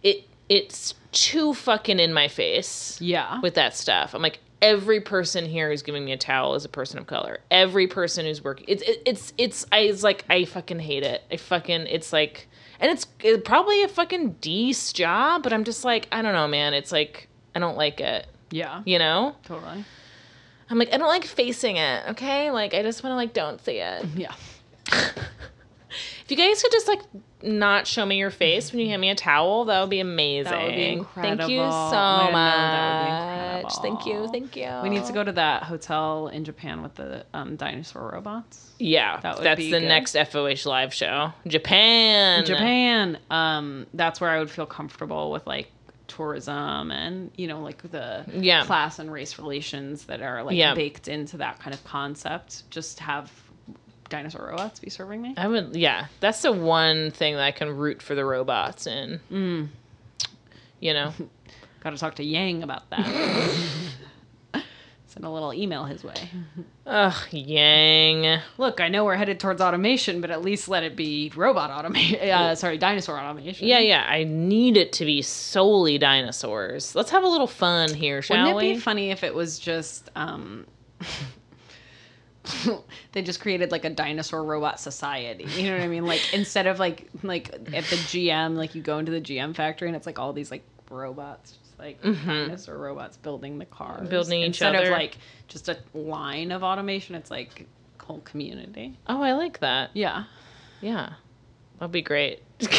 it 0.02 0.28
it's 0.48 0.94
too 1.12 1.54
fucking 1.54 1.98
in 1.98 2.12
my 2.12 2.28
face 2.28 2.98
yeah, 3.00 3.40
with 3.40 3.54
that 3.54 3.74
stuff. 3.74 4.14
I'm 4.14 4.22
like, 4.22 4.38
every 4.62 5.00
person 5.00 5.44
here 5.44 5.70
who's 5.70 5.82
giving 5.82 6.04
me 6.04 6.12
a 6.12 6.16
towel 6.16 6.54
is 6.54 6.64
a 6.64 6.68
person 6.68 6.98
of 6.98 7.06
color. 7.06 7.40
Every 7.50 7.86
person 7.86 8.26
who's 8.26 8.42
working, 8.44 8.66
it's 8.68 8.82
it, 8.82 9.02
it's 9.06 9.32
it's. 9.38 9.66
I 9.72 9.80
it's 9.80 10.02
like 10.02 10.24
I 10.30 10.44
fucking 10.44 10.78
hate 10.78 11.02
it. 11.02 11.22
I 11.30 11.36
fucking 11.36 11.86
it's 11.88 12.12
like, 12.12 12.48
and 12.80 12.90
it's, 12.90 13.06
it's 13.20 13.42
probably 13.46 13.82
a 13.82 13.88
fucking 13.88 14.32
decent 14.40 14.96
job, 14.96 15.42
but 15.42 15.52
I'm 15.52 15.64
just 15.64 15.84
like, 15.84 16.08
I 16.12 16.22
don't 16.22 16.32
know, 16.34 16.46
man. 16.48 16.74
It's 16.74 16.92
like 16.92 17.28
I 17.54 17.58
don't 17.58 17.76
like 17.76 18.00
it. 18.00 18.26
yeah, 18.50 18.82
You 18.84 18.98
know? 18.98 19.34
totally. 19.44 19.84
I'm 20.68 20.78
like, 20.78 20.92
I 20.92 20.96
don't 20.98 21.08
like 21.08 21.24
facing 21.24 21.76
it. 21.76 22.10
Okay, 22.10 22.50
like 22.50 22.74
I 22.74 22.82
just 22.82 23.02
want 23.02 23.12
to 23.12 23.16
like 23.16 23.32
don't 23.32 23.64
see 23.64 23.78
it. 23.78 24.04
Yeah, 24.16 24.34
If 26.28 26.32
you 26.32 26.36
guys 26.36 26.60
could 26.60 26.72
just 26.72 26.88
like 26.88 27.00
not 27.42 27.86
show 27.86 28.04
me 28.04 28.16
your 28.18 28.32
face 28.32 28.72
when 28.72 28.80
you 28.80 28.88
hand 28.88 29.00
me 29.00 29.10
a 29.10 29.14
towel, 29.14 29.66
that 29.66 29.80
would 29.80 29.90
be 29.90 30.00
amazing. 30.00 30.50
That 30.50 30.62
would 30.64 30.74
be 30.74 31.04
Thank 31.14 31.40
you 31.48 31.58
so 31.60 31.66
I 31.66 32.26
know, 32.26 32.32
much. 32.32 33.62
that 33.62 33.80
would 33.80 33.82
be 33.82 33.88
Thank 33.88 34.06
you, 34.06 34.28
thank 34.28 34.56
you. 34.56 34.80
we 34.82 34.88
need 34.88 35.04
to 35.04 35.12
go 35.12 35.22
to 35.22 35.32
that 35.32 35.62
hotel 35.62 36.26
in 36.28 36.44
Japan 36.44 36.82
with 36.82 36.94
the 36.96 37.24
um, 37.32 37.54
dinosaur 37.56 38.10
robots. 38.12 38.70
Yeah, 38.80 39.20
That 39.20 39.36
would 39.36 39.44
that's 39.44 39.58
be 39.58 39.70
the 39.70 39.78
good. 39.80 39.86
next 39.88 40.16
FOH 40.16 40.66
live 40.68 40.92
show. 40.92 41.32
Japan. 41.46 42.44
Japan. 42.44 43.18
Um, 43.30 43.86
that's 43.94 44.20
where 44.20 44.30
I 44.30 44.38
would 44.40 44.50
feel 44.50 44.66
comfortable 44.66 45.30
with 45.30 45.46
like 45.46 45.70
tourism 46.08 46.90
and 46.92 47.32
you 47.36 47.48
know 47.48 47.60
like 47.60 47.82
the 47.90 48.24
Yeah. 48.32 48.64
class 48.64 48.98
and 49.00 49.12
race 49.12 49.38
relations 49.38 50.04
that 50.04 50.22
are 50.22 50.42
like 50.44 50.56
Yeah. 50.56 50.74
baked 50.74 51.08
into 51.08 51.36
that 51.38 51.58
kind 51.60 51.74
of 51.74 51.82
concept. 51.84 52.68
Just 52.70 53.00
have 53.00 53.30
dinosaur 54.08 54.48
robots 54.48 54.80
be 54.80 54.90
serving 54.90 55.20
me. 55.22 55.34
I 55.36 55.48
would, 55.48 55.76
yeah. 55.76 56.06
That's 56.20 56.42
the 56.42 56.52
one 56.52 57.10
thing 57.10 57.34
that 57.34 57.42
I 57.42 57.50
can 57.52 57.76
root 57.76 58.02
for 58.02 58.14
the 58.14 58.24
robots 58.24 58.86
in. 58.86 59.20
Mm. 59.30 59.68
You 60.80 60.94
know, 60.94 61.12
Got 61.80 61.90
to 61.90 61.98
talk 61.98 62.14
to 62.16 62.24
Yang 62.24 62.64
about 62.64 62.90
that. 62.90 63.06
Send 65.06 65.24
a 65.24 65.30
little 65.30 65.54
email 65.54 65.84
his 65.84 66.02
way. 66.04 66.14
ugh, 66.84 67.14
Yang. 67.30 68.40
Look, 68.58 68.80
I 68.80 68.88
know 68.88 69.04
we're 69.04 69.14
headed 69.14 69.38
towards 69.40 69.60
automation, 69.62 70.20
but 70.20 70.30
at 70.30 70.42
least 70.42 70.68
let 70.68 70.82
it 70.82 70.96
be 70.96 71.32
robot 71.36 71.70
automation. 71.70 72.28
Uh, 72.28 72.54
sorry, 72.56 72.76
dinosaur 72.76 73.18
automation. 73.18 73.66
Yeah, 73.68 73.78
yeah. 73.78 74.04
I 74.08 74.24
need 74.24 74.76
it 74.76 74.92
to 74.94 75.04
be 75.04 75.22
solely 75.22 75.96
dinosaurs. 75.96 76.94
Let's 76.94 77.10
have 77.12 77.22
a 77.22 77.28
little 77.28 77.46
fun 77.46 77.94
here, 77.94 78.20
shall 78.20 78.36
Wouldn't 78.36 78.62
it 78.62 78.66
we? 78.66 78.74
be 78.74 78.80
funny 78.80 79.10
if 79.10 79.22
it 79.22 79.34
was 79.34 79.58
just 79.58 80.10
um 80.16 80.66
they 83.12 83.22
just 83.22 83.40
created 83.40 83.70
like 83.72 83.84
a 83.84 83.90
dinosaur 83.90 84.42
robot 84.44 84.80
society. 84.80 85.44
You 85.44 85.70
know 85.70 85.76
what 85.76 85.82
I 85.84 85.88
mean? 85.88 86.06
Like 86.06 86.22
instead 86.34 86.66
of 86.66 86.78
like 86.78 87.08
like 87.22 87.52
at 87.54 87.84
the 87.84 87.96
GM, 87.96 88.56
like 88.56 88.74
you 88.74 88.82
go 88.82 88.98
into 88.98 89.12
the 89.12 89.20
GM 89.20 89.54
factory 89.54 89.88
and 89.88 89.96
it's 89.96 90.06
like 90.06 90.18
all 90.18 90.32
these 90.32 90.50
like 90.50 90.64
robots, 90.90 91.52
just 91.62 91.78
like 91.78 92.00
dinosaur 92.02 92.78
robots 92.78 93.16
building 93.16 93.58
the 93.58 93.64
cars, 93.66 94.00
Mm-hmm. 94.00 94.08
Building 94.10 94.40
each 94.42 94.62
other. 94.62 94.74
instead 94.74 94.76
other. 94.76 94.92
of 94.94 94.98
like 94.98 95.18
just 95.48 95.68
a 95.68 95.78
line 95.94 96.52
of 96.52 96.62
automation. 96.62 97.14
It's 97.14 97.30
like 97.30 97.66
whole 98.02 98.20
community. 98.20 98.96
oh, 99.08 99.20
I 99.22 99.32
like 99.32 99.58
that. 99.60 99.90
Yeah. 99.94 100.24
Yeah. 100.80 101.14
That'd 101.80 101.90
be 101.92 102.02
great. 102.02 102.40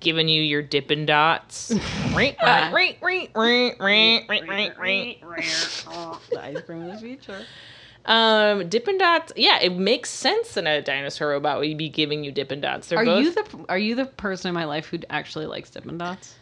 Giving 0.00 0.26
you 0.26 0.42
your 0.42 0.62
Dippin' 0.62 1.06
Dots. 1.06 1.68
The 6.30 6.40
ice 6.40 6.60
cream 6.62 6.82
of 6.82 6.92
the 6.94 6.98
future. 6.98 7.44
Um, 8.04 8.68
Dippin' 8.68 8.98
Dots. 8.98 9.32
Yeah, 9.36 9.60
it 9.60 9.76
makes 9.76 10.10
sense 10.10 10.56
in 10.56 10.66
a 10.66 10.82
dinosaur 10.82 11.28
robot 11.28 11.60
would 11.60 11.78
be 11.78 11.88
giving 11.88 12.24
you 12.24 12.32
Dippin' 12.32 12.60
Dots. 12.60 12.88
They're 12.88 12.98
Are 12.98 13.04
both. 13.04 13.22
you 13.24 13.32
the 13.32 13.64
are 13.68 13.78
you 13.78 13.94
the 13.94 14.06
person 14.06 14.48
in 14.48 14.54
my 14.54 14.64
life 14.64 14.86
who 14.86 14.98
actually 15.08 15.46
likes 15.46 15.70
Dippin' 15.70 15.98
Dots? 15.98 16.34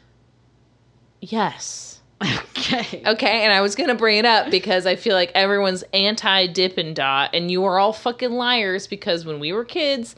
Yes. 1.20 2.00
Okay. 2.22 3.02
Okay, 3.06 3.42
and 3.44 3.52
I 3.52 3.60
was 3.62 3.74
gonna 3.74 3.94
bring 3.94 4.18
it 4.18 4.26
up 4.26 4.50
because 4.50 4.86
I 4.86 4.96
feel 4.96 5.14
like 5.14 5.32
everyone's 5.34 5.82
anti 5.94 6.46
Dippin' 6.46 6.94
Dot, 6.94 7.30
and 7.34 7.50
you 7.50 7.64
are 7.64 7.78
all 7.78 7.92
fucking 7.92 8.30
liars 8.32 8.86
because 8.86 9.24
when 9.24 9.40
we 9.40 9.52
were 9.52 9.64
kids, 9.64 10.16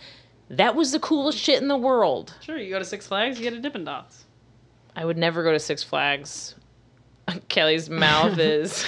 that 0.48 0.74
was 0.74 0.92
the 0.92 0.98
coolest 1.00 1.38
shit 1.38 1.60
in 1.62 1.68
the 1.68 1.76
world. 1.76 2.34
Sure, 2.40 2.56
you 2.58 2.70
go 2.70 2.78
to 2.78 2.84
Six 2.84 3.06
Flags, 3.06 3.38
you 3.38 3.44
get 3.44 3.52
a 3.52 3.60
Dippin' 3.60 3.84
Dots. 3.84 4.24
I 4.96 5.04
would 5.04 5.16
never 5.16 5.42
go 5.44 5.52
to 5.52 5.60
Six 5.60 5.82
Flags. 5.82 6.54
Kelly's 7.48 7.88
mouth 7.88 8.38
is. 8.40 8.84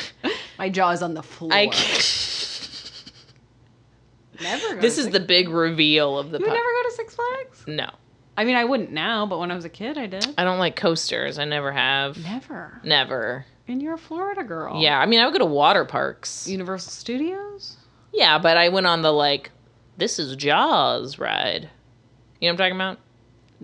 My 0.58 0.68
jaw 0.68 0.90
is 0.90 1.02
on 1.02 1.14
the 1.14 1.22
floor. 1.22 1.52
I. 1.52 1.66
Can't. 1.68 2.40
never. 4.42 4.74
Go 4.74 4.80
This 4.80 4.98
is 4.98 5.04
Six- 5.04 5.12
the 5.18 5.20
big 5.20 5.48
reveal 5.48 6.18
of 6.18 6.30
the. 6.30 6.38
You 6.38 6.44
would 6.44 6.52
never 6.52 6.62
go 6.82 6.88
to 6.88 6.94
Six 6.94 7.14
Flags? 7.14 7.64
no, 7.66 7.90
I 8.36 8.44
mean, 8.44 8.56
I 8.56 8.64
wouldn't 8.64 8.90
now, 8.92 9.26
but 9.26 9.38
when 9.38 9.50
I 9.50 9.54
was 9.54 9.64
a 9.64 9.68
kid, 9.70 9.96
I 9.98 10.06
did. 10.06 10.26
I 10.36 10.44
don't 10.44 10.58
like 10.58 10.76
coasters. 10.76 11.38
I 11.38 11.44
never 11.44 11.72
have. 11.72 12.22
Never. 12.22 12.80
Never. 12.82 13.46
And 13.68 13.80
you're 13.80 13.94
a 13.94 13.98
Florida 13.98 14.44
girl. 14.44 14.82
Yeah, 14.82 14.98
I 14.98 15.06
mean, 15.06 15.20
I 15.20 15.24
would 15.24 15.32
go 15.32 15.38
to 15.38 15.44
water 15.46 15.84
parks. 15.84 16.46
Universal 16.48 16.90
Studios. 16.92 17.76
Yeah, 18.12 18.38
but 18.38 18.56
I 18.56 18.68
went 18.68 18.86
on 18.86 19.02
the 19.02 19.12
like, 19.12 19.50
this 19.96 20.18
is 20.18 20.36
Jaws 20.36 21.18
ride. 21.18 21.70
You 22.40 22.48
know 22.50 22.54
what 22.54 22.60
I'm 22.60 22.72
talking 22.72 22.76
about? 22.76 22.98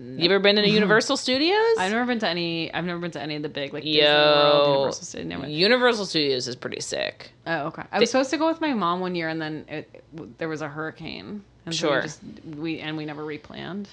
You 0.03 0.25
ever 0.25 0.39
been 0.39 0.55
to 0.55 0.67
Universal 0.67 1.17
Studios? 1.17 1.77
I've 1.77 1.91
never 1.91 2.05
been 2.05 2.19
to 2.19 2.27
any. 2.27 2.73
I've 2.73 2.85
never 2.85 2.99
been 2.99 3.11
to 3.11 3.21
any 3.21 3.35
of 3.35 3.43
the 3.43 3.49
big 3.49 3.73
like 3.73 3.83
Disney 3.83 4.01
World, 4.01 4.67
Universal 4.77 5.03
Studios. 5.05 5.49
Universal 5.49 6.05
Studios 6.07 6.47
is 6.47 6.55
pretty 6.55 6.81
sick. 6.81 7.31
Oh, 7.45 7.67
okay. 7.67 7.83
I 7.91 7.99
was 7.99 8.09
supposed 8.09 8.31
to 8.31 8.37
go 8.37 8.47
with 8.47 8.61
my 8.61 8.73
mom 8.73 8.99
one 8.99 9.13
year, 9.15 9.29
and 9.29 9.41
then 9.41 9.65
it, 9.67 10.03
there 10.37 10.49
was 10.49 10.61
a 10.61 10.67
hurricane. 10.67 11.43
And 11.65 11.75
so 11.75 11.87
Sure. 11.87 11.95
we, 11.97 12.01
just, 12.01 12.21
we 12.57 12.79
and 12.79 12.97
we 12.97 13.05
never 13.05 13.23
replanned. 13.23 13.87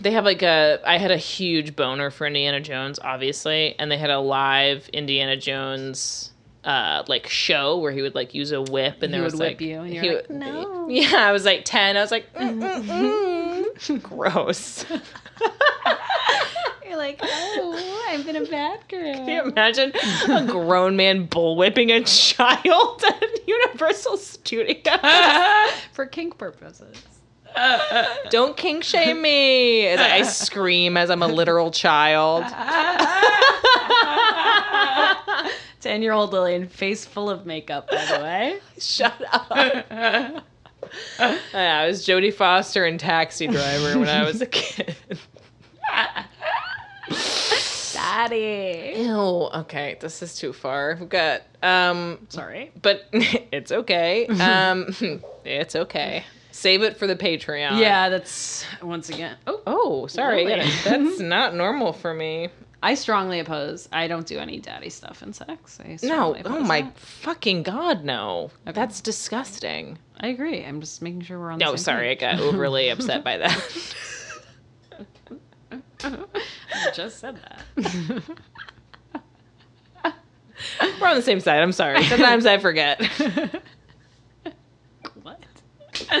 They 0.00 0.10
have 0.12 0.24
like 0.24 0.42
a. 0.42 0.80
I 0.84 0.98
had 0.98 1.10
a 1.12 1.16
huge 1.16 1.76
boner 1.76 2.10
for 2.10 2.26
Indiana 2.26 2.60
Jones, 2.60 2.98
obviously, 3.02 3.76
and 3.78 3.90
they 3.90 3.98
had 3.98 4.10
a 4.10 4.18
live 4.18 4.88
Indiana 4.92 5.36
Jones. 5.36 6.30
Uh, 6.64 7.04
like 7.08 7.26
show 7.28 7.76
where 7.76 7.92
he 7.92 8.00
would 8.00 8.14
like 8.14 8.32
use 8.32 8.50
a 8.50 8.62
whip 8.62 9.02
and 9.02 9.12
He 9.12 9.18
there 9.18 9.20
would 9.20 9.32
was 9.32 9.38
whip 9.38 9.48
like 9.50 9.60
you, 9.60 9.80
and 9.80 9.92
you're 9.92 10.02
he 10.02 10.14
like, 10.14 10.28
would- 10.30 10.36
"No." 10.40 10.88
yeah 10.88 11.28
I 11.28 11.30
was 11.32 11.44
like 11.44 11.60
ten 11.66 11.94
I 11.94 12.00
was 12.00 12.10
like 12.10 12.32
mm, 12.32 12.58
mm, 12.58 12.82
mm. 12.84 13.33
gross 14.02 14.84
You're 16.86 16.96
like, 16.98 17.18
oh, 17.22 18.06
I've 18.08 18.24
been 18.24 18.36
a 18.36 18.44
bad 18.44 18.80
girl. 18.88 19.14
Can 19.14 19.28
you 19.28 19.42
imagine 19.42 19.92
a 20.28 20.46
grown 20.46 20.96
man 20.96 21.26
bullwhipping 21.26 21.90
a 21.90 22.04
child 22.04 23.02
at 23.08 23.48
Universal 23.48 24.18
Studios? 24.18 25.00
For 25.92 26.06
kink 26.06 26.38
purposes. 26.38 27.02
Don't 28.30 28.56
kink 28.56 28.84
shame 28.84 29.22
me. 29.22 29.86
As 29.86 29.98
I 29.98 30.22
scream 30.22 30.96
as 30.96 31.10
I'm 31.10 31.22
a 31.22 31.26
literal 31.26 31.70
child. 31.70 32.44
Ten 35.80 36.00
year 36.02 36.12
old 36.12 36.32
Lillian, 36.32 36.68
face 36.68 37.04
full 37.04 37.28
of 37.28 37.44
makeup, 37.44 37.90
by 37.90 38.04
the 38.04 38.22
way. 38.22 38.60
Shut 38.78 39.20
up. 39.32 40.44
Yeah, 41.18 41.80
I 41.82 41.86
was 41.86 42.06
Jodie 42.06 42.32
Foster 42.34 42.84
and 42.84 42.98
Taxi 42.98 43.46
Driver 43.46 43.98
when 43.98 44.08
I 44.08 44.24
was 44.24 44.40
a 44.42 44.46
kid. 44.60 44.96
Daddy. 47.92 48.94
Ew. 48.96 49.48
Okay, 49.54 49.96
this 50.00 50.22
is 50.22 50.36
too 50.36 50.52
far. 50.52 50.96
We've 50.98 51.08
got 51.08 51.42
um 51.62 52.26
Sorry. 52.28 52.70
but 52.82 53.04
it's 53.12 53.72
okay. 53.72 54.26
Um 54.26 54.94
it's 55.44 55.76
okay. 55.76 56.24
Save 56.50 56.82
it 56.82 56.96
for 56.96 57.06
the 57.06 57.16
Patreon. 57.16 57.78
Yeah, 57.80 58.08
that's 58.08 58.64
once 58.82 59.08
again. 59.10 59.36
Oh, 59.46 59.60
Oh, 59.66 60.06
sorry. 60.06 60.44
Really? 60.46 60.70
That's 60.84 61.18
not 61.20 61.54
normal 61.54 61.92
for 61.92 62.14
me. 62.14 62.48
I 62.84 62.94
strongly 62.96 63.40
oppose. 63.40 63.88
I 63.92 64.08
don't 64.08 64.26
do 64.26 64.38
any 64.38 64.60
daddy 64.60 64.90
stuff 64.90 65.22
in 65.22 65.32
sex. 65.32 65.80
I 65.80 65.96
No. 66.02 66.36
Oh 66.44 66.60
my 66.60 66.82
that. 66.82 66.98
fucking 66.98 67.62
god, 67.62 68.04
no. 68.04 68.50
Okay. 68.66 68.72
That's 68.72 69.00
disgusting. 69.00 69.96
I 70.20 70.26
agree. 70.26 70.62
I'm 70.62 70.82
just 70.82 71.00
making 71.00 71.22
sure 71.22 71.38
we're 71.38 71.50
on 71.50 71.58
the 71.58 71.64
same 71.64 71.68
side. 71.68 71.72
No, 71.72 71.76
sorry. 71.76 72.10
I 72.10 72.14
got 72.14 72.40
overly 72.40 72.90
upset 72.90 73.24
by 73.24 73.38
that. 73.38 73.94
I 76.02 76.90
just 76.94 77.20
said 77.20 77.40
that. 77.40 77.62
We're 81.00 81.08
on 81.08 81.16
the 81.16 81.22
same 81.22 81.40
side. 81.40 81.62
I'm 81.62 81.72
sorry. 81.72 82.04
Sometimes 82.04 82.44
I 82.44 82.58
forget. 82.58 83.02
what? 85.22 85.40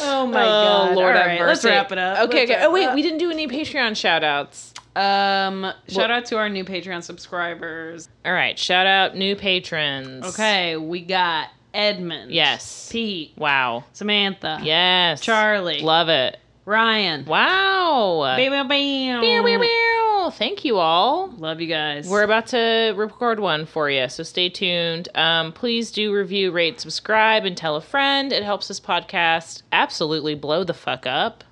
Oh 0.00 0.26
my 0.26 0.42
oh, 0.42 0.44
god. 0.44 0.94
Lord 0.94 1.16
All 1.16 1.26
mercy. 1.26 1.44
let's 1.44 1.64
wrap 1.64 1.90
it 1.90 1.98
up. 1.98 2.28
Okay, 2.28 2.46
Let's 2.46 2.50
okay. 2.52 2.64
Oh, 2.64 2.70
wait. 2.70 2.86
up. 2.86 2.94
We 2.94 3.02
didn't 3.02 3.18
do 3.18 3.32
any 3.32 3.48
Patreon 3.48 3.96
shout 3.96 4.22
outs. 4.22 4.72
Um, 4.98 5.72
shout 5.88 6.10
out 6.10 6.26
to 6.26 6.36
our 6.36 6.48
new 6.48 6.64
Patreon 6.64 7.02
subscribers. 7.02 8.08
All 8.24 8.32
right. 8.32 8.58
Shout 8.58 8.86
out 8.86 9.16
new 9.16 9.36
patrons. 9.36 10.26
Okay, 10.26 10.76
we 10.76 11.02
got 11.02 11.48
Edmund. 11.72 12.32
Yes. 12.32 12.88
Pete. 12.90 13.32
Wow. 13.36 13.84
Samantha. 13.92 14.58
Yes. 14.62 15.20
Charlie. 15.20 15.80
Love 15.80 16.08
it. 16.08 16.38
Ryan. 16.64 17.24
Wow. 17.24 18.34
Bam, 18.36 18.50
bam, 18.50 18.68
bam. 18.68 19.20
Meow, 19.20 19.42
meow, 19.42 19.58
meow. 19.58 20.30
Thank 20.30 20.64
you 20.66 20.76
all. 20.76 21.28
Love 21.38 21.60
you 21.62 21.66
guys. 21.66 22.06
We're 22.08 22.24
about 22.24 22.48
to 22.48 22.92
record 22.96 23.40
one 23.40 23.64
for 23.64 23.88
you, 23.88 24.08
so 24.10 24.22
stay 24.22 24.50
tuned. 24.50 25.08
Um, 25.14 25.52
please 25.52 25.90
do 25.90 26.12
review, 26.12 26.50
rate, 26.50 26.80
subscribe, 26.80 27.46
and 27.46 27.56
tell 27.56 27.76
a 27.76 27.80
friend. 27.80 28.32
It 28.32 28.42
helps 28.42 28.68
this 28.68 28.80
podcast 28.80 29.62
absolutely 29.72 30.34
blow 30.34 30.64
the 30.64 30.74
fuck 30.74 31.06
up. 31.06 31.44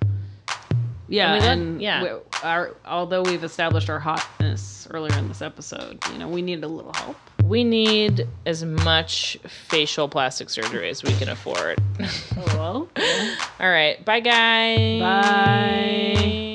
Yeah, 1.07 1.33
and 1.35 1.43
and, 1.45 1.81
yeah. 1.81 2.03
we- 2.03 2.09
our, 2.43 2.75
although 2.85 3.23
we've 3.23 3.43
established 3.43 3.89
our 3.89 3.99
hotness 3.99 4.87
earlier 4.91 5.17
in 5.17 5.27
this 5.27 5.41
episode, 5.41 5.99
you 6.11 6.19
know, 6.19 6.27
we 6.27 6.41
need 6.41 6.63
a 6.63 6.67
little 6.67 6.93
help. 6.93 7.17
We 7.43 7.63
need 7.63 8.27
as 8.45 8.63
much 8.65 9.37
facial 9.47 10.09
plastic 10.09 10.49
surgery 10.49 10.89
as 10.89 11.01
we 11.03 11.13
can 11.13 11.29
afford. 11.29 11.79
Oh, 11.99 12.03
Hello. 12.35 12.89
All 13.59 13.69
right. 13.69 14.03
Bye, 14.03 14.19
guys. 14.19 14.99
Bye. 14.99 16.53